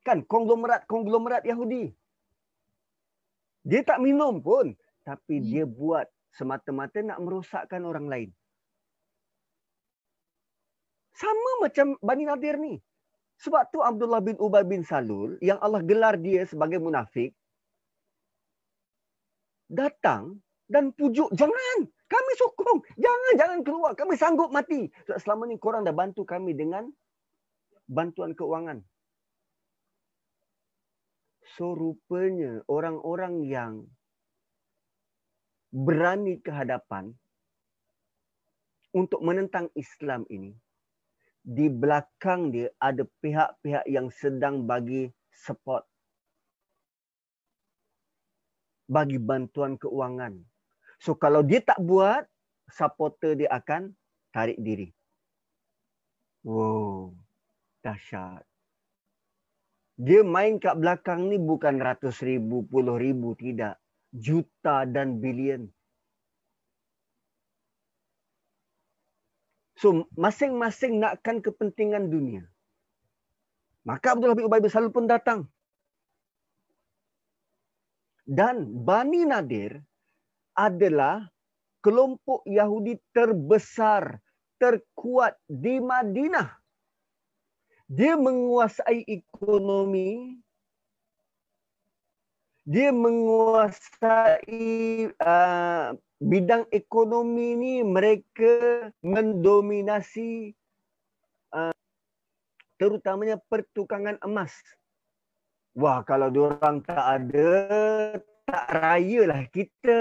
[0.02, 1.94] Kan konglomerat-konglomerat Yahudi.
[3.66, 4.74] Dia tak minum pun.
[5.02, 5.46] Tapi hmm.
[5.46, 8.30] dia buat semata-mata nak merosakkan orang lain.
[11.18, 12.82] Sama macam Bani Nadir ni.
[13.42, 17.34] Sebab tu Abdullah bin Ubay bin Salul yang Allah gelar dia sebagai munafik
[19.72, 25.88] datang dan pujuk jangan kami sokong jangan jangan keluar kami sanggup mati selama ni korang
[25.88, 26.92] dah bantu kami dengan
[27.88, 28.84] bantuan keuangan
[31.58, 33.74] So rupanya orang-orang yang
[35.72, 37.16] berani ke hadapan
[38.92, 40.52] untuk menentang Islam ini
[41.42, 45.88] di belakang dia ada pihak-pihak yang sedang bagi support
[48.92, 50.36] bagi bantuan keuangan.
[51.00, 52.28] So kalau dia tak buat,
[52.68, 53.96] supporter dia akan
[54.36, 54.92] tarik diri.
[56.44, 57.16] Wow,
[57.80, 58.51] dahsyat.
[60.02, 63.78] Dia main kat belakang ni bukan ratus ribu, puluh ribu, tidak.
[64.10, 65.70] Juta dan bilion.
[69.78, 72.50] So, masing-masing nakkan kepentingan dunia.
[73.86, 75.46] Maka Abdullah bin Ubay bin Salul pun datang.
[78.26, 79.78] Dan Bani Nadir
[80.58, 81.30] adalah
[81.82, 84.22] kelompok Yahudi terbesar,
[84.62, 86.61] terkuat di Madinah
[87.92, 90.40] dia menguasai ekonomi.
[92.64, 94.64] Dia menguasai
[95.20, 95.92] uh,
[96.24, 100.56] bidang ekonomi ni mereka mendominasi
[101.52, 101.76] uh,
[102.80, 104.56] terutamanya pertukangan emas.
[105.76, 107.52] Wah kalau diorang tak ada
[108.48, 110.00] tak raya lah kita.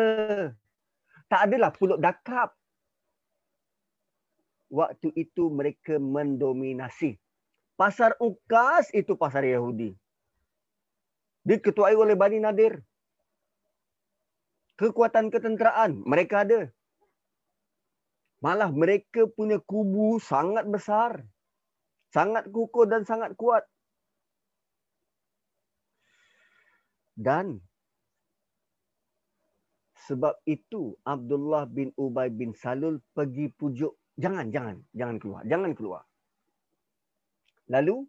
[1.27, 2.55] Tak adalah pulut dakap.
[4.71, 7.19] Waktu itu mereka mendominasi
[7.81, 9.97] Pasar Ukas itu pasar Yahudi.
[11.49, 12.85] Diketuai oleh Bani Nadir.
[14.77, 16.69] kekuatan ketenteraan mereka ada.
[18.41, 21.25] Malah mereka punya kubu sangat besar.
[22.13, 23.65] Sangat kukuh dan sangat kuat.
[27.17, 27.61] Dan
[30.09, 33.97] sebab itu Abdullah bin Ubay bin Salul pergi pujuk.
[34.17, 35.43] Jangan, jangan, jangan keluar.
[35.45, 36.10] Jangan keluar.
[37.71, 38.03] Lalu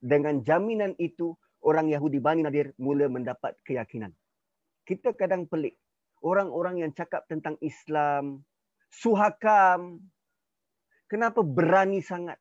[0.00, 1.32] dengan jaminan itu
[1.64, 4.12] orang Yahudi Bani Nadir mula mendapat keyakinan.
[4.84, 5.76] Kita kadang pelik.
[6.20, 8.44] Orang-orang yang cakap tentang Islam,
[8.92, 10.04] suhakam,
[11.08, 12.36] kenapa berani sangat?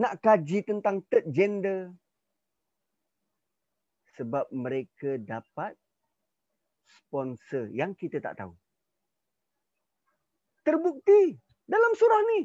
[0.00, 1.92] Nak kaji tentang third gender,
[4.16, 5.76] sebab mereka dapat
[6.88, 8.56] sponsor yang kita tak tahu.
[10.64, 11.36] Terbukti
[11.68, 12.40] dalam surah ni.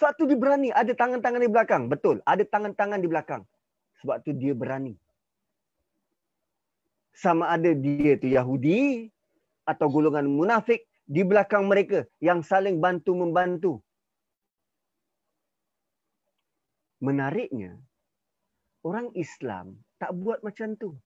[0.00, 0.72] Sebab tu dia berani.
[0.72, 1.92] Ada tangan-tangan di belakang.
[1.92, 2.24] Betul.
[2.24, 3.44] Ada tangan-tangan di belakang.
[4.00, 4.96] Sebab tu dia berani.
[7.12, 9.12] Sama ada dia tu Yahudi
[9.68, 13.84] atau golongan munafik di belakang mereka yang saling bantu-membantu.
[17.04, 17.76] Menariknya,
[18.80, 20.96] orang Islam tak buat macam tu.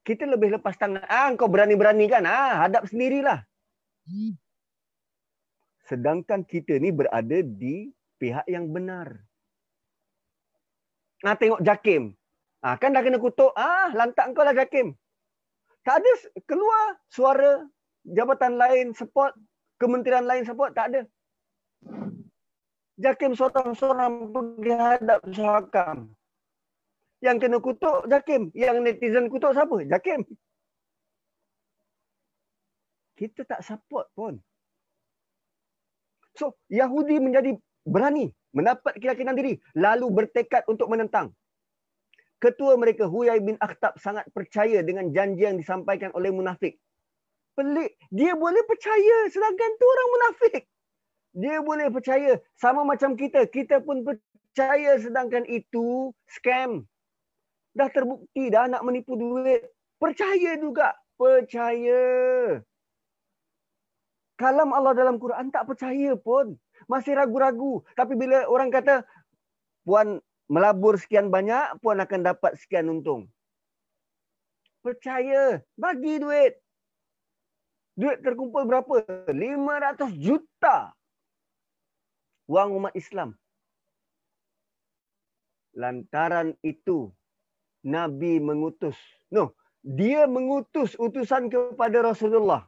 [0.00, 1.04] Kita lebih lepas tangan.
[1.04, 2.24] Ah, kau berani-berani kan?
[2.24, 3.44] Ah, hadap sendirilah.
[5.84, 9.20] Sedangkan kita ni berada di pihak yang benar.
[11.20, 12.16] Ah, tengok Jakim.
[12.64, 13.52] Ah, kan dah kena kutuk.
[13.52, 14.96] Ah, lantak kau lah Jakim.
[15.84, 16.12] Tak ada
[16.48, 17.68] keluar suara
[18.08, 19.36] jabatan lain support,
[19.76, 20.72] kementerian lain support.
[20.72, 21.00] Tak ada.
[22.96, 26.16] Jakim seorang-seorang pergi hadap Syahakam.
[27.20, 28.48] Yang kena kutuk Jakim.
[28.56, 29.84] Yang netizen kutuk siapa?
[29.84, 30.24] Jakim.
[33.20, 34.40] Kita tak support pun.
[36.34, 37.54] So, Yahudi menjadi
[37.86, 39.58] berani mendapat keyakinan diri.
[39.78, 41.34] Lalu bertekad untuk menentang.
[42.42, 46.76] Ketua mereka, Huyai bin Akhtab, sangat percaya dengan janji yang disampaikan oleh munafik.
[47.54, 47.94] Pelik.
[48.10, 50.62] Dia boleh percaya sedangkan tu orang munafik.
[51.34, 52.42] Dia boleh percaya.
[52.58, 53.46] Sama macam kita.
[53.46, 56.82] Kita pun percaya sedangkan itu scam
[57.74, 59.66] dah terbukti dah nak menipu duit.
[59.98, 60.94] Percaya juga.
[61.18, 62.02] Percaya.
[64.34, 66.58] Kalam Allah dalam Quran tak percaya pun.
[66.90, 67.86] Masih ragu-ragu.
[67.94, 69.06] Tapi bila orang kata,
[69.86, 70.18] Puan
[70.50, 73.30] melabur sekian banyak, Puan akan dapat sekian untung.
[74.82, 75.62] Percaya.
[75.78, 76.58] Bagi duit.
[77.94, 79.06] Duit terkumpul berapa?
[79.30, 80.90] 500 juta.
[82.50, 83.38] Wang umat Islam.
[85.78, 87.10] Lantaran itu,
[87.86, 88.98] Nabi mengutus.
[89.30, 92.66] No, dia mengutus utusan kepada Rasulullah.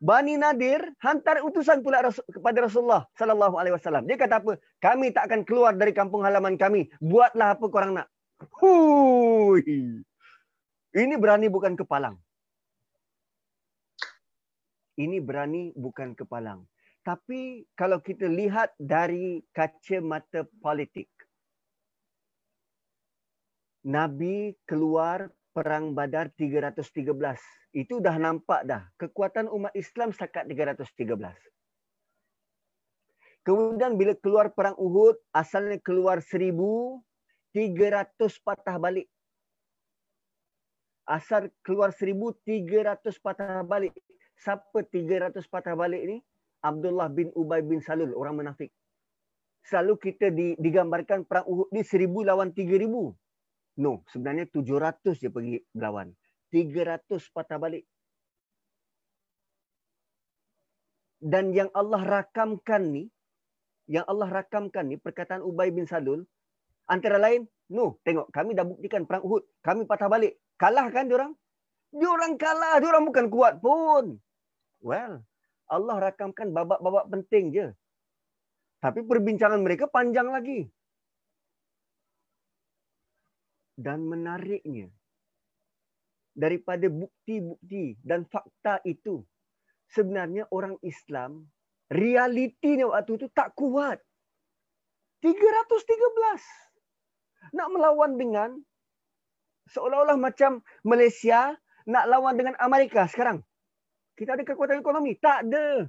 [0.00, 4.08] Bani Nadir hantar utusan pula kepada Rasulullah sallallahu alaihi wasallam.
[4.08, 4.56] Dia kata apa?
[4.80, 6.88] Kami tak akan keluar dari kampung halaman kami.
[7.04, 8.08] Buatlah apa korang nak.
[8.64, 10.00] Hui.
[10.96, 12.16] Ini berani bukan kepalang.
[14.96, 16.64] Ini berani bukan kepalang.
[17.04, 21.08] Tapi kalau kita lihat dari kacamata politik,
[23.84, 27.38] Nabi keluar perang Badar 313.
[27.74, 28.86] Itu dah nampak dah.
[28.98, 31.34] Kekuatan umat Islam setakat 313.
[33.40, 37.00] Kemudian bila keluar perang Uhud, asalnya keluar 1300
[38.44, 39.08] patah balik.
[41.08, 43.96] Asal keluar 1300 patah balik.
[44.38, 46.16] Siapa 300 patah balik ni?
[46.60, 48.68] Abdullah bin Ubay bin Salul, orang munafik.
[49.64, 50.28] Selalu kita
[50.60, 53.16] digambarkan perang Uhud ni 1000 lawan 3000.
[53.80, 56.12] No, sebenarnya 700 dia pergi berlawan.
[56.52, 57.88] 300 patah balik.
[61.16, 63.08] Dan yang Allah rakamkan ni,
[63.88, 66.28] yang Allah rakamkan ni, perkataan Ubay bin Salul,
[66.92, 69.48] antara lain, no, tengok, kami dah buktikan perang Uhud.
[69.64, 70.36] Kami patah balik.
[70.60, 71.32] Kalah kan diorang?
[71.88, 74.20] Diorang kalah, diorang bukan kuat pun.
[74.84, 75.24] Well,
[75.72, 77.66] Allah rakamkan babak-babak penting je.
[78.80, 80.68] Tapi perbincangan mereka panjang lagi.
[83.80, 84.92] Dan menariknya
[86.36, 89.24] daripada bukti-bukti dan fakta itu
[89.88, 91.48] sebenarnya orang Islam
[91.88, 93.96] realitinya waktu itu tak kuat.
[95.24, 98.56] 313 nak melawan dengan
[99.68, 101.56] seolah-olah macam Malaysia
[101.88, 103.40] nak lawan dengan Amerika sekarang.
[104.16, 105.16] Kita ada kekuatan ekonomi?
[105.16, 105.88] Tak ada.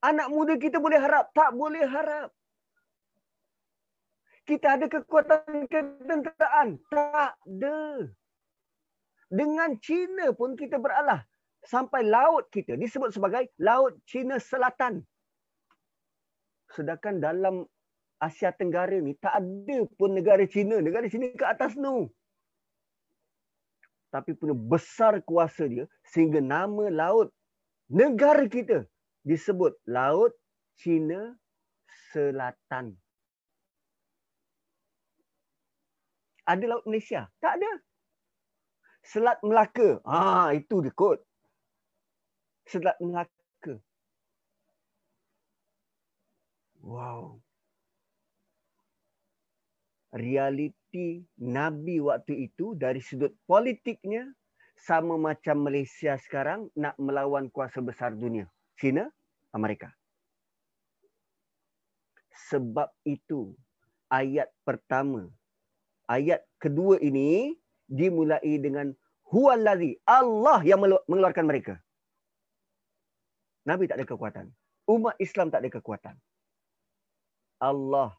[0.00, 1.28] Anak muda kita boleh harap?
[1.36, 2.32] Tak boleh harap
[4.44, 6.78] kita ada kekuatan ketenteraan.
[6.92, 8.08] Tak ada.
[9.30, 11.22] Dengan China pun kita beralah.
[11.60, 15.04] Sampai laut kita disebut sebagai Laut China Selatan.
[16.72, 17.68] Sedangkan dalam
[18.20, 20.80] Asia Tenggara ni tak ada pun negara China.
[20.80, 22.08] Negara China ke atas tu.
[24.10, 27.30] Tapi punya besar kuasa dia sehingga nama laut
[27.86, 28.82] negara kita
[29.22, 30.34] disebut Laut
[30.76, 31.38] China
[32.10, 32.99] Selatan.
[36.46, 37.28] Ada Laut Malaysia?
[37.40, 37.72] Tak ada.
[39.00, 39.98] Selat Melaka.
[40.04, 41.20] Ah, itu dia kod.
[42.68, 43.80] Selat Melaka.
[46.80, 47.40] Wow.
[50.10, 54.26] Realiti Nabi waktu itu dari sudut politiknya
[54.74, 58.48] sama macam Malaysia sekarang nak melawan kuasa besar dunia.
[58.80, 59.12] China,
[59.52, 59.92] Amerika.
[62.50, 63.54] Sebab itu
[64.10, 65.30] ayat pertama,
[66.10, 67.54] ayat kedua ini
[67.86, 68.90] dimulai dengan
[69.30, 71.74] huwallazi Allah yang mengeluarkan mereka.
[73.62, 74.46] Nabi tak ada kekuatan.
[74.90, 76.16] Umat Islam tak ada kekuatan.
[77.62, 78.18] Allah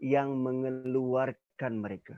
[0.00, 2.16] yang mengeluarkan mereka.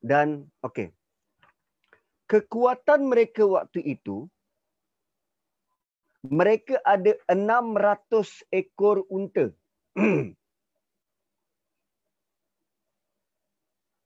[0.00, 0.92] Dan okey.
[2.24, 4.28] Kekuatan mereka waktu itu
[6.24, 9.52] mereka ada 600 ekor unta.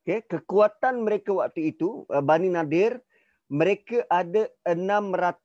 [0.08, 2.96] okay, kekuatan mereka waktu itu uh, Bani Nadir
[3.52, 5.36] mereka ada 600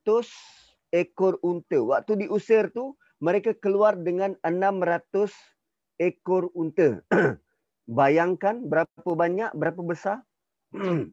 [0.88, 1.84] ekor unta.
[1.84, 5.28] Waktu diusir tu mereka keluar dengan 600
[6.00, 7.04] ekor unta.
[7.84, 10.24] Bayangkan berapa banyak, berapa besar?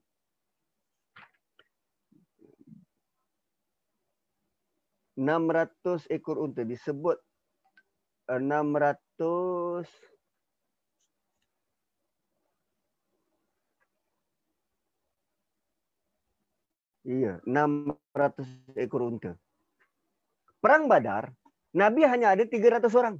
[5.19, 7.19] 600 ekor unta disebut
[8.31, 8.95] 600
[17.01, 19.33] Iya, 600 ekor unta.
[20.61, 21.33] Perang Badar
[21.71, 23.15] Nabi hanya ada 300 orang.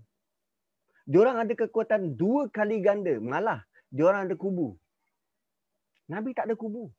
[1.08, 3.16] Diorang ada kekuatan dua kali ganda.
[3.18, 4.76] Malah, diorang ada kubu.
[6.12, 6.92] Nabi tak ada kubu.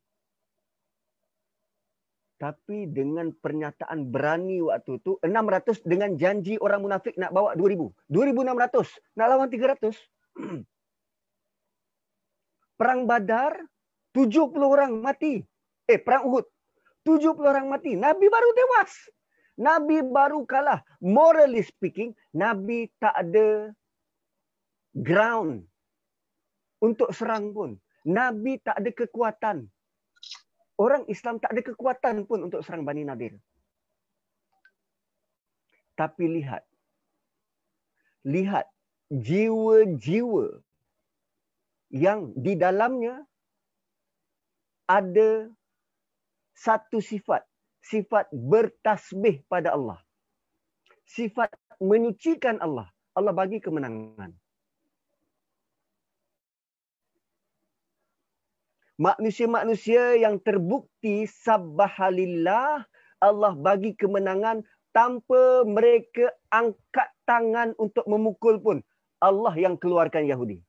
[2.40, 7.94] Tapi dengan pernyataan berani waktu tu, 600 dengan janji orang munafik nak bawa 2000.
[8.10, 8.98] 2600.
[9.14, 9.94] Nak lawan 300.
[12.80, 13.62] Perang Badar,
[14.10, 15.38] 70 orang mati.
[15.86, 16.42] Eh, Perang Uhud,
[17.02, 17.98] 70 orang mati.
[17.98, 18.92] Nabi baru tewas.
[19.58, 20.80] Nabi baru kalah.
[21.02, 23.74] Morally speaking, Nabi tak ada
[24.96, 25.66] ground
[26.82, 27.78] untuk serang pun.
[28.02, 29.66] Nabi tak ada kekuatan.
[30.80, 33.38] Orang Islam tak ada kekuatan pun untuk serang Bani Nadir.
[35.94, 36.66] Tapi lihat.
[38.26, 38.66] Lihat
[39.12, 40.62] jiwa-jiwa
[41.92, 43.20] yang di dalamnya
[44.88, 45.52] ada
[46.52, 47.42] satu sifat
[47.82, 49.98] sifat bertasbih pada Allah.
[51.04, 51.50] Sifat
[51.82, 52.88] menyucikan Allah.
[53.12, 54.32] Allah bagi kemenangan.
[58.96, 62.86] Manusia-manusia yang terbukti sabbahalillah
[63.18, 64.62] Allah bagi kemenangan
[64.94, 68.78] tanpa mereka angkat tangan untuk memukul pun.
[69.18, 70.62] Allah yang keluarkan Yahudi.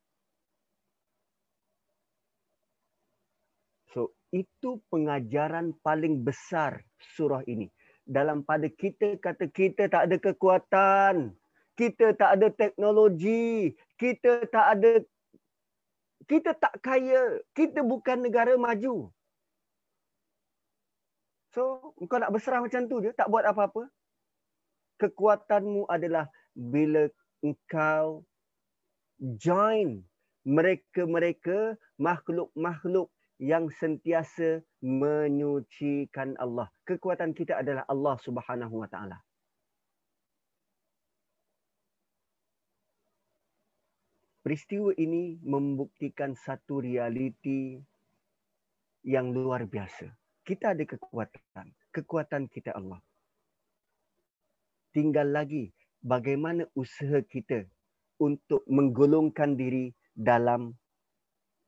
[4.34, 6.82] Itu pengajaran paling besar
[7.14, 7.70] surah ini.
[8.04, 11.38] Dalam pada kita kata kita tak ada kekuatan,
[11.78, 14.92] kita tak ada teknologi, kita tak ada
[16.26, 19.12] kita tak kaya, kita bukan negara maju.
[21.54, 23.86] So, kau nak berserah macam tu je, tak buat apa-apa.
[24.98, 27.06] Kekuatanmu adalah bila
[27.46, 28.26] engkau
[29.20, 30.02] join
[30.48, 33.12] mereka-mereka makhluk-makhluk
[33.44, 36.72] yang sentiasa menyucikan Allah.
[36.88, 39.20] Kekuatan kita adalah Allah Subhanahu Wa Taala.
[44.44, 47.80] Peristiwa ini membuktikan satu realiti
[49.04, 50.08] yang luar biasa.
[50.48, 51.68] Kita ada kekuatan.
[51.92, 53.00] Kekuatan kita Allah.
[54.96, 57.68] Tinggal lagi bagaimana usaha kita
[58.20, 60.76] untuk menggolongkan diri dalam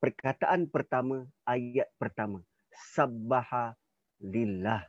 [0.06, 2.45] perkataan pertama ayat pertama.
[2.94, 3.73] Sabbaha
[4.22, 4.86] lillah.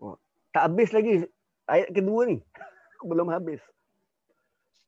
[0.00, 0.16] Oh,
[0.56, 1.28] tak habis lagi
[1.68, 2.40] ayat kedua ni.
[3.12, 3.60] Belum habis.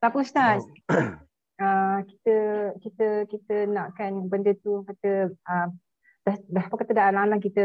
[0.00, 0.64] Tak apa ustaz.
[1.60, 2.36] Uh, kita
[2.80, 5.68] kita kita nakkan benda tu kata uh,
[6.24, 7.62] dah dah apa kata dah anak-anak kita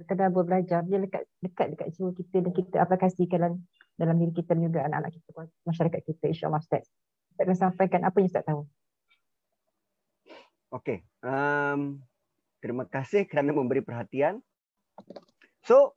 [0.00, 3.36] kita dah belajar dia dekat dekat dekat jiwa kita dan kita aplikasikan.
[3.36, 3.54] dalam
[4.00, 5.30] dalam diri kita juga anak-anak kita
[5.68, 6.88] masyarakat kita insyaallah Ustaz.
[7.36, 8.64] Ustaz akan sampaikan apa yang Ustaz tahu.
[10.72, 11.04] Okey.
[11.20, 12.00] Um,
[12.64, 14.40] terima kasih kerana memberi perhatian.
[15.68, 15.92] So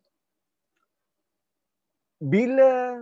[2.20, 3.00] bila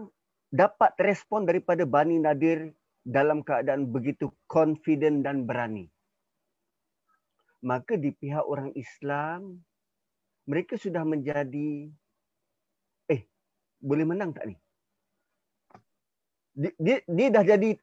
[0.53, 5.89] dapat respon daripada Bani Nadir dalam keadaan begitu confident dan berani.
[7.61, 9.61] Maka di pihak orang Islam,
[10.49, 11.93] mereka sudah menjadi,
[13.09, 13.21] eh,
[13.77, 14.57] boleh menang tak ni?
[16.61, 17.73] Dia, dia, dia dah jadi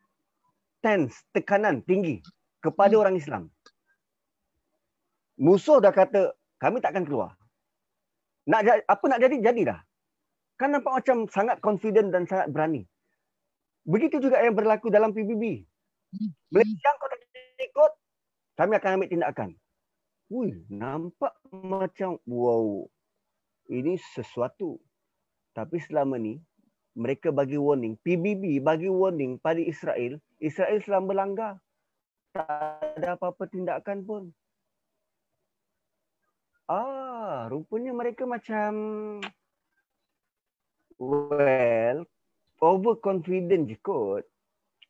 [0.78, 2.22] tense, tekanan tinggi
[2.62, 3.02] kepada hmm.
[3.02, 3.42] orang Islam.
[5.38, 7.34] Musuh dah kata, kami takkan keluar.
[8.46, 9.82] Nak apa nak jadi, jadilah.
[10.58, 12.86] Kan nampak macam sangat confident dan sangat berani.
[13.86, 15.66] Begitu juga yang berlaku dalam PBB.
[16.50, 17.22] Malaysia kau tak
[17.58, 17.92] ikut,
[18.58, 19.50] kami akan ambil tindakan.
[20.28, 22.84] Ui, nampak macam wow.
[23.68, 24.76] Ini sesuatu.
[25.56, 26.40] Tapi selama ni
[26.98, 31.54] mereka bagi warning, PBB bagi warning pada Israel, Israel selama berlanggar.
[32.34, 34.22] Tak ada apa-apa tindakan pun.
[36.66, 38.72] Ah, rupanya mereka macam
[40.98, 42.04] well,
[42.58, 44.26] overconfident je kot.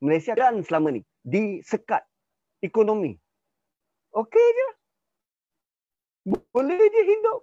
[0.01, 2.03] Malaysia kan selama ni disekat
[2.65, 3.15] ekonomi.
[4.17, 4.69] Okey je.
[6.57, 7.41] Boleh je hidup.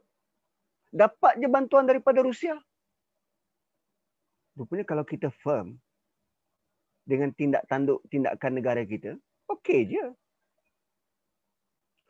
[0.89, 2.57] Dapat je bantuan daripada Rusia.
[4.55, 5.75] Rupanya kalau kita firm
[7.03, 9.19] dengan tindak tanduk tindakan negara kita,
[9.51, 10.05] okey je.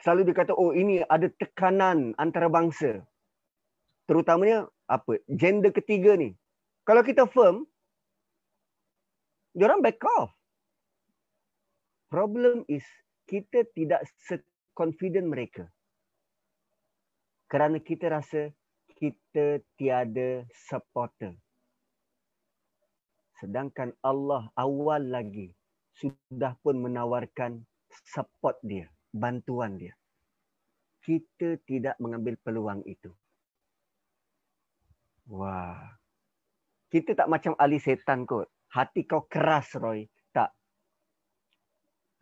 [0.05, 3.01] Selalu dia kata, oh ini ada tekanan antarabangsa.
[4.05, 5.17] Terutamanya apa?
[5.25, 6.37] Gender ketiga ni.
[6.85, 7.65] Kalau kita firm,
[9.55, 10.35] Diorang back off.
[12.11, 12.83] Problem is
[13.23, 15.71] kita tidak se-confident mereka.
[17.47, 18.51] Kerana kita rasa
[18.99, 21.39] kita tiada supporter.
[23.39, 25.51] Sedangkan Allah awal lagi
[25.95, 27.63] sudah pun menawarkan
[28.07, 29.95] support dia, bantuan dia.
[31.03, 33.11] Kita tidak mengambil peluang itu.
[35.29, 35.99] Wah.
[36.89, 40.03] Kita tak macam ahli setan kot hati kau keras Roy.
[40.35, 40.51] Tak.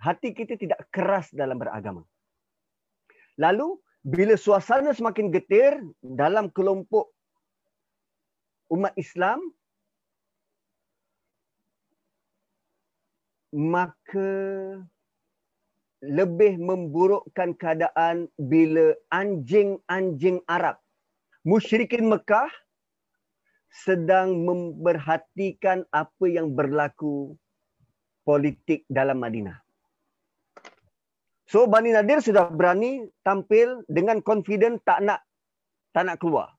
[0.06, 2.06] Hati kita tidak keras dalam beragama.
[3.41, 5.73] Lalu bila suasana semakin getir
[6.03, 7.10] dalam kelompok
[8.69, 9.41] umat Islam
[13.53, 14.31] maka
[16.03, 20.75] lebih memburukkan keadaan bila anjing-anjing Arab
[21.47, 22.49] musyrikin Mekah
[23.73, 27.35] sedang memperhatikan apa yang berlaku
[28.23, 29.59] politik dalam Madinah.
[31.49, 35.21] So Bani Nadir sudah berani tampil dengan confident tak nak
[35.93, 36.49] tak nak keluar.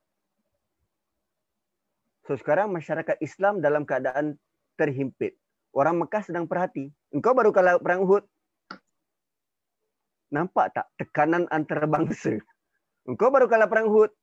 [2.28, 4.38] So sekarang masyarakat Islam dalam keadaan
[4.78, 5.34] terhimpit.
[5.74, 6.94] Orang Mekah sedang perhati.
[7.10, 8.22] Engkau baru kalah perang Uhud.
[10.30, 12.38] Nampak tak tekanan antarabangsa?
[13.10, 14.14] Engkau baru kalah perang Uhud.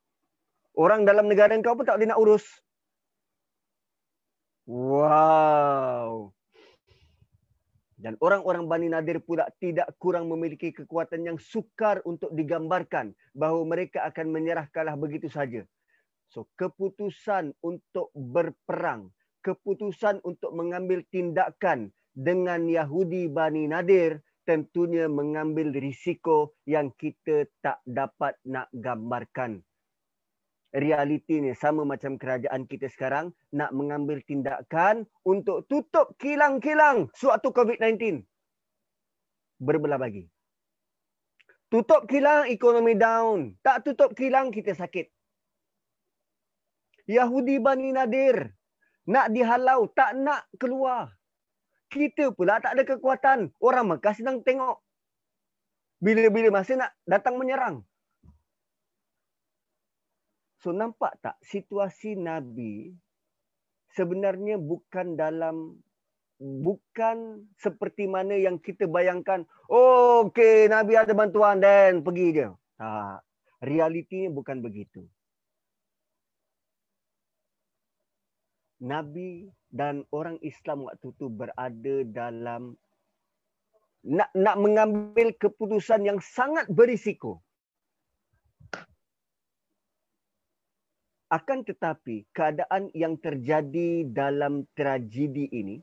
[0.72, 2.48] Orang dalam negara engkau pun tak boleh nak urus.
[4.64, 6.32] Wow.
[8.00, 14.08] Dan orang-orang Bani Nadir pula tidak kurang memiliki kekuatan yang sukar untuk digambarkan bahawa mereka
[14.08, 15.68] akan menyerah kalah begitu saja.
[16.32, 19.12] So keputusan untuk berperang,
[19.42, 28.38] keputusan untuk mengambil tindakan dengan Yahudi Bani Nadir tentunya mengambil risiko yang kita tak dapat
[28.46, 29.62] nak gambarkan
[30.72, 38.24] realiti ni sama macam kerajaan kita sekarang nak mengambil tindakan untuk tutup kilang-kilang suatu COVID-19.
[39.62, 40.26] Berbelah bagi.
[41.72, 43.56] Tutup kilang ekonomi down.
[43.64, 45.08] Tak tutup kilang kita sakit.
[47.08, 48.56] Yahudi Bani Nadir
[49.08, 51.10] nak dihalau, tak nak keluar.
[51.92, 53.52] Kita pula tak ada kekuatan.
[53.60, 54.80] Orang Mekah sedang tengok.
[56.02, 57.86] Bila-bila masa nak datang menyerang.
[60.62, 62.94] So nampak tak situasi Nabi
[63.98, 65.82] sebenarnya bukan dalam
[66.42, 69.46] bukan seperti mana yang kita bayangkan.
[69.70, 72.48] Oh, okey, Nabi ada bantuan dan pergi je.
[72.78, 73.20] Tak.
[73.62, 75.06] Realitinya bukan begitu.
[78.82, 82.74] Nabi dan orang Islam waktu itu berada dalam
[84.02, 87.46] nak nak mengambil keputusan yang sangat berisiko.
[91.32, 95.80] Akan tetapi keadaan yang terjadi dalam tragedi ini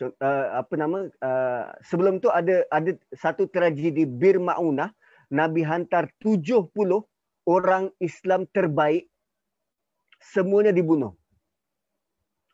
[0.00, 4.92] uh, apa nama uh, sebelum tu ada ada satu tragedi Bir Maunah
[5.28, 6.72] Nabi hantar 70
[7.44, 9.09] orang Islam terbaik
[10.20, 11.16] semuanya dibunuh.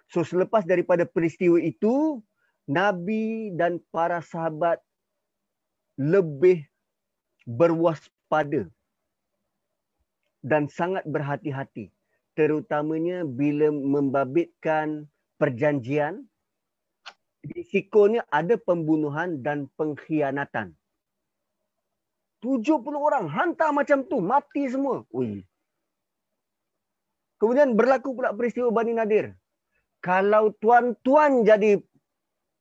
[0.06, 2.22] So selepas daripada peristiwa itu
[2.70, 4.78] Nabi dan para sahabat
[5.98, 6.62] lebih
[7.46, 8.70] berwaspada
[10.46, 11.90] dan sangat berhati-hati.
[12.38, 15.08] Terutamanya bila membabitkan
[15.40, 16.22] perjanjian
[17.42, 20.76] risikonya ada pembunuhan dan pengkhianatan.
[22.44, 25.02] 70 orang hantar macam tu mati semua.
[25.10, 25.42] Ui
[27.36, 29.32] kemudian berlaku pula peristiwa Bani Nadir.
[30.04, 31.80] Kalau tuan-tuan jadi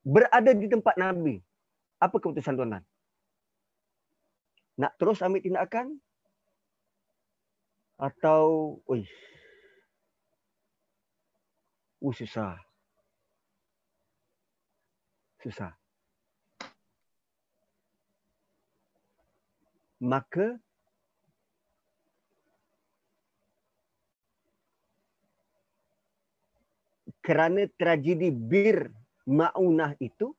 [0.06, 1.42] berada di tempat Nabi
[2.02, 2.84] apa keputusan tuan-tuan?
[4.76, 6.00] Nak terus ambil tindakan?
[7.96, 9.08] Atau ui
[12.04, 12.60] uh, susah.
[15.40, 15.72] Susah.
[20.04, 20.60] Maka
[27.26, 28.94] kerana tragedi Bir
[29.26, 30.38] Maunah itu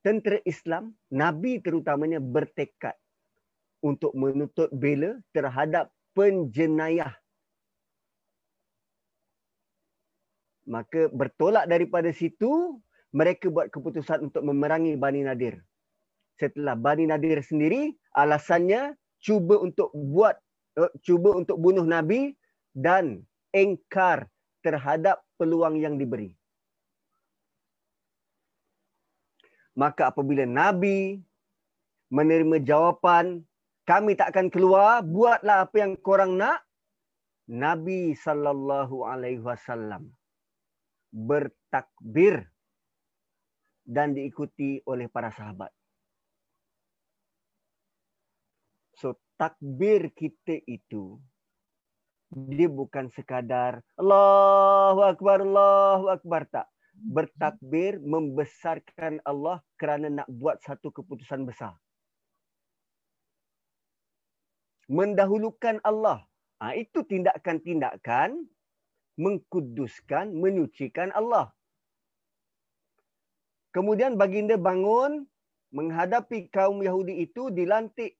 [0.00, 2.96] tentera Islam nabi terutamanya bertekad
[3.84, 7.12] untuk menuntut bela terhadap penjenayah.
[10.64, 12.80] Maka bertolak daripada situ,
[13.12, 15.60] mereka buat keputusan untuk memerangi Bani Nadir.
[16.40, 20.40] Setelah Bani Nadir sendiri, alasannya cuba untuk buat
[20.80, 22.32] eh, cuba untuk bunuh Nabi
[22.72, 23.20] dan
[23.52, 24.32] engkar
[24.64, 26.32] terhadap peluang yang diberi.
[29.74, 31.18] Maka apabila Nabi
[32.14, 33.42] menerima jawapan
[33.84, 36.64] kami tak akan keluar, buatlah apa yang korang nak.
[37.44, 40.08] Nabi sallallahu alaihi wasallam
[41.12, 42.48] bertakbir
[43.84, 45.68] dan diikuti oleh para sahabat.
[48.96, 51.20] So takbir kita itu
[52.34, 56.66] dia bukan sekadar Allahu akbar Allahu akbar tak.
[56.94, 61.74] Bertakbir membesarkan Allah kerana nak buat satu keputusan besar
[64.88, 66.24] mendahulukan Allah.
[66.60, 68.46] Ha, itu tindakan-tindakan
[69.20, 71.52] mengkuduskan, menyucikan Allah.
[73.74, 75.26] Kemudian baginda bangun
[75.74, 78.14] menghadapi kaum Yahudi itu dilantik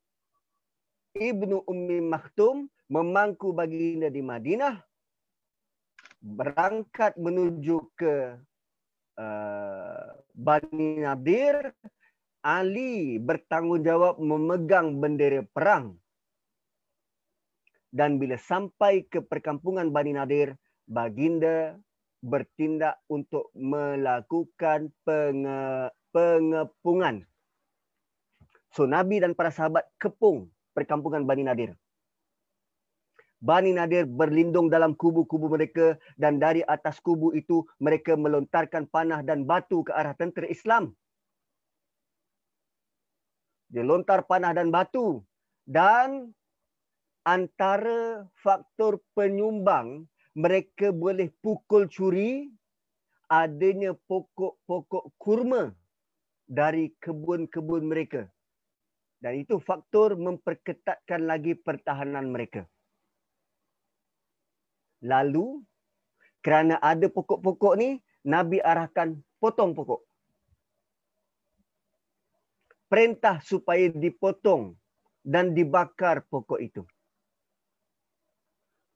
[1.14, 4.76] Ibnu Ummi Maktum memangku baginda di Madinah
[6.24, 8.36] berangkat menuju ke
[9.20, 11.72] uh, Bani Nadir
[12.44, 15.96] Ali bertanggungjawab memegang bendera perang
[17.94, 20.58] dan bila sampai ke perkampungan Bani Nadir,
[20.90, 21.78] baginda
[22.18, 27.22] bertindak untuk melakukan penge, pengepungan.
[28.74, 31.78] So Nabi dan para sahabat kepung perkampungan Bani Nadir.
[33.44, 39.44] Bani Nadir berlindung dalam kubu-kubu mereka dan dari atas kubu itu mereka melontarkan panah dan
[39.44, 40.96] batu ke arah tentera Islam.
[43.68, 45.20] Dia lontar panah dan batu
[45.68, 46.32] dan
[47.28, 52.48] antara faktor penyumbang mereka boleh pukul curi
[53.28, 55.76] adanya pokok-pokok kurma
[56.48, 58.24] dari kebun-kebun mereka.
[59.20, 62.68] Dan itu faktor memperketatkan lagi pertahanan mereka.
[65.04, 65.60] Lalu,
[66.40, 70.00] kerana ada pokok-pokok ni, Nabi arahkan potong pokok.
[72.88, 74.72] Perintah supaya dipotong
[75.20, 76.82] dan dibakar pokok itu.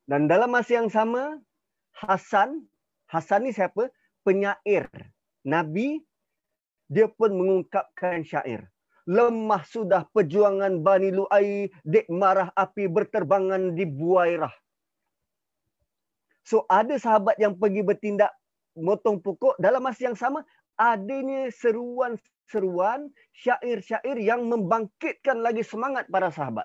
[0.09, 1.37] Dan dalam masa yang sama,
[1.93, 2.65] Hasan,
[3.13, 3.93] Hasan ni siapa?
[4.25, 4.89] Penyair.
[5.45, 6.01] Nabi,
[6.89, 8.65] dia pun mengungkapkan syair.
[9.09, 14.53] Lemah sudah perjuangan Bani Lu'ai, dek marah api berterbangan di Buairah.
[16.49, 18.33] So ada sahabat yang pergi bertindak
[18.73, 20.41] motong pokok dalam masa yang sama
[20.81, 26.65] adanya seruan-seruan syair-syair yang membangkitkan lagi semangat para sahabat.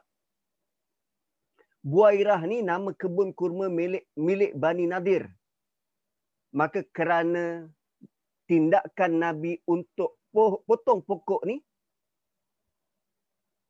[1.84, 5.28] Buairah ni nama kebun kurma milik milik Bani Nadir.
[6.56, 7.68] Maka kerana
[8.48, 11.60] tindakan Nabi untuk potong pokok ni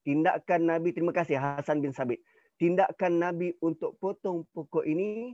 [0.06, 2.22] tindakan Nabi terima kasih Hasan bin Sabit.
[2.62, 5.34] Tindakan Nabi untuk potong pokok ini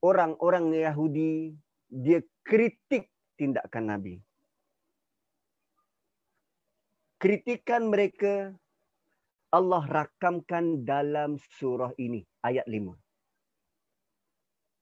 [0.00, 1.56] orang-orang Yahudi
[1.88, 4.14] dia kritik tindakan Nabi.
[7.20, 8.56] Kritikan mereka
[9.52, 12.96] Allah rakamkan dalam surah ini ayat 5.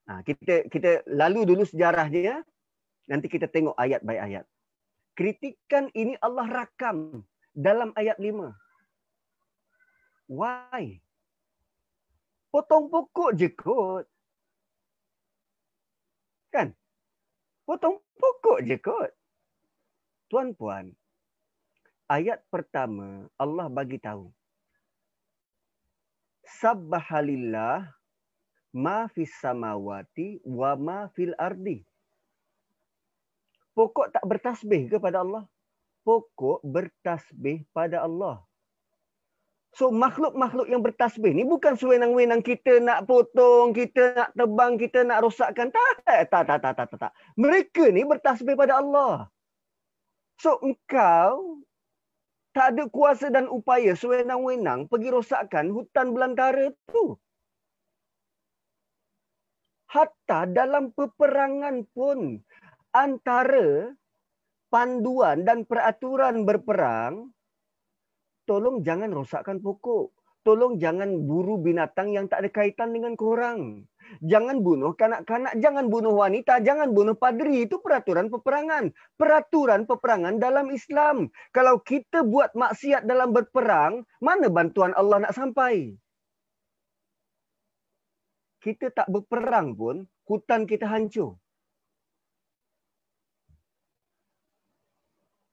[0.09, 2.47] Ha, kita kita lalu dulu sejarahnya
[3.11, 4.47] nanti kita tengok ayat by ayat.
[5.19, 8.55] Kritikan ini Allah rakam dalam ayat 5.
[10.31, 11.03] Why?
[12.53, 14.07] Potong pokok je kot.
[16.49, 16.73] Kan?
[17.69, 19.13] Potong pokok je kot.
[20.29, 20.93] Tuan-puan,
[22.09, 24.33] ayat pertama Allah bagi tahu
[26.49, 27.85] sabbahalillah
[28.73, 31.85] ma fis samawati wa ma fil ardi.
[33.77, 35.47] Pokok tak bertasbih kepada Allah.
[36.03, 38.43] Pokok bertasbih pada Allah.
[39.77, 45.23] So makhluk-makhluk yang bertasbih ni bukan sewenang-wenang kita nak potong, kita nak tebang, kita nak
[45.23, 45.69] rosakkan.
[45.69, 47.13] Tak, tak, tak, tak, tak, tak, tak.
[47.37, 49.29] Mereka ni bertasbih pada Allah.
[50.41, 51.61] So engkau
[52.57, 57.15] tak ada kuasa dan upaya sewenang-wenang pergi rosakkan hutan belantara tu.
[59.89, 62.41] Hatta dalam peperangan pun
[62.93, 63.95] antara
[64.69, 67.33] panduan dan peraturan berperang
[68.49, 70.17] tolong jangan rosakkan pokok.
[70.47, 73.85] Tolong jangan buru binatang yang tak ada kaitan dengan korang.
[74.25, 77.69] Jangan bunuh kanak-kanak, jangan bunuh wanita, jangan bunuh padri.
[77.69, 78.89] Itu peraturan peperangan.
[79.21, 81.29] Peraturan peperangan dalam Islam.
[81.53, 85.93] Kalau kita buat maksiat dalam berperang, mana bantuan Allah nak sampai?
[88.65, 91.37] Kita tak berperang pun, hutan kita hancur.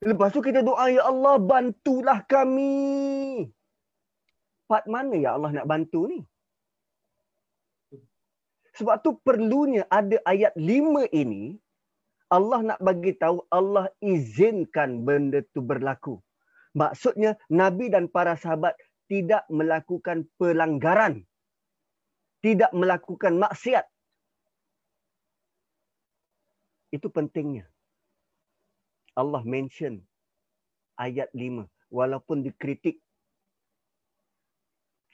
[0.06, 3.50] Lepas tu kita doa, Ya Allah bantulah kami.
[4.70, 6.20] Part mana Ya Allah nak bantu ni?
[8.78, 11.58] Sebab tu perlunya ada ayat lima ini.
[12.30, 16.22] Allah nak bagi tahu Allah izinkan benda tu berlaku.
[16.76, 18.76] Maksudnya Nabi dan para sahabat
[19.10, 21.24] tidak melakukan pelanggaran.
[22.46, 23.86] Tidak melakukan maksiat.
[26.94, 27.66] Itu pentingnya.
[29.16, 30.04] Allah mention
[31.00, 33.00] ayat 5 walaupun dikritik.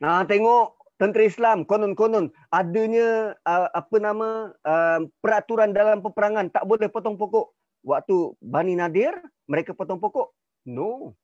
[0.01, 6.89] Nah tengok tentera Islam konon-konon adanya uh, apa nama uh, peraturan dalam peperangan tak boleh
[6.89, 7.53] potong pokok.
[7.81, 9.13] Waktu Bani Nadir
[9.49, 10.33] mereka potong pokok.
[10.65, 11.17] No.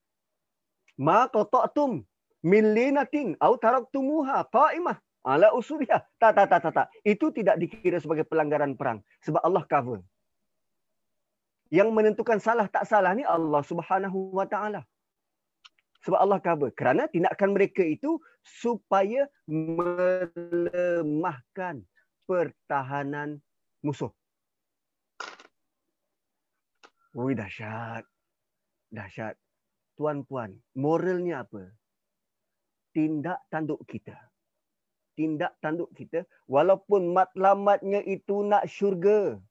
[0.97, 2.01] Ma qata'tum
[2.45, 6.01] min linatin aw taraktumuha qa'imah ala usuliha.
[6.17, 6.87] Tak tak tak tak tak.
[7.05, 10.01] Itu tidak dikira sebagai pelanggaran perang sebab Allah cover
[11.73, 14.85] yang menentukan salah tak salah ni Allah Subhanahu wa taala.
[16.05, 16.71] Sebab Allah cover.
[16.71, 21.83] Kerana tindakan mereka itu supaya melemahkan
[22.23, 23.43] pertahanan
[23.83, 24.11] musuh.
[27.11, 28.07] Wih dahsyat.
[28.93, 29.35] Dahsyat.
[29.97, 31.73] Tuan-puan, moralnya apa?
[32.93, 34.13] Tindak tanduk kita.
[35.17, 39.41] Tindak tanduk kita walaupun matlamatnya itu nak syurga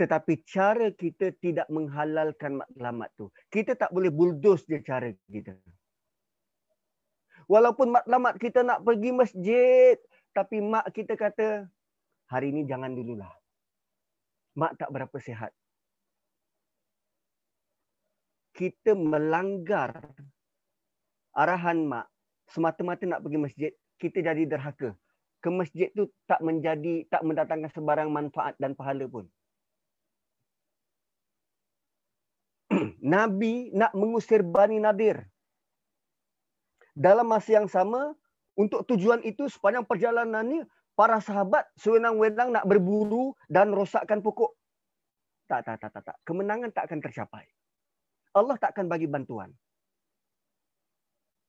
[0.00, 3.28] tetapi cara kita tidak menghalalkan matlamat tu.
[3.52, 5.60] Kita tak boleh bulldoze dia cara kita.
[7.44, 10.00] Walaupun matlamat kita nak pergi masjid,
[10.32, 11.68] tapi mak kita kata,
[12.32, 13.28] hari ini jangan dululah.
[14.56, 15.52] Mak tak berapa sihat.
[18.56, 20.00] Kita melanggar
[21.36, 22.08] arahan mak
[22.48, 24.96] semata-mata nak pergi masjid, kita jadi derhaka.
[25.44, 29.28] Ke masjid tu tak menjadi tak mendatangkan sebarang manfaat dan pahala pun.
[33.14, 35.24] Nabi nak mengusir Bani Nadir.
[36.96, 38.12] Dalam masa yang sama,
[38.58, 40.66] untuk tujuan itu sepanjang perjalanannya,
[40.98, 44.52] para sahabat sewenang-wenang nak berburu dan rosakkan pokok.
[45.48, 46.16] Tak, tak, tak, tak, tak.
[46.28, 47.44] Kemenangan tak akan tercapai.
[48.36, 49.50] Allah tak akan bagi bantuan.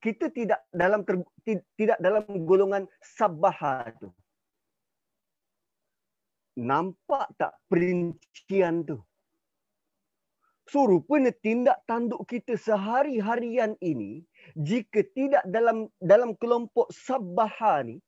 [0.01, 1.21] Kita tidak dalam ter,
[1.77, 4.09] tidak dalam golongan sabaha tu.
[6.57, 8.97] Nampak tak perincian tu?
[10.71, 14.23] So rupanya tindak tanduk kita sehari-harian ini
[14.55, 17.99] jika tidak dalam dalam kelompok sabaha ni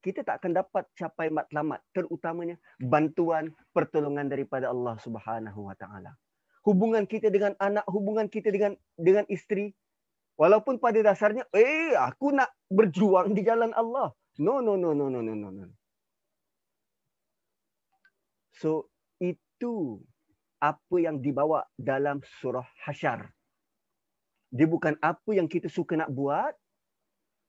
[0.00, 6.16] kita tak akan dapat capai matlamat terutamanya bantuan pertolongan daripada Allah Subhanahu wa taala.
[6.64, 9.68] Hubungan kita dengan anak, hubungan kita dengan dengan isteri
[10.40, 14.16] walaupun pada dasarnya eh aku nak berjuang di jalan Allah.
[14.40, 15.68] No no no no no no no.
[18.56, 18.88] So
[19.20, 20.00] itu
[20.58, 23.26] apa yang dibawa dalam surah Hasyar.
[24.48, 26.54] Dia bukan apa yang kita suka nak buat,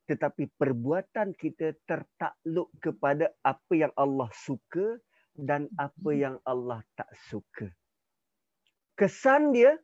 [0.10, 4.98] tetapi perbuatan kita tertakluk kepada apa yang Allah suka
[5.38, 7.70] dan apa yang Allah tak suka.
[9.00, 9.80] Kesan dia,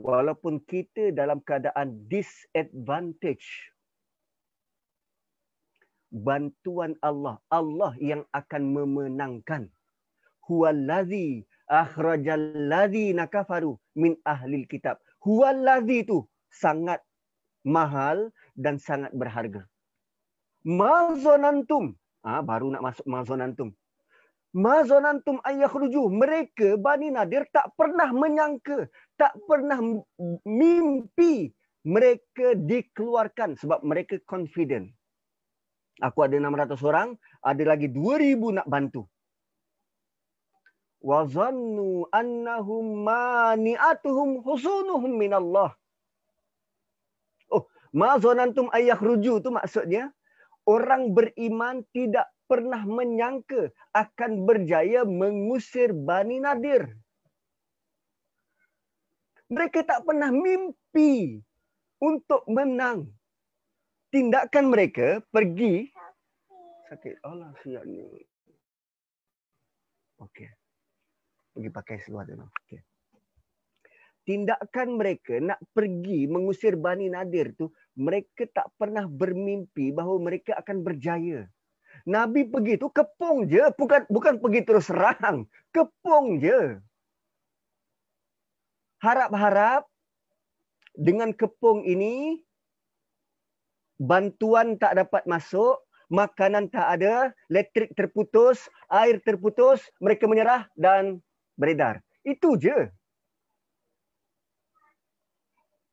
[0.00, 3.76] walaupun kita dalam keadaan disadvantage,
[6.08, 9.68] bantuan Allah, Allah yang akan memenangkan.
[10.46, 14.98] Huwallazi akhrajal ladzina kafaru min ahlil kitab.
[15.22, 17.02] Huwallazi tu sangat
[17.66, 19.66] mahal dan sangat berharga.
[20.62, 21.94] Mazonantum.
[22.26, 23.70] Ha, baru nak masuk mazonantum.
[24.56, 26.10] Mazonantum ayakhruju.
[26.10, 28.88] Mereka Bani Nadir tak pernah menyangka,
[29.20, 29.78] tak pernah
[30.46, 31.52] mimpi
[31.86, 34.90] mereka dikeluarkan sebab mereka confident.
[36.02, 37.08] Aku ada 600 orang,
[37.40, 39.06] ada lagi 2000 nak bantu.
[41.06, 45.70] Wa zannu annahum mani'atuhum husunuhum min Allah.
[47.46, 47.62] Oh,
[47.94, 50.10] ma zanantum ayakhruju tu maksudnya
[50.66, 56.90] orang beriman tidak pernah menyangka akan berjaya mengusir Bani Nadir.
[59.46, 61.38] Mereka tak pernah mimpi
[62.02, 63.06] untuk menang.
[64.10, 65.86] Tindakan mereka pergi
[66.90, 68.02] sakit Allah siap ni.
[70.18, 70.65] Okey.
[71.56, 72.44] Pergi pakai seluar dulu.
[72.44, 72.84] Okey.
[74.28, 80.84] Tindakan mereka nak pergi mengusir Bani Nadir tu, mereka tak pernah bermimpi bahawa mereka akan
[80.84, 81.48] berjaya.
[82.04, 86.76] Nabi pergi tu kepung je, bukan bukan pergi terus serang, kepung je.
[89.00, 89.88] Harap-harap
[90.92, 92.42] dengan kepung ini
[93.96, 95.80] bantuan tak dapat masuk,
[96.12, 101.22] makanan tak ada, elektrik terputus, air terputus, mereka menyerah dan
[101.56, 102.04] beredar.
[102.22, 102.92] Itu je.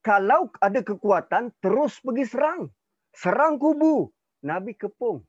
[0.03, 2.67] Kalau ada kekuatan, terus pergi serang.
[3.15, 4.11] Serang kubu.
[4.43, 5.23] Nabi kepung.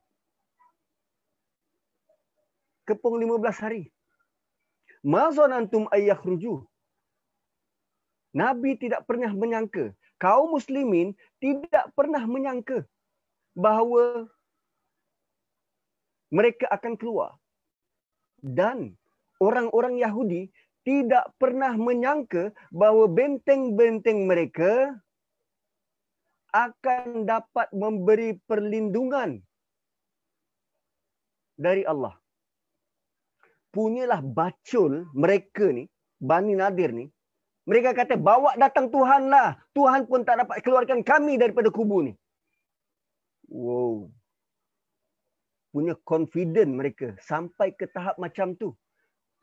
[2.82, 3.94] Kepung 15 hari.
[5.06, 6.66] Mazan antum ayah rujuh.
[8.34, 12.82] Nabi tidak pernah menyangka, kaum muslimin tidak pernah menyangka
[13.54, 14.26] bahawa
[16.34, 17.38] mereka akan keluar.
[18.42, 18.98] Dan
[19.40, 20.50] orang-orang Yahudi
[20.84, 24.92] tidak pernah menyangka bahawa benteng-benteng mereka
[26.54, 29.42] akan dapat memberi perlindungan
[31.58, 32.14] dari Allah.
[33.74, 35.90] Punyalah bacul mereka ni,
[36.22, 37.10] Bani Nadir ni,
[37.64, 39.56] mereka kata, bawa datang Tuhan lah.
[39.72, 42.12] Tuhan pun tak dapat keluarkan kami daripada kubu ni.
[43.48, 44.12] Wow.
[45.72, 48.76] Punya confident mereka sampai ke tahap macam tu.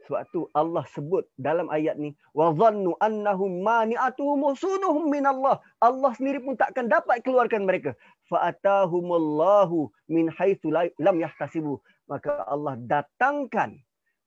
[0.07, 5.61] Sebab tu Allah sebut dalam ayat ni wa dhannu annahum mani'atuhum sunuhum min Allah.
[5.77, 7.93] Allah sendiri pun tak akan dapat keluarkan mereka.
[8.25, 11.77] Fa atahumullahu min haitsu lam yahtasibu.
[12.09, 13.77] Maka Allah datangkan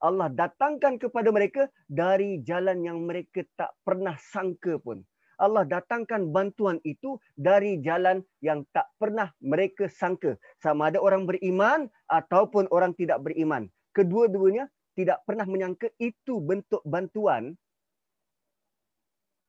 [0.04, 5.00] Allah datangkan kepada mereka dari jalan yang mereka tak pernah sangka pun.
[5.40, 10.36] Allah datangkan bantuan itu dari jalan yang tak pernah mereka sangka.
[10.60, 13.66] Sama ada orang beriman ataupun orang tidak beriman.
[13.96, 17.58] Kedua-duanya tidak pernah menyangka itu bentuk bantuan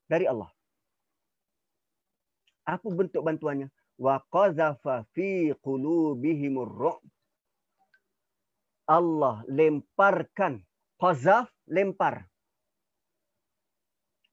[0.09, 0.49] dari Allah.
[2.65, 3.69] Apa bentuk bantuannya?
[3.95, 6.99] Wa qazafa fi qulubihimur
[8.85, 10.61] Allah lemparkan.
[10.95, 12.25] Qazaf, lempar.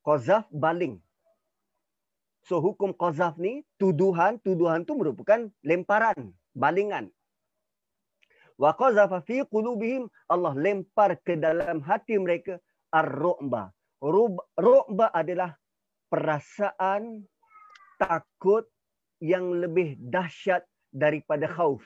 [0.04, 1.00] Qazaf, baling.
[2.42, 7.10] So hukum qazaf ni, tuduhan, tuduhan tu merupakan lemparan, balingan.
[8.62, 12.62] Wa qazafa fi qulubihim Allah lempar ke dalam hati mereka
[12.94, 13.74] ar-ru'ba.
[13.98, 15.58] Ru'ba adalah
[16.06, 17.26] perasaan
[17.98, 18.70] takut
[19.18, 20.62] yang lebih dahsyat
[20.94, 21.82] daripada khauf.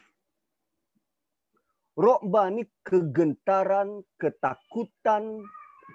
[1.96, 5.40] Rokba ni kegentaran, ketakutan,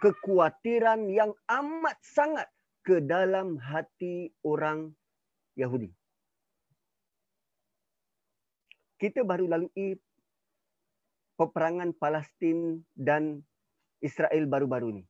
[0.02, 2.50] kekhawatiran yang amat sangat
[2.82, 4.90] ke dalam hati orang
[5.54, 5.94] Yahudi.
[8.98, 9.94] Kita baru lalui
[11.42, 13.42] peperangan Palestin dan
[14.06, 15.04] Israel baru-baru ni.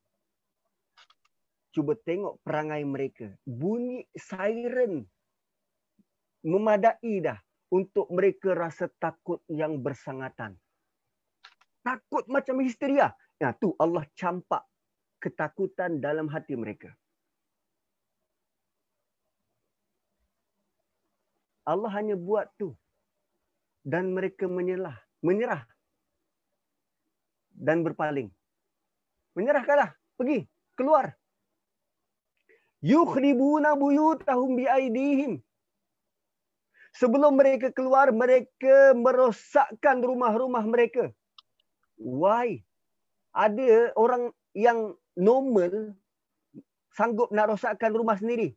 [1.76, 3.28] Cuba tengok perangai mereka.
[3.44, 5.04] Bunyi siren
[6.40, 7.36] memadai dah
[7.68, 10.56] untuk mereka rasa takut yang bersangatan
[11.82, 13.12] takut macam histeria.
[13.42, 14.62] Ya, tu Allah campak
[15.18, 16.94] ketakutan dalam hati mereka.
[21.66, 22.74] Allah hanya buat tu.
[23.82, 24.94] Dan mereka menyerah.
[25.22, 25.66] Menyerah.
[27.54, 28.32] Dan berpaling.
[29.36, 29.92] Menyerahkanlah.
[30.16, 30.48] Pergi.
[30.76, 31.12] Keluar.
[32.82, 35.38] Yukhribuna buyutahum biaidihim.
[36.92, 41.08] Sebelum mereka keluar, mereka merosakkan rumah-rumah mereka.
[41.96, 42.60] Why?
[43.32, 45.96] Ada orang yang normal
[46.92, 48.52] sanggup nak rosakkan rumah sendiri.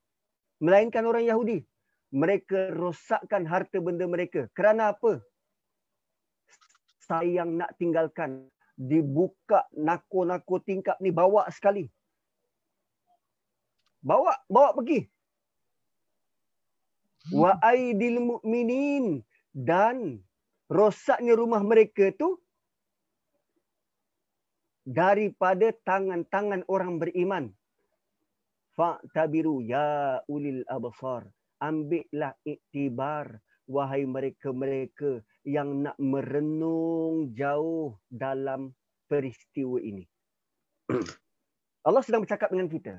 [0.59, 1.63] Melainkan orang Yahudi.
[2.11, 4.47] Mereka rosakkan harta benda mereka.
[4.51, 5.23] Kerana apa?
[7.07, 8.51] Sayang nak tinggalkan.
[8.75, 11.87] Dibuka nako-nako tingkap ni bawa sekali.
[14.03, 15.07] Bawa, bawa pergi.
[17.31, 19.23] Wa aidil mu'minin.
[19.55, 20.19] Dan
[20.67, 22.35] rosaknya rumah mereka tu
[24.83, 27.55] daripada tangan-tangan orang beriman.
[28.75, 31.31] Fa'tabiru ya ulil absar.
[31.63, 38.73] ambillah iktibar wahai mereka-mereka yang nak merenung jauh dalam
[39.05, 40.03] peristiwa ini.
[41.87, 42.97] Allah sedang bercakap dengan kita.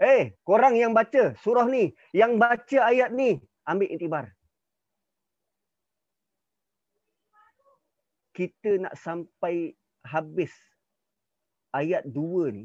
[0.00, 4.24] Eh, korang yang baca surah ni, yang baca ayat ni, ambil iktibar.
[8.32, 10.52] Kita nak sampai habis
[11.76, 12.64] ayat dua ni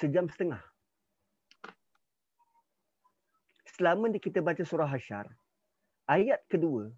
[0.00, 0.60] sejam setengah.
[3.76, 5.28] Selama ni kita baca surah Hasyar,
[6.10, 6.90] ayat kedua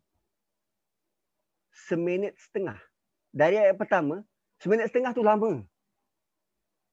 [1.73, 2.81] seminit setengah.
[3.33, 4.25] Dari ayat pertama,
[4.61, 5.61] seminit setengah tu lama.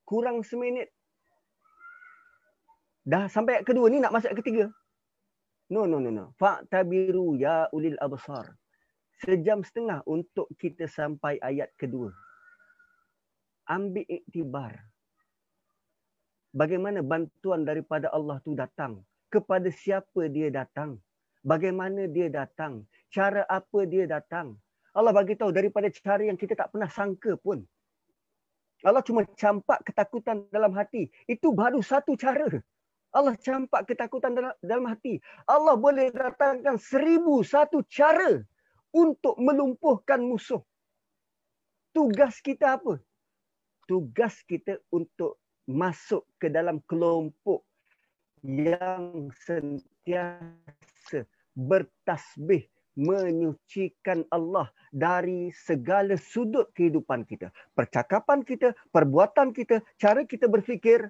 [0.03, 0.91] Kurang seminit
[3.09, 4.65] Dah sampai ayat kedua ni nak masuk ayat ketiga.
[5.73, 6.25] No, no, no, no.
[6.37, 8.53] Fa'tabiru ya ulil absar.
[9.25, 12.13] Sejam setengah untuk kita sampai ayat kedua.
[13.65, 14.77] Ambil iktibar.
[16.53, 19.01] Bagaimana bantuan daripada Allah tu datang.
[19.33, 21.01] Kepada siapa dia datang.
[21.43, 22.83] Bagaimana dia datang.
[23.09, 24.59] Cara apa dia datang.
[24.91, 27.63] Allah bagi tahu daripada cara yang kita tak pernah sangka pun.
[28.83, 31.07] Allah cuma campak ketakutan dalam hati.
[31.27, 32.47] Itu baru satu cara.
[33.09, 35.19] Allah campak ketakutan dalam, dalam hati.
[35.49, 38.43] Allah boleh datangkan seribu satu cara
[38.93, 40.61] untuk melumpuhkan musuh.
[41.91, 43.01] Tugas kita apa?
[43.89, 47.65] Tugas kita untuk masuk ke dalam kelompok
[48.45, 50.98] yang sentiasa
[51.55, 52.67] bertasbih
[52.99, 57.47] menyucikan Allah dari segala sudut kehidupan kita.
[57.71, 61.07] Percakapan kita, perbuatan kita, cara kita berfikir,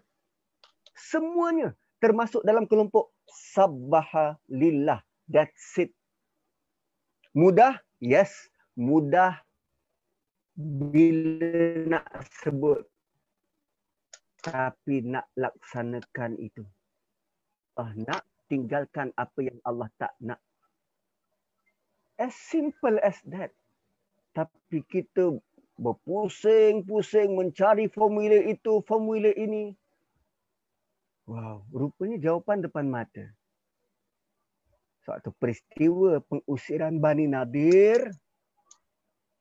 [0.93, 5.01] semuanya termasuk dalam kelompok sabbaha lillah.
[5.25, 5.93] That's it.
[7.33, 7.77] Mudah?
[8.01, 8.31] Yes.
[8.79, 9.41] Mudah
[10.55, 12.07] bila nak
[12.43, 12.87] sebut.
[14.39, 16.63] Tapi nak laksanakan itu.
[17.75, 20.41] Ah, nak tinggalkan apa yang Allah tak nak.
[22.19, 23.53] As simple as that.
[24.35, 25.39] Tapi kita
[25.79, 29.71] berpusing-pusing mencari formula itu, formula ini.
[31.29, 33.23] Wow, rupanya jawapan depan mata.
[35.05, 38.11] Suatu peristiwa pengusiran Bani Nadir,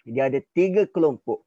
[0.06, 1.42] dia ada tiga kelompok.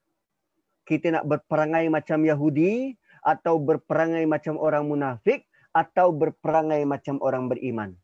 [0.83, 7.95] Kita nak berperangai macam Yahudi, atau berperangai macam orang munafik, atau berperangai macam orang beriman.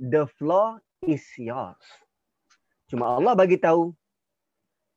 [0.00, 1.82] The floor is yours.
[2.90, 3.94] Cuma Allah bagi tahu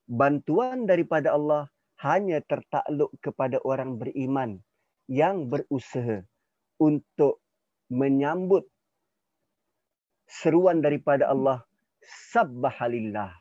[0.10, 1.70] bantuan daripada Allah
[2.02, 4.60] hanya tertakluk kepada orang beriman
[5.08, 6.24] yang berusaha
[6.80, 7.40] untuk
[7.92, 8.68] menyambut
[10.28, 11.64] seruan daripada Allah
[12.34, 13.32] sabbahalillah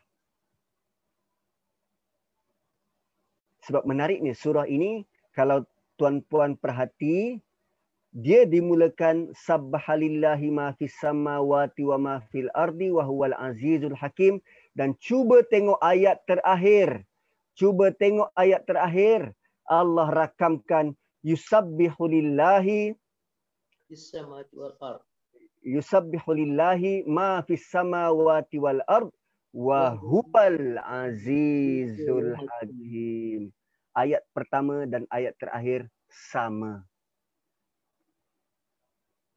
[3.66, 5.64] sebab menariknya surah ini kalau
[5.96, 7.38] tuan-puan perhati
[8.12, 14.36] dia dimulakan sabbahalillahi ma fis samawati wa ma fil ardi wa huwal azizul hakim
[14.76, 17.08] dan cuba tengok ayat terakhir
[17.56, 19.32] cuba tengok ayat terakhir
[19.64, 20.92] Allah rakamkan
[21.24, 22.92] yusabbihu lillahi
[23.92, 25.04] Issamawati wal ard.
[25.64, 29.08] yusabbihu lillahi ma fis samawati wal ard
[29.52, 33.52] wa huwal azizul hakim.
[33.92, 36.88] Ayat pertama dan ayat terakhir sama.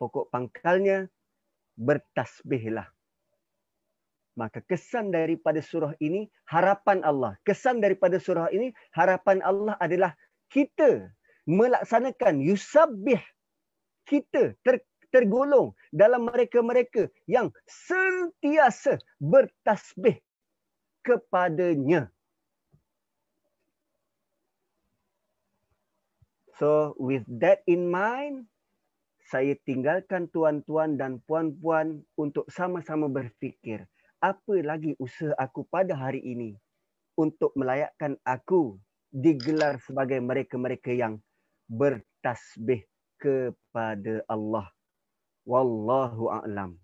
[0.05, 1.09] Pokok pangkalnya
[1.81, 2.85] bertasbihlah.
[4.37, 7.33] Maka kesan daripada surah ini harapan Allah.
[7.41, 10.13] Kesan daripada surah ini harapan Allah adalah
[10.53, 11.09] kita
[11.49, 13.17] melaksanakan yusabbih
[14.05, 20.21] kita ter, tergolong dalam mereka-mereka yang sentiasa bertasbih
[21.01, 22.13] kepadanya.
[26.61, 28.45] So with that in mind,
[29.25, 33.89] saya tinggalkan tuan-tuan dan puan-puan untuk sama-sama berfikir
[34.21, 36.53] apa lagi usaha aku pada hari ini
[37.17, 38.77] untuk melayakkan aku
[39.09, 41.21] digelar sebagai mereka-mereka yang
[41.69, 42.83] bertasbih
[43.17, 44.67] kepada Allah.
[45.45, 46.77] Wallahu a'lam.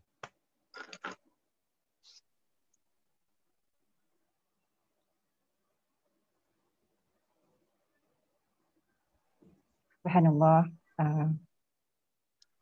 [10.02, 10.66] Subhanallah.
[10.98, 11.30] Uh,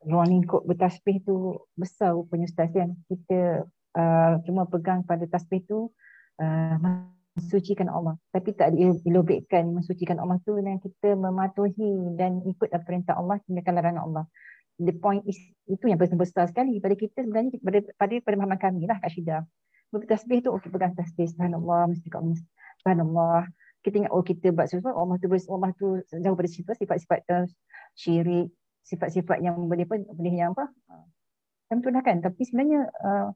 [0.04, 2.96] ruang lingkup bertasbih tu besar rupanya Ustaz kan.
[3.08, 5.92] Kita uh, cuma pegang pada tasbih tu
[6.40, 6.76] uh,
[7.36, 13.38] mensucikan Allah tapi tak dilobekkan mensucikan Allah tu dengan kita mematuhi dan ikut perintah Allah
[13.46, 14.24] tinggalkan larangan Allah.
[14.80, 15.36] The point is
[15.68, 19.44] itu yang paling besar sekali pada kita sebenarnya pada pada pemahaman kami lah Kak Syida.
[19.92, 22.22] Bertasbih tu okey pegang tasbih subhanallah mesti kat
[22.80, 23.44] subhanallah.
[23.80, 27.44] Kita ingat oh kita buat sesuatu Allah tu Allah tu jauh pada sifat sifat-sifat uh,
[27.96, 28.52] syirik
[28.86, 30.72] sifat-sifat yang boleh pun boleh yang apa
[31.70, 33.30] sempurnakan tapi sebenarnya uh,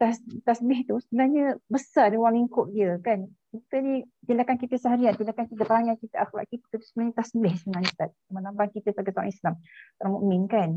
[0.00, 0.16] tas,
[0.48, 3.28] tasbih tu sebenarnya besar ruang lingkup dia kan?
[3.52, 7.88] Kita ni tindakan kita seharian tindakan kita perangai kita akhlak kita tu sebenarnya tasbih sebenarnya
[7.92, 8.10] Ustaz.
[8.32, 9.54] Menambah kita sebagai orang Islam
[10.00, 10.70] orang mukmin kan?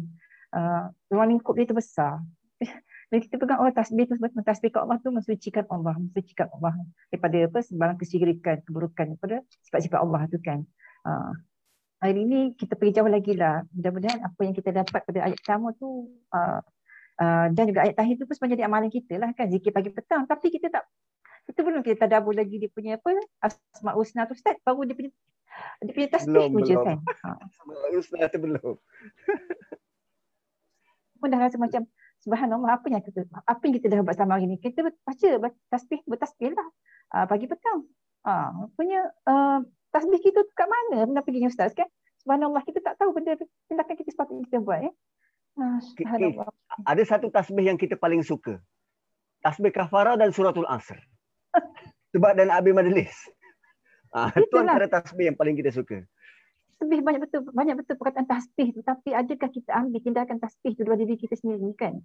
[0.53, 2.19] Uh, ruang lingkup dia tu besar.
[3.07, 6.73] Bila kita pegang oh tasbih tu sebab tasbih ke Allah tu mensucikan Allah mensucikan Allah.
[7.07, 10.67] Daripada apa sebarang kesyirikan keburukan daripada sifat-sifat Allah tu kan?
[11.07, 11.31] Uh,
[12.03, 13.63] hari ini kita pergi jauh lagi lah.
[13.71, 16.59] Mudah-mudahan apa yang kita dapat pada ayat pertama tu uh,
[17.23, 19.47] uh, dan juga ayat terakhir tu pun sebenarnya jadi amalan kita lah kan.
[19.47, 20.27] Zikir pagi petang.
[20.27, 20.83] Tapi kita tak,
[21.47, 24.59] kita belum kita tadabur lagi dia punya apa, Asma' Husna tu Ustaz.
[24.67, 25.15] Baru dia punya,
[25.79, 26.99] dia punya tasbih pun je kan.
[27.23, 27.39] Ha.
[27.39, 28.75] Asma' Husna tu belum.
[31.23, 31.87] pun dah rasa macam,
[32.19, 35.27] subhanallah apa yang kita apa yang kita dah buat selama hari ni kita baca
[35.67, 36.67] tasbih bertasbih lah
[37.19, 37.83] uh, pagi petang
[38.23, 39.59] ah uh, punya uh,
[39.93, 41.05] tasbih kita tu kat mana?
[41.05, 41.85] Benda pergi ustaz kan?
[42.25, 43.37] Subhanallah kita tak tahu benda
[43.69, 44.91] tindakan kita sepatutnya kita buat ya.
[45.53, 46.49] Ah, subhanallah.
[46.89, 48.57] Ada satu tasbih yang kita paling suka.
[49.45, 50.97] Tasbih kafarah dan suratul asr.
[52.17, 53.13] Sebab dan abi majlis.
[54.13, 56.01] Ah itu antara tasbih yang paling kita suka.
[56.81, 58.81] Tasbih banyak betul banyak betul perkataan tasbih tu.
[58.81, 62.01] Tapi adakah kita ambil tindakan tasbih tu dari diri kita sendiri kan?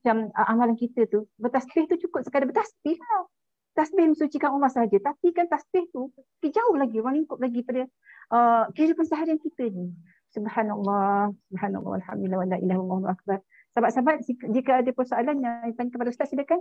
[0.00, 1.24] Macam uh, amalan kita tu.
[1.40, 3.24] Bertasbih tu cukup sekadar bertasbih lah
[3.72, 6.12] tasbih mensucikan Allah saja tapi kan tasbih tu
[6.44, 7.88] jauh lagi orang lingkup lagi pada
[8.32, 9.92] uh, kehidupan seharian kita ni
[10.32, 13.38] subhanallah subhanallah alhamdulillah wa la ilaha illallah akbar
[13.72, 16.60] sahabat-sahabat jika ada persoalan yang tanya kepada ustaz silakan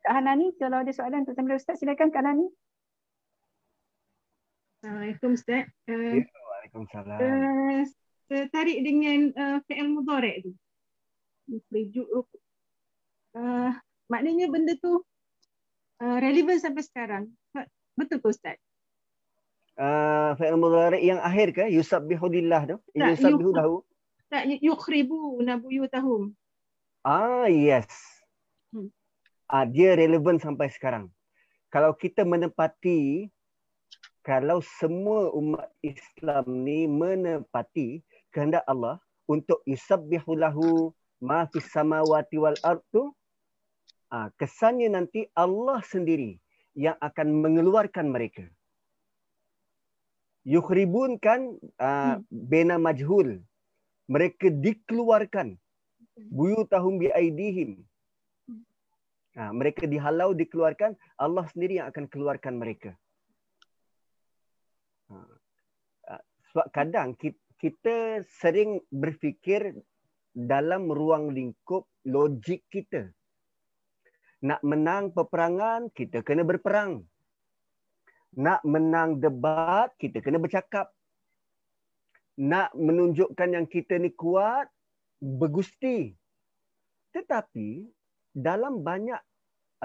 [0.00, 2.48] Kak Hanani kalau ada soalan untuk tanya ustaz silakan Kak Hanani
[4.80, 5.68] Assalamualaikum Ustaz.
[5.92, 7.18] Uh, Waalaikumsalam.
[7.20, 7.84] Uh,
[8.32, 10.56] tertarik dengan uh, fi'il mudhari' tu.
[11.68, 12.08] Rujuk
[13.36, 13.76] uh,
[14.10, 15.00] maknanya benda tu
[16.02, 17.24] uh, relevan sampai sekarang.
[17.94, 18.58] Betul ke Ustaz?
[19.78, 21.64] Uh, Fa'il mudhari yang akhir ke?
[21.70, 22.76] Yusabbihu lillah tu?
[22.92, 23.76] Tak, Yusabbihu lahu?
[24.28, 26.34] Tak, yukhribu nabuyutahum.
[27.06, 27.88] Ah, yes.
[28.74, 28.92] Hmm.
[29.48, 31.08] Ah, dia relevan sampai sekarang.
[31.72, 33.30] Kalau kita menepati,
[34.22, 40.92] kalau semua umat Islam ni menepati kehendak Allah untuk yusabbihu lahu
[41.22, 43.10] ma fis samawati wal ard tu,
[44.10, 46.34] Ah, kesannya nanti Allah sendiri
[46.74, 48.42] yang akan mengeluarkan mereka.
[50.42, 53.38] Yukhribun kan uh, bena majhul.
[54.10, 55.54] Mereka dikeluarkan.
[56.26, 57.86] Buyutahum biaidihim.
[59.38, 60.98] Uh, mereka dihalau, dikeluarkan.
[61.14, 62.98] Allah sendiri yang akan keluarkan mereka.
[65.06, 65.38] Uh,
[66.50, 67.14] sebab kadang
[67.62, 69.70] kita sering berfikir
[70.34, 73.14] dalam ruang lingkup logik kita
[74.40, 77.04] nak menang peperangan kita kena berperang.
[78.40, 80.88] Nak menang debat kita kena bercakap.
[82.40, 84.70] Nak menunjukkan yang kita ni kuat
[85.20, 86.16] bergusti.
[87.12, 87.84] Tetapi
[88.32, 89.20] dalam banyak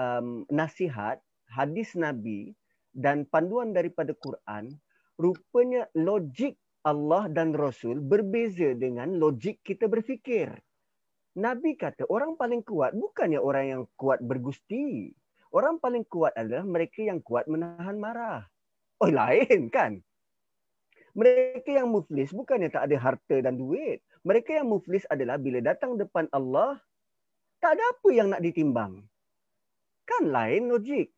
[0.00, 1.20] um, nasihat
[1.50, 2.56] hadis nabi
[2.96, 4.72] dan panduan daripada Quran
[5.20, 6.56] rupanya logik
[6.86, 10.54] Allah dan Rasul berbeza dengan logik kita berfikir.
[11.36, 15.12] Nabi kata orang paling kuat bukannya orang yang kuat bergusti.
[15.52, 18.48] Orang paling kuat adalah mereka yang kuat menahan marah.
[19.04, 20.00] Oh lain kan?
[21.12, 24.00] Mereka yang muflis bukannya tak ada harta dan duit.
[24.24, 26.80] Mereka yang muflis adalah bila datang depan Allah,
[27.60, 29.04] tak ada apa yang nak ditimbang.
[30.08, 31.12] Kan lain logik.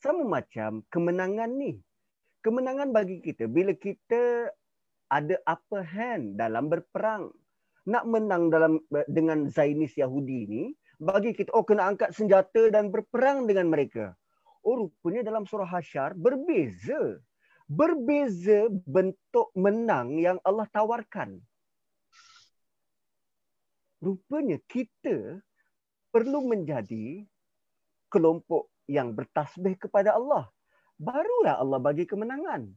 [0.00, 1.76] Sama macam kemenangan ni.
[2.40, 4.48] Kemenangan bagi kita bila kita
[5.12, 7.28] ada upper hand dalam berperang
[7.90, 8.78] nak menang dalam
[9.10, 10.62] dengan Zainis Yahudi ni
[11.02, 14.14] bagi kita oh kena angkat senjata dan berperang dengan mereka.
[14.62, 17.18] Oh rupanya dalam surah Hasyar berbeza.
[17.70, 21.38] Berbeza bentuk menang yang Allah tawarkan.
[24.02, 25.38] Rupanya kita
[26.10, 27.22] perlu menjadi
[28.10, 30.50] kelompok yang bertasbih kepada Allah.
[30.98, 32.68] Barulah Allah bagi kemenangan.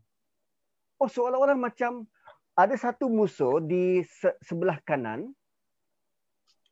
[1.02, 2.06] Oh seolah-olah macam
[2.54, 5.34] ada satu musuh di se- sebelah kanan,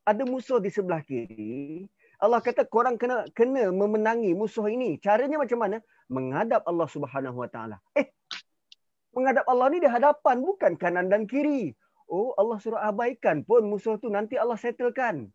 [0.05, 1.89] ada musuh di sebelah kiri.
[2.21, 5.01] Allah kata korang kena kena memenangi musuh ini.
[5.01, 5.77] Caranya macam mana?
[6.05, 7.77] Menghadap Allah Subhanahu Wa Taala.
[7.97, 8.13] Eh,
[9.09, 11.73] menghadap Allah ni di hadapan bukan kanan dan kiri.
[12.05, 15.31] Oh, Allah suruh abaikan pun musuh tu nanti Allah settlekan.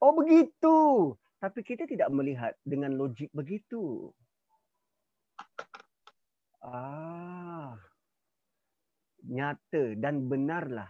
[0.00, 1.12] Oh, begitu.
[1.42, 4.14] Tapi kita tidak melihat dengan logik begitu.
[6.60, 7.80] Ah
[9.26, 10.88] nyata dan benarlah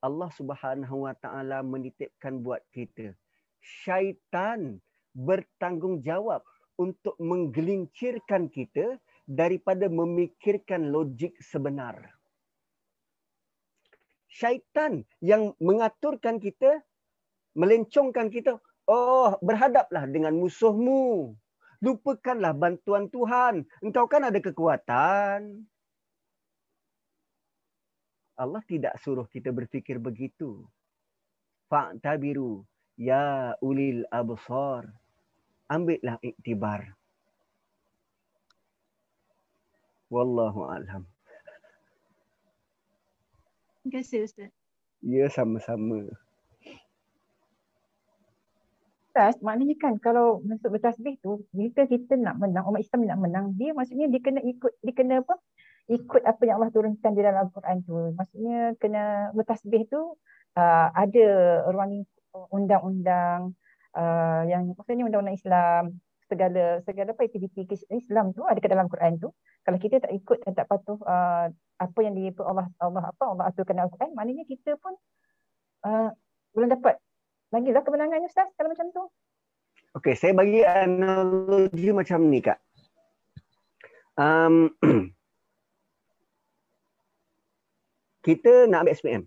[0.00, 3.12] Allah Subhanahu Wa Taala menitipkan buat kita
[3.60, 4.80] syaitan
[5.12, 6.40] bertanggungjawab
[6.80, 8.96] untuk menggelincirkan kita
[9.28, 12.16] daripada memikirkan logik sebenar.
[14.30, 16.80] Syaitan yang mengaturkan kita,
[17.52, 18.56] melencongkan kita,
[18.88, 21.36] oh berhadaplah dengan musuhmu.
[21.80, 23.64] Lupakanlah bantuan Tuhan.
[23.80, 25.64] Engkau kan ada kekuatan.
[28.40, 30.64] Allah tidak suruh kita berfikir begitu.
[31.68, 32.64] Fa'tabiru
[32.96, 34.88] ya ulil absar.
[35.68, 36.96] Ambillah iktibar.
[40.08, 41.04] Wallahu alam.
[43.84, 44.50] Terima kasih Ustaz.
[45.04, 46.10] Ya sama-sama.
[49.10, 53.46] Ustaz, maknanya kan kalau masuk bertasbih tu, jika kita nak menang, umat Islam nak menang,
[53.54, 55.38] dia maksudnya dia kena ikut, dia kena apa?
[55.90, 58.14] Ikut apa yang Allah turunkan di dalam Al-Quran tu.
[58.14, 60.14] Maksudnya kena bertasbih tu
[60.54, 61.26] uh, ada
[61.66, 62.06] ruang
[62.54, 63.58] undang-undang
[63.98, 65.98] uh, yang maksudnya undang-undang Islam,
[66.30, 69.34] segala segala apa aktiviti Islam tu ada ke dalam Quran tu.
[69.66, 71.50] Kalau kita tak ikut dan tak patuh uh,
[71.82, 74.94] apa yang di Allah Allah apa Allah aturkan dalam Quran, maknanya kita pun
[75.84, 76.14] uh,
[76.54, 77.02] belum dapat
[77.50, 79.02] lagi lah kemenangannya Ustaz kalau macam tu.
[79.98, 82.62] Okey, saya bagi analogi macam ni Kak.
[84.14, 84.70] Um,
[88.20, 89.22] kita nak ambil SPM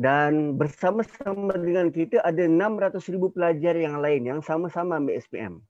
[0.00, 5.60] dan bersama-sama dengan kita ada 600 ribu pelajar yang lain yang sama-sama ambil SPM.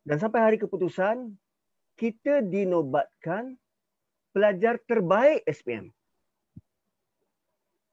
[0.00, 1.36] Dan sampai hari keputusan,
[1.94, 3.54] kita dinobatkan
[4.32, 5.92] pelajar terbaik SPM.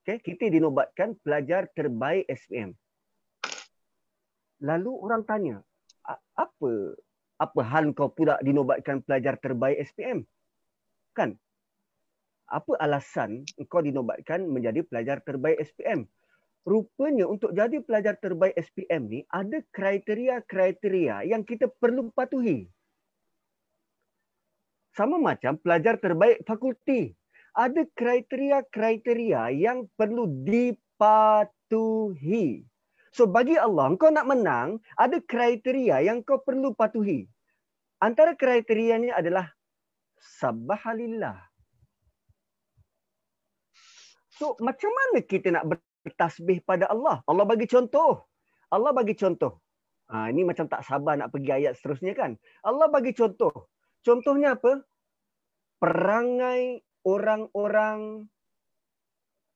[0.01, 2.71] Okay, kita dinobatkan pelajar terbaik SPM.
[4.63, 5.59] Lalu orang tanya,
[6.34, 6.95] apa
[7.38, 10.23] apa hal kau pula dinobatkan pelajar terbaik SPM?
[11.18, 11.34] Kan?
[12.48, 16.07] apa alasan engkau dinobatkan menjadi pelajar terbaik SPM?
[16.68, 22.68] Rupanya untuk jadi pelajar terbaik SPM ni ada kriteria-kriteria yang kita perlu patuhi.
[24.91, 27.15] Sama macam pelajar terbaik fakulti.
[27.56, 31.48] Ada kriteria-kriteria yang perlu dipatuhi.
[33.15, 37.26] So bagi Allah, engkau nak menang, ada kriteria yang kau perlu patuhi.
[38.03, 39.10] Antara kriteria ni
[40.19, 41.38] sabahalillah.
[44.38, 45.65] So macam mana kita nak
[46.06, 47.26] bertasbih pada Allah?
[47.26, 48.30] Allah bagi contoh.
[48.69, 49.57] Allah bagi contoh.
[50.07, 52.38] Ha, ini macam tak sabar nak pergi ayat seterusnya kan.
[52.64, 53.68] Allah bagi contoh.
[54.06, 54.85] Contohnya apa?
[55.84, 58.23] Perangai orang-orang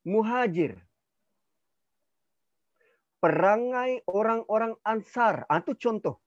[0.04, 0.76] muhajir.
[3.22, 5.46] Perangai orang-orang ansar.
[5.46, 6.20] Ah ha, contoh.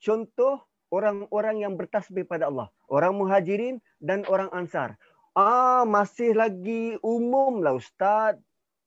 [0.00, 2.70] Contoh orang-orang yang bertasbih pada Allah.
[2.86, 4.94] Orang muhajirin dan orang ansar.
[5.34, 8.38] Ah, masih lagi umum lah Ustaz.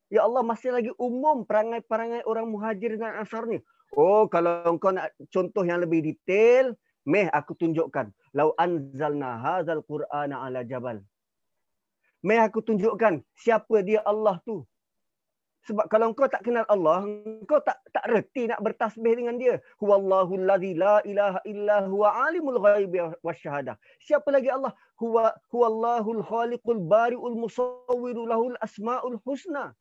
[0.07, 3.59] Ya Allah, masih lagi umum perangai-perangai orang muhajir dan ansar ni.
[3.91, 6.71] Oh, kalau kau nak contoh yang lebih detail,
[7.03, 8.15] meh aku tunjukkan.
[8.31, 11.03] Lau anzalna hazal Qur'ana ala jabal.
[12.23, 14.63] Meh aku tunjukkan siapa dia Allah tu.
[15.68, 19.60] Sebab kalau engkau tak kenal Allah, engkau tak tak reti nak bertasbih dengan dia.
[19.84, 23.76] Huwallahu allazi la ilaha illa huwa alimul ghaibi wasyahadah.
[23.99, 24.72] Siapa lagi Allah?
[24.95, 29.76] Huwa huwallahul khaliqul bari'ul musawwiru lahul asmaul husna.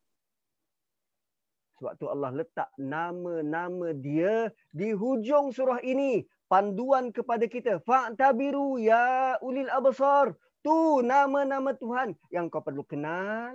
[1.78, 6.26] Sebab tu Allah letak nama-nama dia di hujung surah ini.
[6.50, 7.78] Panduan kepada kita.
[7.86, 10.34] Fa'tabiru ya ulil abasar.
[10.66, 13.54] Tu nama-nama Tuhan yang kau perlu kenal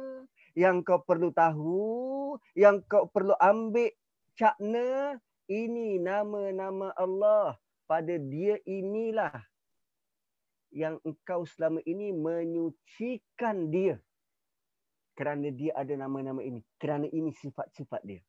[0.57, 3.91] yang kau perlu tahu, yang kau perlu ambil
[4.35, 5.19] cakna,
[5.51, 7.59] ini nama-nama Allah.
[7.83, 9.35] Pada dia inilah
[10.71, 13.99] yang engkau selama ini menyucikan dia.
[15.11, 16.63] Kerana dia ada nama-nama ini.
[16.79, 18.23] Kerana ini sifat-sifat dia.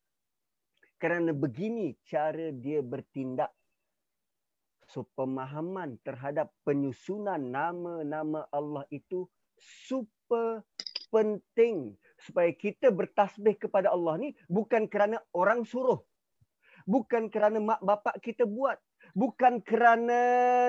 [0.99, 3.55] Kerana begini cara dia bertindak.
[4.91, 10.67] So pemahaman terhadap penyusunan nama-nama Allah itu super
[11.07, 15.99] penting supaya kita bertasbih kepada Allah ni bukan kerana orang suruh.
[16.87, 18.79] Bukan kerana mak bapak kita buat.
[19.11, 20.19] Bukan kerana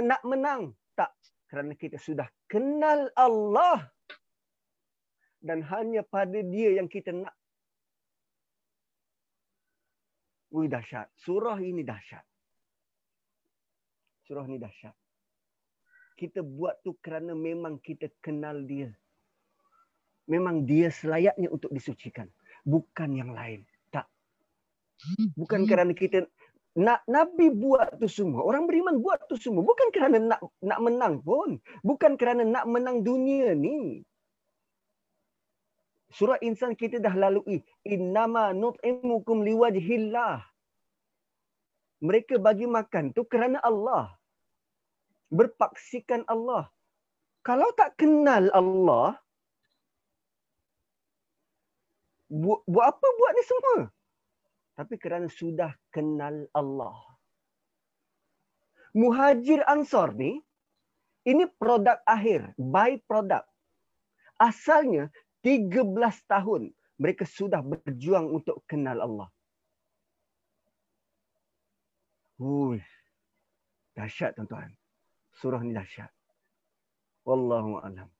[0.03, 0.75] nak menang.
[0.99, 1.15] Tak.
[1.47, 3.87] Kerana kita sudah kenal Allah.
[5.39, 7.35] Dan hanya pada dia yang kita nak.
[10.55, 11.11] Wih dahsyat.
[11.19, 12.23] Surah ini dahsyat.
[14.27, 14.95] Surah ini dahsyat.
[16.15, 18.95] Kita buat tu kerana memang kita kenal dia
[20.27, 22.29] memang dia selayaknya untuk disucikan.
[22.65, 23.65] Bukan yang lain.
[23.93, 24.09] Tak.
[25.37, 26.25] Bukan kerana kita
[26.75, 28.43] nak Nabi buat tu semua.
[28.43, 29.63] Orang beriman buat tu semua.
[29.63, 31.63] Bukan kerana nak nak menang pun.
[31.87, 34.03] Bukan kerana nak menang dunia ni.
[36.15, 37.63] Surah insan kita dah lalui.
[37.87, 40.47] Innama nut'imukum liwajhillah.
[42.05, 44.13] mereka bagi makan tu kerana Allah.
[45.33, 46.69] Berpaksikan Allah.
[47.41, 49.19] Kalau tak kenal Allah,
[52.29, 53.79] buat, buat apa buat ni semua?
[54.75, 56.97] Tapi kerana sudah kenal Allah.
[58.95, 60.39] Muhajir Ansar ni,
[61.27, 63.47] ini produk akhir, by product.
[64.39, 65.11] Asalnya
[65.47, 65.95] 13
[66.27, 69.29] tahun mereka sudah berjuang untuk kenal Allah.
[72.39, 72.83] Hui.
[73.95, 74.75] Dahsyat tuan-tuan.
[75.39, 76.11] Surah ni dahsyat.
[77.27, 78.11] Wallahu a'lam.